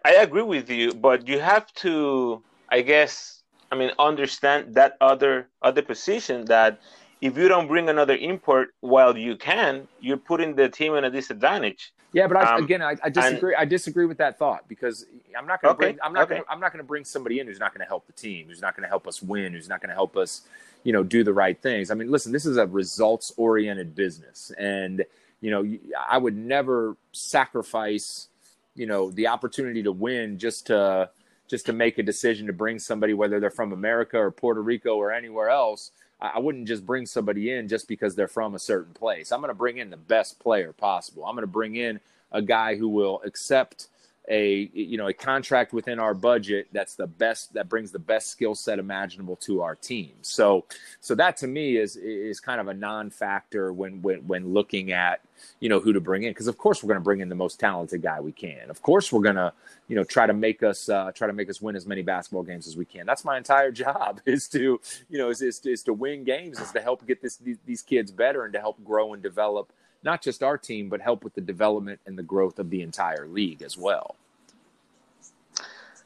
I 0.04 0.16
agree 0.16 0.42
with 0.42 0.68
you, 0.68 0.92
but 0.92 1.26
you 1.26 1.40
have 1.40 1.72
to, 1.76 2.42
I 2.68 2.82
guess, 2.82 3.42
I 3.72 3.76
mean, 3.76 3.90
understand 3.98 4.74
that 4.74 4.98
other 5.00 5.48
other 5.62 5.80
position 5.80 6.44
that 6.44 6.78
if 7.22 7.38
you 7.38 7.48
don't 7.48 7.68
bring 7.68 7.88
another 7.88 8.16
import 8.16 8.74
while 8.80 9.16
you 9.16 9.36
can, 9.36 9.88
you're 9.98 10.18
putting 10.18 10.54
the 10.54 10.68
team 10.68 10.94
in 10.94 11.04
a 11.04 11.10
disadvantage. 11.10 11.94
Yeah, 12.14 12.28
but 12.28 12.36
I, 12.36 12.54
um, 12.54 12.62
again, 12.62 12.80
I, 12.80 12.96
I 13.02 13.10
disagree. 13.10 13.54
And, 13.54 13.60
I 13.60 13.64
disagree 13.64 14.06
with 14.06 14.18
that 14.18 14.38
thought 14.38 14.68
because 14.68 15.06
I'm 15.36 15.46
not 15.46 15.60
going 15.60 15.74
to 15.74 15.78
okay, 15.78 15.92
bring. 15.92 15.98
I'm 16.02 16.12
not 16.12 16.22
okay. 16.24 16.34
going. 16.34 16.44
I'm 16.48 16.60
not 16.60 16.72
going 16.72 16.82
to 16.82 16.86
bring 16.86 17.04
somebody 17.04 17.40
in 17.40 17.46
who's 17.46 17.58
not 17.58 17.74
going 17.74 17.84
to 17.84 17.88
help 17.88 18.06
the 18.06 18.12
team, 18.12 18.46
who's 18.48 18.62
not 18.62 18.76
going 18.76 18.84
to 18.84 18.88
help 18.88 19.08
us 19.08 19.20
win, 19.20 19.52
who's 19.52 19.68
not 19.68 19.80
going 19.80 19.88
to 19.88 19.94
help 19.94 20.16
us, 20.16 20.42
you 20.84 20.92
know, 20.92 21.02
do 21.02 21.24
the 21.24 21.32
right 21.32 21.60
things. 21.60 21.90
I 21.90 21.94
mean, 21.94 22.10
listen, 22.10 22.32
this 22.32 22.46
is 22.46 22.56
a 22.56 22.66
results-oriented 22.66 23.96
business, 23.96 24.52
and 24.58 25.04
you 25.40 25.50
know, 25.50 25.64
I 26.08 26.16
would 26.16 26.36
never 26.36 26.96
sacrifice, 27.12 28.28
you 28.76 28.86
know, 28.86 29.10
the 29.10 29.26
opportunity 29.26 29.82
to 29.82 29.92
win 29.92 30.38
just 30.38 30.68
to 30.68 31.10
just 31.48 31.66
to 31.66 31.72
make 31.72 31.98
a 31.98 32.02
decision 32.02 32.46
to 32.46 32.52
bring 32.52 32.78
somebody, 32.78 33.12
whether 33.12 33.40
they're 33.40 33.50
from 33.50 33.72
America 33.72 34.16
or 34.18 34.30
Puerto 34.30 34.62
Rico 34.62 34.96
or 34.96 35.10
anywhere 35.12 35.48
else 35.48 35.90
I 36.34 36.38
wouldn't 36.38 36.68
just 36.68 36.86
bring 36.86 37.06
somebody 37.06 37.50
in 37.52 37.68
just 37.68 37.88
because 37.88 38.14
they're 38.14 38.28
from 38.28 38.54
a 38.54 38.58
certain 38.58 38.94
place. 38.94 39.32
I'm 39.32 39.40
going 39.40 39.50
to 39.50 39.54
bring 39.54 39.78
in 39.78 39.90
the 39.90 39.96
best 39.96 40.40
player 40.40 40.72
possible. 40.72 41.26
I'm 41.26 41.34
going 41.34 41.42
to 41.42 41.46
bring 41.46 41.76
in 41.76 42.00
a 42.32 42.40
guy 42.40 42.76
who 42.76 42.88
will 42.88 43.20
accept 43.24 43.88
a 44.28 44.70
you 44.72 44.96
know 44.96 45.08
a 45.08 45.12
contract 45.12 45.72
within 45.72 45.98
our 45.98 46.14
budget 46.14 46.66
that's 46.72 46.94
the 46.94 47.06
best 47.06 47.52
that 47.52 47.68
brings 47.68 47.92
the 47.92 47.98
best 47.98 48.28
skill 48.28 48.54
set 48.54 48.78
imaginable 48.78 49.36
to 49.36 49.60
our 49.60 49.74
team. 49.74 50.12
So 50.22 50.64
so 51.00 51.14
that 51.16 51.36
to 51.38 51.46
me 51.46 51.76
is 51.76 51.96
is 51.96 52.40
kind 52.40 52.60
of 52.60 52.68
a 52.68 52.74
non-factor 52.74 53.72
when 53.72 54.00
when 54.02 54.26
when 54.26 54.52
looking 54.52 54.92
at 54.92 55.20
you 55.60 55.68
know 55.68 55.80
who 55.80 55.92
to 55.92 56.00
bring 56.00 56.22
in 56.22 56.30
because 56.30 56.46
of 56.46 56.56
course 56.56 56.82
we're 56.82 56.88
going 56.88 57.00
to 57.00 57.04
bring 57.04 57.20
in 57.20 57.28
the 57.28 57.34
most 57.34 57.60
talented 57.60 58.02
guy 58.02 58.20
we 58.20 58.32
can. 58.32 58.70
Of 58.70 58.80
course 58.82 59.12
we're 59.12 59.22
going 59.22 59.36
to 59.36 59.52
you 59.88 59.96
know 59.96 60.04
try 60.04 60.26
to 60.26 60.32
make 60.32 60.62
us 60.62 60.88
uh, 60.88 61.12
try 61.12 61.26
to 61.26 61.32
make 61.34 61.50
us 61.50 61.60
win 61.60 61.76
as 61.76 61.86
many 61.86 62.02
basketball 62.02 62.44
games 62.44 62.66
as 62.66 62.76
we 62.76 62.84
can. 62.84 63.06
That's 63.06 63.24
my 63.24 63.36
entire 63.36 63.72
job 63.84 64.20
is 64.24 64.48
to 64.48 64.80
you 65.10 65.18
know 65.18 65.28
is 65.28 65.42
is, 65.42 65.60
is 65.66 65.82
to 65.84 65.92
win 65.92 66.24
games 66.24 66.60
is 66.60 66.72
to 66.72 66.80
help 66.80 67.06
get 67.06 67.20
this 67.20 67.36
these, 67.36 67.58
these 67.66 67.82
kids 67.82 68.10
better 68.10 68.44
and 68.44 68.52
to 68.54 68.60
help 68.60 68.82
grow 68.84 69.12
and 69.12 69.22
develop 69.22 69.70
not 70.04 70.22
just 70.22 70.42
our 70.42 70.58
team 70.58 70.88
but 70.88 71.00
help 71.00 71.24
with 71.24 71.34
the 71.34 71.40
development 71.40 72.00
and 72.06 72.18
the 72.18 72.22
growth 72.22 72.58
of 72.58 72.70
the 72.70 72.82
entire 72.82 73.26
league 73.26 73.62
as 73.62 73.76
well. 73.76 74.16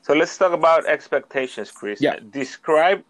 So 0.02 0.14
let's 0.14 0.38
talk 0.38 0.52
about 0.52 0.86
expectations, 0.86 1.70
Chris. 1.70 2.00
Yeah. 2.00 2.18
Describe 2.30 3.04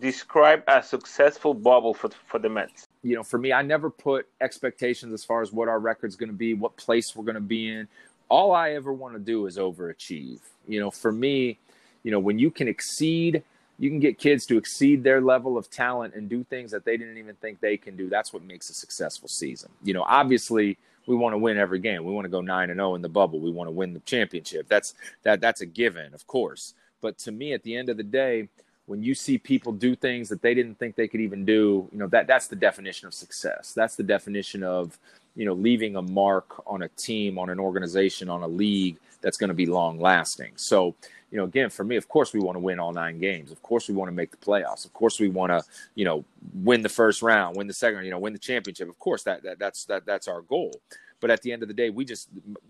describe 0.00 0.62
a 0.66 0.82
successful 0.82 1.54
bubble 1.54 1.94
for 1.94 2.10
for 2.26 2.38
the 2.38 2.48
Mets 2.48 2.86
you 3.06 3.14
know, 3.14 3.22
for 3.22 3.38
me, 3.38 3.52
I 3.52 3.62
never 3.62 3.88
put 3.88 4.26
expectations 4.40 5.12
as 5.12 5.24
far 5.24 5.40
as 5.40 5.52
what 5.52 5.68
our 5.68 5.78
record's 5.78 6.16
going 6.16 6.28
to 6.28 6.36
be, 6.36 6.54
what 6.54 6.76
place 6.76 7.14
we're 7.14 7.24
going 7.24 7.36
to 7.36 7.40
be 7.40 7.68
in. 7.68 7.86
All 8.28 8.52
I 8.52 8.72
ever 8.72 8.92
want 8.92 9.14
to 9.14 9.20
do 9.20 9.46
is 9.46 9.58
overachieve. 9.58 10.40
You 10.66 10.80
know, 10.80 10.90
for 10.90 11.12
me, 11.12 11.56
you 12.02 12.10
know, 12.10 12.18
when 12.18 12.40
you 12.40 12.50
can 12.50 12.66
exceed, 12.66 13.44
you 13.78 13.90
can 13.90 14.00
get 14.00 14.18
kids 14.18 14.46
to 14.46 14.56
exceed 14.56 15.04
their 15.04 15.20
level 15.20 15.58
of 15.58 15.70
talent 15.70 16.14
and 16.14 16.28
do 16.28 16.44
things 16.44 16.70
that 16.70 16.84
they 16.84 16.96
didn't 16.96 17.18
even 17.18 17.34
think 17.36 17.60
they 17.60 17.76
can 17.76 17.96
do. 17.96 18.08
That's 18.08 18.32
what 18.32 18.42
makes 18.42 18.70
a 18.70 18.74
successful 18.74 19.28
season. 19.28 19.70
You 19.82 19.94
know, 19.94 20.02
obviously, 20.02 20.78
we 21.06 21.14
want 21.14 21.34
to 21.34 21.38
win 21.38 21.58
every 21.58 21.78
game. 21.78 22.04
We 22.04 22.12
want 22.12 22.24
to 22.24 22.30
go 22.30 22.40
9 22.40 22.70
and 22.70 22.78
0 22.78 22.94
in 22.94 23.02
the 23.02 23.08
bubble. 23.08 23.38
We 23.38 23.50
want 23.50 23.68
to 23.68 23.72
win 23.72 23.92
the 23.92 24.00
championship. 24.00 24.66
That's 24.68 24.94
that 25.22 25.40
that's 25.40 25.60
a 25.60 25.66
given, 25.66 26.14
of 26.14 26.26
course. 26.26 26.74
But 27.00 27.18
to 27.18 27.32
me 27.32 27.52
at 27.52 27.62
the 27.62 27.76
end 27.76 27.88
of 27.88 27.96
the 27.96 28.02
day, 28.02 28.48
when 28.86 29.02
you 29.02 29.14
see 29.14 29.36
people 29.36 29.72
do 29.72 29.94
things 29.94 30.28
that 30.28 30.42
they 30.42 30.54
didn't 30.54 30.78
think 30.78 30.94
they 30.94 31.08
could 31.08 31.20
even 31.20 31.44
do, 31.44 31.88
you 31.92 31.98
know, 31.98 32.06
that 32.08 32.26
that's 32.26 32.46
the 32.46 32.56
definition 32.56 33.06
of 33.06 33.14
success. 33.14 33.72
That's 33.74 33.96
the 33.96 34.02
definition 34.02 34.62
of, 34.62 34.98
you 35.34 35.44
know, 35.44 35.54
leaving 35.54 35.96
a 35.96 36.02
mark 36.02 36.62
on 36.66 36.82
a 36.82 36.88
team, 36.88 37.38
on 37.38 37.50
an 37.50 37.58
organization, 37.58 38.30
on 38.30 38.42
a 38.42 38.48
league 38.48 38.96
that's 39.20 39.36
going 39.36 39.48
to 39.48 39.54
be 39.54 39.66
long 39.66 40.00
lasting. 40.00 40.52
So, 40.56 40.94
you 41.30 41.38
know, 41.38 41.44
again, 41.44 41.70
for 41.70 41.84
me, 41.84 41.96
of 41.96 42.08
course, 42.08 42.32
we 42.32 42.40
want 42.40 42.56
to 42.56 42.60
win 42.60 42.78
all 42.78 42.92
nine 42.92 43.18
games. 43.18 43.50
Of 43.50 43.60
course, 43.62 43.88
we 43.88 43.94
want 43.94 44.08
to 44.08 44.14
make 44.14 44.30
the 44.30 44.36
playoffs. 44.36 44.84
Of 44.84 44.92
course, 44.92 45.18
we 45.18 45.28
want 45.28 45.50
to, 45.50 45.62
you 45.94 46.04
know, 46.04 46.24
win 46.54 46.82
the 46.82 46.88
first 46.88 47.22
round, 47.22 47.56
win 47.56 47.66
the 47.66 47.74
second, 47.74 48.04
you 48.04 48.10
know, 48.10 48.18
win 48.18 48.32
the 48.32 48.38
championship. 48.38 48.88
Of 48.88 48.98
course, 48.98 49.22
that, 49.24 49.42
that 49.42 49.58
that's 49.58 49.84
that 49.86 50.06
that's 50.06 50.28
our 50.28 50.42
goal. 50.42 50.72
But 51.20 51.30
at 51.30 51.42
the 51.42 51.52
end 51.52 51.62
of 51.62 51.68
the 51.68 51.74
day, 51.74 51.90
we 51.90 52.04
just 52.04 52.28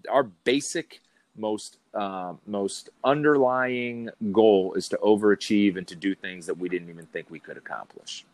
our 0.09 0.22
basic 0.22 1.00
most 1.37 1.78
uh, 1.94 2.35
most 2.46 2.90
underlying 3.04 4.11
goal 4.32 4.74
is 4.74 4.88
to 4.88 4.96
overachieve 4.98 5.76
and 5.76 5.87
to 5.88 5.94
do 5.94 6.14
things 6.14 6.46
that 6.46 6.56
we 6.56 6.68
didn't 6.68 6.88
even 6.88 7.06
think 7.06 7.30
we 7.30 7.38
could 7.38 7.56
accomplish. 7.56 8.24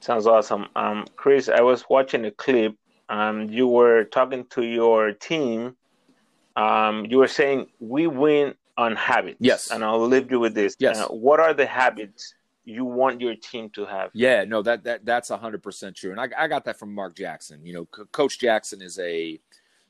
Sounds 0.00 0.26
awesome, 0.26 0.66
um, 0.76 1.06
Chris. 1.16 1.48
I 1.48 1.60
was 1.60 1.84
watching 1.88 2.24
a 2.26 2.30
clip. 2.30 2.76
Um, 3.08 3.48
you 3.48 3.68
were 3.68 4.04
talking 4.04 4.44
to 4.50 4.62
your 4.62 5.12
team. 5.12 5.76
Um, 6.56 7.06
you 7.06 7.18
were 7.18 7.28
saying 7.28 7.68
we 7.80 8.06
win 8.06 8.54
on 8.76 8.96
habits. 8.96 9.38
Yes, 9.40 9.70
and 9.70 9.84
I'll 9.84 10.06
leave 10.06 10.30
you 10.30 10.40
with 10.40 10.54
this. 10.54 10.76
Yes. 10.78 10.98
Uh, 10.98 11.08
what 11.08 11.40
are 11.40 11.54
the 11.54 11.66
habits 11.66 12.34
you 12.64 12.84
want 12.84 13.20
your 13.20 13.34
team 13.34 13.70
to 13.70 13.84
have? 13.84 14.10
Yeah, 14.12 14.44
no, 14.44 14.62
that 14.62 14.84
that 14.84 15.04
that's 15.04 15.30
hundred 15.30 15.62
percent 15.62 15.96
true, 15.96 16.10
and 16.10 16.20
I, 16.20 16.28
I 16.36 16.48
got 16.48 16.64
that 16.66 16.78
from 16.78 16.94
Mark 16.94 17.16
Jackson. 17.16 17.64
You 17.64 17.74
know, 17.74 17.88
C- 17.94 18.02
Coach 18.12 18.38
Jackson 18.38 18.82
is 18.82 18.98
a 18.98 19.40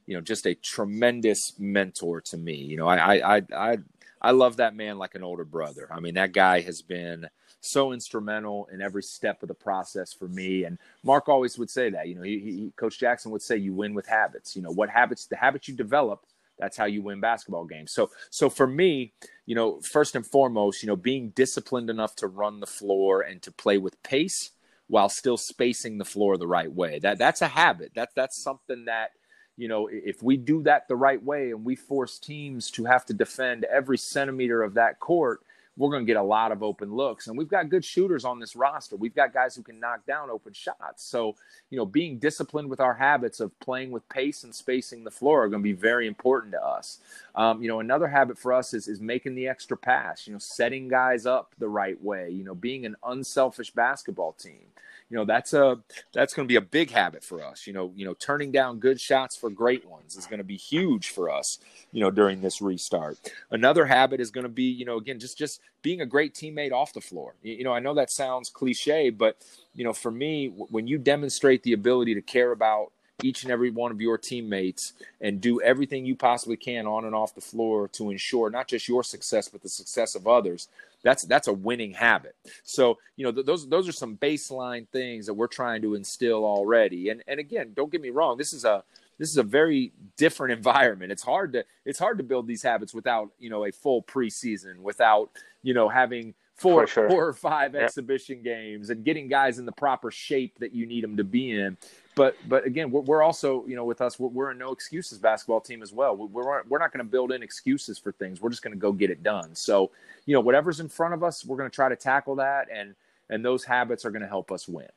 you 0.07 0.17
know, 0.17 0.21
just 0.21 0.47
a 0.47 0.55
tremendous 0.55 1.55
mentor 1.59 2.21
to 2.21 2.37
me. 2.37 2.55
You 2.55 2.77
know, 2.77 2.87
I, 2.87 3.37
I, 3.37 3.43
I, 3.55 3.79
I 4.21 4.31
love 4.33 4.57
that 4.57 4.75
man 4.75 4.99
like 4.99 5.15
an 5.15 5.23
older 5.23 5.45
brother. 5.45 5.89
I 5.91 6.01
mean, 6.01 6.15
that 6.15 6.33
guy 6.33 6.61
has 6.61 6.83
been 6.83 7.29
so 7.61 7.93
instrumental 7.93 8.69
in 8.73 8.83
every 8.83 9.03
step 9.03 9.43
of 9.43 9.49
the 9.49 9.55
process 9.55 10.13
for 10.13 10.29
me. 10.29 10.65
And 10.65 10.79
Mark 11.05 11.29
always 11.29 11.57
would 11.59 11.71
say 11.71 11.91
that, 11.91 12.09
you 12.09 12.17
know, 12.17 12.23
he, 12.23 12.39
he, 12.41 12.73
Coach 12.77 12.99
Jackson 12.99 13.31
would 13.31 13.43
say, 13.43 13.57
you 13.57 13.73
win 13.75 13.95
with 13.95 14.07
habits, 14.07 14.57
you 14.57 14.63
know, 14.63 14.73
what 14.73 14.91
habits, 14.91 15.27
the 15.27 15.37
habits 15.37 15.69
you 15.69 15.75
develop, 15.75 16.27
that's 16.63 16.77
how 16.77 16.85
you 16.85 17.03
win 17.03 17.21
basketball 17.21 17.65
games. 17.65 17.91
So, 17.91 18.11
so 18.31 18.49
for 18.49 18.69
me, 18.69 19.15
you 19.47 19.57
know, 19.57 19.81
first 19.81 20.15
and 20.15 20.25
foremost, 20.25 20.81
you 20.81 20.87
know, 20.87 20.95
being 20.95 21.31
disciplined 21.31 21.91
enough 21.91 22.15
to 22.17 22.29
run 22.29 22.61
the 22.61 22.67
floor 22.69 23.23
and 23.23 23.43
to 23.43 23.51
play 23.51 23.79
with 23.79 24.01
pace 24.05 24.53
while 24.87 25.09
still 25.09 25.37
spacing 25.37 25.99
the 25.99 26.05
floor 26.05 26.37
the 26.37 26.47
right 26.47 26.73
way. 26.73 27.01
That 27.01 27.19
that's 27.19 27.43
a 27.43 27.49
habit. 27.49 27.91
That's 27.97 28.15
that's 28.15 28.41
something 28.41 28.85
that 28.85 29.11
you 29.57 29.67
know, 29.69 29.89
if 29.91 30.23
we 30.23 30.37
do 30.37 30.63
that 30.63 30.87
the 30.89 30.97
right 30.97 31.23
way 31.23 31.51
and 31.51 31.65
we 31.65 31.75
force 31.75 32.19
teams 32.19 32.71
to 32.71 32.85
have 32.85 33.05
to 33.07 33.13
defend 33.13 33.65
every 33.65 33.99
centimeter 33.99 34.63
of 34.63 34.75
that 34.75 35.01
court, 35.01 35.41
we're 35.77 35.91
going 35.91 36.05
to 36.05 36.07
get 36.07 36.19
a 36.19 36.23
lot 36.23 36.53
of 36.53 36.63
open 36.63 36.95
looks. 36.95 37.27
And 37.27 37.39
we've 37.39 37.49
got 37.49 37.71
good 37.71 37.85
shooters 37.85 38.25
on 38.25 38.39
this 38.39 38.55
roster. 38.55 38.97
We've 38.97 39.15
got 39.15 39.33
guys 39.33 39.57
who 39.57 39.63
can 39.63 39.81
knock 39.81 40.05
down 40.07 40.29
open 40.29 40.53
shots. 40.53 41.03
So, 41.03 41.35
you 41.71 41.79
know, 41.79 41.87
being 41.87 42.19
disciplined 42.19 42.69
with 42.69 42.81
our 42.81 42.95
habits 42.95 43.41
of 43.41 43.59
playing 43.61 43.91
with 43.91 44.07
pace 44.09 44.45
and 44.45 44.55
spacing 44.55 45.05
the 45.05 45.11
floor 45.11 45.45
are 45.45 45.49
going 45.49 45.63
to 45.63 45.65
be 45.65 45.73
very 45.73 46.07
important 46.07 46.53
to 46.53 46.63
us. 46.63 46.99
Um, 47.35 47.63
you 47.63 47.69
know, 47.69 47.81
another 47.81 48.09
habit 48.09 48.39
for 48.39 48.53
us 48.53 48.75
is, 48.75 48.87
is 48.87 49.01
making 49.01 49.35
the 49.35 49.49
extra 49.49 49.77
pass, 49.77 50.27
you 50.27 50.35
know, 50.35 50.39
setting 50.39 50.89
guys 50.89 51.25
up 51.25 51.55
the 51.59 51.69
right 51.69 52.03
way, 52.03 52.31
you 52.31 52.45
know, 52.45 52.55
being 52.55 52.85
an 52.85 52.97
unselfish 53.05 53.71
basketball 53.71 54.33
team 54.33 54.67
you 55.13 55.19
know 55.19 55.27
that's 55.27 55.53
a 55.53 55.79
that's 56.15 56.33
going 56.33 56.49
to 56.49 56.51
be 56.51 56.57
a 56.57 56.63
big 56.63 56.91
habit 56.91 57.23
for 57.23 57.45
us. 57.45 57.67
You 57.67 57.75
know 57.75 57.93
you 57.95 58.07
know 58.07 58.15
turning 58.15 58.51
down 58.51 58.79
good 58.79 58.99
shots 58.99 59.37
for 59.37 59.51
great 59.51 59.85
ones 59.87 60.17
is 60.17 60.25
going 60.25 60.39
to 60.39 60.45
be 60.45 60.57
huge 60.57 61.11
for 61.11 61.31
us 61.31 61.59
you 61.93 62.01
know 62.01 62.11
during 62.11 62.41
this 62.41 62.63
restart. 62.63 63.19
Another 63.51 63.85
habit 63.85 64.21
is 64.21 64.31
going 64.31 64.45
to 64.45 64.49
be 64.49 64.65
you 64.65 64.87
know 64.87 64.97
again 64.97 65.21
just 65.21 65.37
just 65.37 65.61
being 65.83 66.01
a 66.01 66.07
great 66.07 66.33
teammate 66.33 66.73
off 66.73 66.95
the 66.95 67.01
floor. 67.03 67.35
You 67.43 67.63
know 67.63 67.75
i 67.75 67.79
know 67.79 67.93
that 67.93 68.11
sounds 68.11 68.49
cliche 68.49 69.11
but 69.11 69.37
you 69.75 69.85
know 69.85 69.93
for 69.93 70.11
me 70.11 70.47
when 70.49 70.87
you 70.87 70.97
demonstrate 70.97 71.63
the 71.63 71.75
ability 71.75 72.15
to 72.15 72.23
care 72.23 72.53
about 72.53 72.91
each 73.23 73.43
and 73.43 73.53
every 73.53 73.71
one 73.71 73.93
of 73.93 74.01
your 74.01 74.17
teammates 74.17 74.95
and 75.21 75.43
do 75.43 75.61
everything 75.61 76.07
you 76.07 76.17
possibly 76.17 76.57
can 76.57 76.87
on 76.87 77.05
and 77.05 77.15
off 77.15 77.35
the 77.35 77.41
floor 77.41 77.87
to 77.89 78.11
ensure 78.11 78.49
not 78.49 78.67
just 78.67 78.89
your 78.89 79.05
success 79.05 79.47
but 79.47 79.63
the 79.63 79.69
success 79.69 80.15
of 80.15 80.27
others 80.27 80.69
that's 81.03 81.25
that's 81.25 81.49
a 81.49 81.53
winning 81.53 81.93
habit 81.93 82.35
so 82.63 82.99
you 83.17 83.25
know 83.25 83.33
th- 83.33 83.47
those 83.47 83.69
those 83.69 83.89
are 83.89 83.93
some 83.93 84.17
baseline 84.17 84.87
things 84.89 85.27
that 85.27 85.35
we're 85.35 85.47
trying 85.47 85.83
to 85.83 85.95
instill 85.95 86.45
already 86.45 87.09
and 87.09 87.23
and 87.27 87.41
again 87.41 87.73
don't 87.75 87.91
get 87.91 88.01
me 88.01 88.11
wrong 88.11 88.37
this 88.37 88.53
is 88.53 88.65
a 88.65 88.83
this 89.19 89.31
is 89.31 89.37
a 89.37 89.43
very 89.43 89.93
different 90.17 90.53
environment 90.57 91.13
it's 91.13 91.23
hard 91.23 91.53
to 91.53 91.65
it's 91.85 91.99
hard 91.99 92.19
to 92.19 92.25
build 92.25 92.47
these 92.47 92.63
habits 92.63 92.95
without 92.95 93.31
you 93.39 93.51
know 93.51 93.65
a 93.65 93.73
full 93.73 94.03
preseason 94.03 94.79
without 94.79 95.31
you 95.63 95.75
know 95.75 95.89
having 95.89 96.35
four, 96.55 96.87
sure. 96.87 97.09
four 97.09 97.27
or 97.27 97.33
five 97.33 97.75
yep. 97.75 97.85
exhibition 97.85 98.43
games 98.43 98.91
and 98.91 99.05
getting 99.05 99.29
guys 99.29 99.59
in 99.59 99.67
the 99.67 99.73
proper 99.73 100.11
shape 100.11 100.59
that 100.61 100.73
you 100.73 100.87
need 100.87 101.03
them 101.03 101.17
to 101.17 101.25
be 101.25 101.51
in 101.51 101.77
but 102.15 102.37
but 102.49 102.67
again, 102.67 102.91
we're, 102.91 103.01
we're 103.01 103.23
also 103.23 103.65
you 103.67 103.77
know 103.77 103.85
with 103.85 104.01
us 104.01 104.19
we're, 104.19 104.29
we're, 104.29 104.51
a 104.51 104.55
no 104.55 104.73
excuses 104.73 105.19
basketball 105.19 105.61
team 105.61 105.83
as 105.83 105.93
well. 105.93 106.17
We're 106.17 106.63
we're 106.65 106.79
not 106.79 106.93
going 106.93 107.05
to 107.05 107.11
build 107.11 107.33
in 107.33 107.43
excuses 107.43 107.99
for 107.99 108.13
things. 108.13 108.41
We're 108.41 108.51
just 108.51 108.63
going 108.63 108.75
to 108.75 108.81
go 108.81 108.93
get 108.93 109.11
it 109.11 109.23
done. 109.23 109.55
So 109.55 109.91
you 110.27 110.35
know 110.35 110.41
whatever's 110.41 110.81
in 110.81 110.89
front 110.89 111.15
of 111.15 111.23
us, 111.23 111.45
we're 111.45 111.57
going 111.57 111.71
to 111.71 111.75
try 111.75 111.89
to 111.89 111.97
tackle 111.97 112.37
that, 112.37 112.69
and 112.73 112.95
and 113.31 113.45
those 113.45 113.65
habits 113.65 114.05
are 114.05 114.11
going 114.11 114.23
to 114.23 114.29
help 114.29 114.53
us 114.53 114.69
win. 114.69 114.89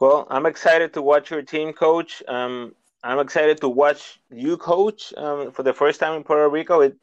Well, 0.00 0.26
I'm 0.30 0.46
excited 0.46 0.92
to 0.94 1.02
watch 1.02 1.30
your 1.30 1.42
team, 1.42 1.72
coach. 1.72 2.22
Um, 2.28 2.74
I'm 3.02 3.18
excited 3.18 3.60
to 3.60 3.68
watch 3.68 4.20
you 4.30 4.56
coach 4.56 5.12
um, 5.16 5.52
for 5.52 5.62
the 5.62 5.72
first 5.72 6.00
time 6.00 6.14
in 6.14 6.24
Puerto 6.24 6.48
Rico. 6.48 6.80
It 6.80 6.96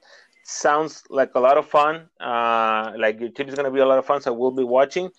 sounds 0.44 1.04
like 1.10 1.36
a 1.36 1.40
lot 1.40 1.58
of 1.58 1.68
fun. 1.68 2.10
Uh, 2.20 2.94
like 2.98 3.20
your 3.20 3.30
team 3.30 3.48
is 3.48 3.56
going 3.56 3.66
to 3.66 3.72
be 3.72 3.80
a 3.80 3.86
lot 3.86 4.00
of 4.00 4.06
fun, 4.06 4.22
so 4.22 4.34
we'll 4.34 4.52
be 4.52 4.64
watching. 4.64 5.10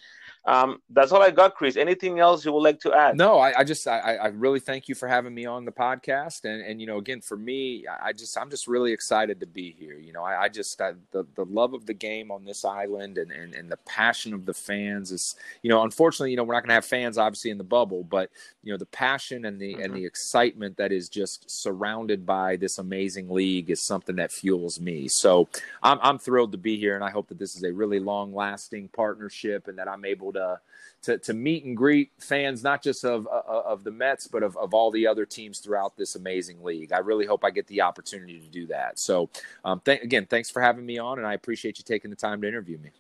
Um, 0.44 0.83
that's 0.90 1.12
all 1.12 1.22
I 1.22 1.31
got, 1.31 1.55
Chris. 1.55 1.76
Anything 1.76 2.18
else 2.18 2.44
you 2.44 2.52
would 2.52 2.64
like 2.64 2.81
to 2.81 2.92
add? 2.92 3.16
No, 3.16 3.38
I, 3.38 3.61
I 3.61 3.64
just 3.64 3.87
I, 3.87 4.16
I, 4.16 4.26
really 4.26 4.59
thank 4.59 4.88
you 4.88 4.94
for 4.96 5.07
having 5.07 5.33
me 5.33 5.46
on 5.46 5.64
the 5.64 5.70
podcast, 5.70 6.44
and 6.44 6.61
and 6.66 6.81
you 6.81 6.87
know 6.88 6.98
again 6.98 7.20
for 7.20 7.37
me, 7.37 7.85
I 8.02 8.12
just 8.12 8.37
I'm 8.37 8.50
just 8.50 8.66
really 8.66 8.92
excited 8.92 9.38
to 9.38 9.46
be 9.46 9.76
here. 9.78 9.96
You 9.98 10.12
know, 10.12 10.24
I, 10.24 10.42
I 10.42 10.48
just 10.48 10.81
I, 10.81 10.94
the 11.12 11.24
the 11.37 11.44
love 11.44 11.74
of 11.74 11.87
the 11.87 11.94
game 11.94 12.33
on 12.33 12.44
this 12.44 12.64
island 12.64 13.18
and, 13.18 13.31
and 13.31 13.55
and 13.55 13.70
the 13.70 13.76
passion 13.87 14.35
of 14.35 14.44
the 14.44 14.52
fans 14.52 15.12
is 15.12 15.37
you 15.62 15.70
know 15.70 15.85
unfortunately 15.85 16.33
you 16.33 16.37
know 16.37 16.42
we're 16.42 16.55
not 16.55 16.62
going 16.62 16.70
to 16.70 16.74
have 16.74 16.87
fans 16.87 17.18
obviously 17.18 17.52
in 17.52 17.59
the 17.59 17.62
bubble, 17.62 18.02
but 18.02 18.28
you 18.64 18.72
know 18.72 18.78
the 18.78 18.87
passion 18.87 19.44
and 19.44 19.61
the 19.61 19.74
mm-hmm. 19.74 19.83
and 19.83 19.94
the 19.94 20.05
excitement 20.05 20.76
that 20.76 20.90
is 20.90 21.09
just 21.09 21.48
surrounded 21.48 22.26
by 22.26 22.57
this 22.57 22.78
amazing 22.78 23.31
league 23.31 23.70
is 23.70 23.81
something 23.81 24.16
that 24.16 24.33
fuels 24.33 24.81
me. 24.81 25.07
So 25.07 25.48
I'm 25.85 26.00
I'm 26.02 26.18
thrilled 26.18 26.50
to 26.50 26.59
be 26.59 26.76
here, 26.76 26.96
and 26.96 27.05
I 27.05 27.11
hope 27.11 27.28
that 27.28 27.38
this 27.38 27.55
is 27.55 27.62
a 27.62 27.72
really 27.72 28.00
long 28.00 28.35
lasting 28.35 28.88
partnership, 28.88 29.68
and 29.68 29.78
that 29.78 29.87
I'm 29.87 30.05
able 30.05 30.32
to 30.33 30.61
to, 31.03 31.18
to 31.18 31.35
meet 31.35 31.64
and 31.64 31.77
greet 31.77 32.12
fans, 32.18 32.62
not 32.62 32.83
just 32.83 33.05
of 33.05 33.27
uh, 33.27 33.42
of 33.47 33.85
the 33.85 33.90
Mets, 33.90 34.29
but 34.29 34.42
of, 34.42 34.57
of 34.57 34.73
all 34.73 34.90
the 34.90 35.07
other 35.07 35.27
teams 35.27 35.59
throughout 35.59 35.97
this 35.97 36.14
amazing 36.14 36.62
league. 36.62 36.92
I 36.92 36.99
really 36.99 37.27
hope 37.27 37.45
I 37.45 37.51
get 37.51 37.66
the 37.66 37.83
opportunity 37.83 38.38
to 38.38 38.47
do 38.47 38.66
that. 38.68 38.99
So, 38.99 39.29
um, 39.64 39.81
th- 39.85 40.03
again, 40.03 40.27
thanks 40.27 40.51
for 40.51 40.62
having 40.62 40.87
me 40.87 40.99
on, 40.99 41.18
and 41.18 41.27
I 41.27 41.35
appreciate 41.35 41.79
you 41.79 41.85
taking 41.85 42.11
the 42.11 42.16
time 42.16 42.40
to 42.42 42.49
interview 42.49 42.79
me. 42.79 42.90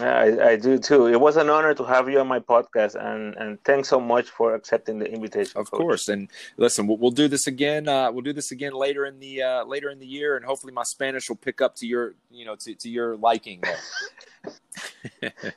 I, 0.00 0.50
I, 0.50 0.56
do 0.56 0.78
too. 0.78 1.06
It 1.06 1.18
was 1.18 1.36
an 1.36 1.48
honor 1.48 1.72
to 1.72 1.84
have 1.84 2.08
you 2.08 2.20
on 2.20 2.26
my 2.26 2.38
podcast, 2.38 2.96
and 3.02 3.34
and 3.36 3.62
thanks 3.64 3.88
so 3.88 3.98
much 3.98 4.28
for 4.28 4.54
accepting 4.54 4.98
the 4.98 5.10
invitation. 5.10 5.58
Of 5.58 5.70
Coach. 5.70 5.80
course, 5.80 6.08
and 6.08 6.28
listen, 6.58 6.86
we'll, 6.86 6.98
we'll, 6.98 7.12
do 7.12 7.28
this 7.28 7.46
again. 7.46 7.88
Uh, 7.88 8.10
we'll 8.12 8.22
do 8.22 8.34
this 8.34 8.50
again 8.50 8.72
later 8.72 9.06
in 9.06 9.18
the 9.20 9.42
uh, 9.42 9.64
later 9.64 9.88
in 9.88 9.98
the 9.98 10.06
year, 10.06 10.36
and 10.36 10.44
hopefully 10.44 10.72
my 10.72 10.82
Spanish 10.82 11.28
will 11.28 11.36
pick 11.36 11.60
up 11.60 11.76
to 11.76 11.86
your 11.86 12.14
you 12.30 12.44
know 12.44 12.56
to, 12.56 12.74
to 12.74 12.90
your 12.90 13.16
liking. 13.16 13.62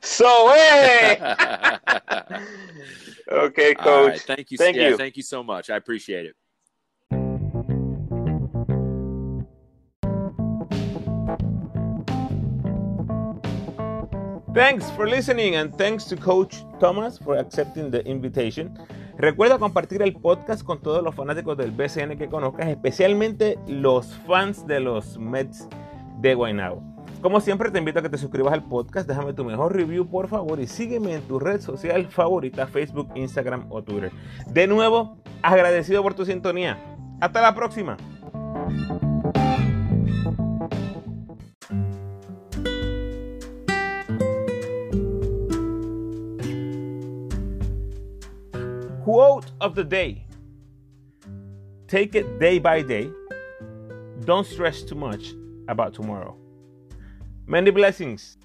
so 0.01 0.53
hey, 0.53 1.17
okay, 3.31 3.73
Coach. 3.75 4.11
Right, 4.11 4.21
thank 4.21 4.51
you. 4.51 4.57
Thank 4.57 4.77
yeah, 4.77 4.89
you. 4.89 4.97
Thank 4.97 5.17
you 5.17 5.23
so 5.23 5.43
much. 5.43 5.69
I 5.69 5.77
appreciate 5.77 6.25
it. 6.25 6.35
Thanks 14.53 14.89
for 14.91 15.07
listening 15.07 15.55
and 15.55 15.73
thanks 15.77 16.05
to 16.05 16.17
Coach 16.17 16.63
Thomas 16.79 17.17
for 17.17 17.37
accepting 17.37 17.91
the 17.91 18.05
invitation. 18.05 18.73
Recuerda 19.17 19.59
compartir 19.59 20.01
el 20.01 20.13
podcast 20.13 20.63
con 20.63 20.81
todos 20.81 21.03
los 21.03 21.13
fanáticos 21.13 21.55
del 21.55 21.71
BCN 21.71 22.17
que 22.17 22.27
conozcas, 22.27 22.67
especialmente 22.67 23.59
los 23.67 24.07
fans 24.27 24.65
de 24.65 24.79
los 24.79 25.17
Mets 25.17 25.67
de 26.21 26.33
Guaynabo. 26.33 26.81
Como 27.21 27.41
siempre 27.41 27.69
te 27.69 27.79
invito 27.79 27.99
a 27.99 28.01
que 28.01 28.07
te 28.07 28.17
suscribas 28.17 28.53
al 28.53 28.63
podcast, 28.63 29.05
déjame 29.05 29.33
tu 29.33 29.43
mejor 29.43 29.75
review 29.75 30.09
por 30.09 30.29
favor 30.29 30.57
y 30.61 30.67
sígueme 30.67 31.15
en 31.15 31.21
tu 31.23 31.37
red 31.37 31.59
social 31.59 32.07
favorita, 32.07 32.65
Facebook, 32.65 33.09
Instagram 33.13 33.65
o 33.69 33.83
Twitter. 33.83 34.11
De 34.47 34.67
nuevo, 34.67 35.17
agradecido 35.41 36.01
por 36.01 36.13
tu 36.13 36.23
sintonía. 36.25 36.77
Hasta 37.19 37.41
la 37.41 37.53
próxima. 37.53 37.97
Quote 49.03 49.47
of 49.59 49.75
the 49.75 49.83
day 49.83 50.25
Take 51.87 52.15
it 52.15 52.39
day 52.39 52.59
by 52.59 52.81
day. 52.81 53.11
Don't 54.23 54.45
stress 54.45 54.83
too 54.83 54.95
much 54.95 55.33
about 55.67 55.93
tomorrow. 55.93 56.37
Many 57.49 57.71
blessings. 57.71 58.37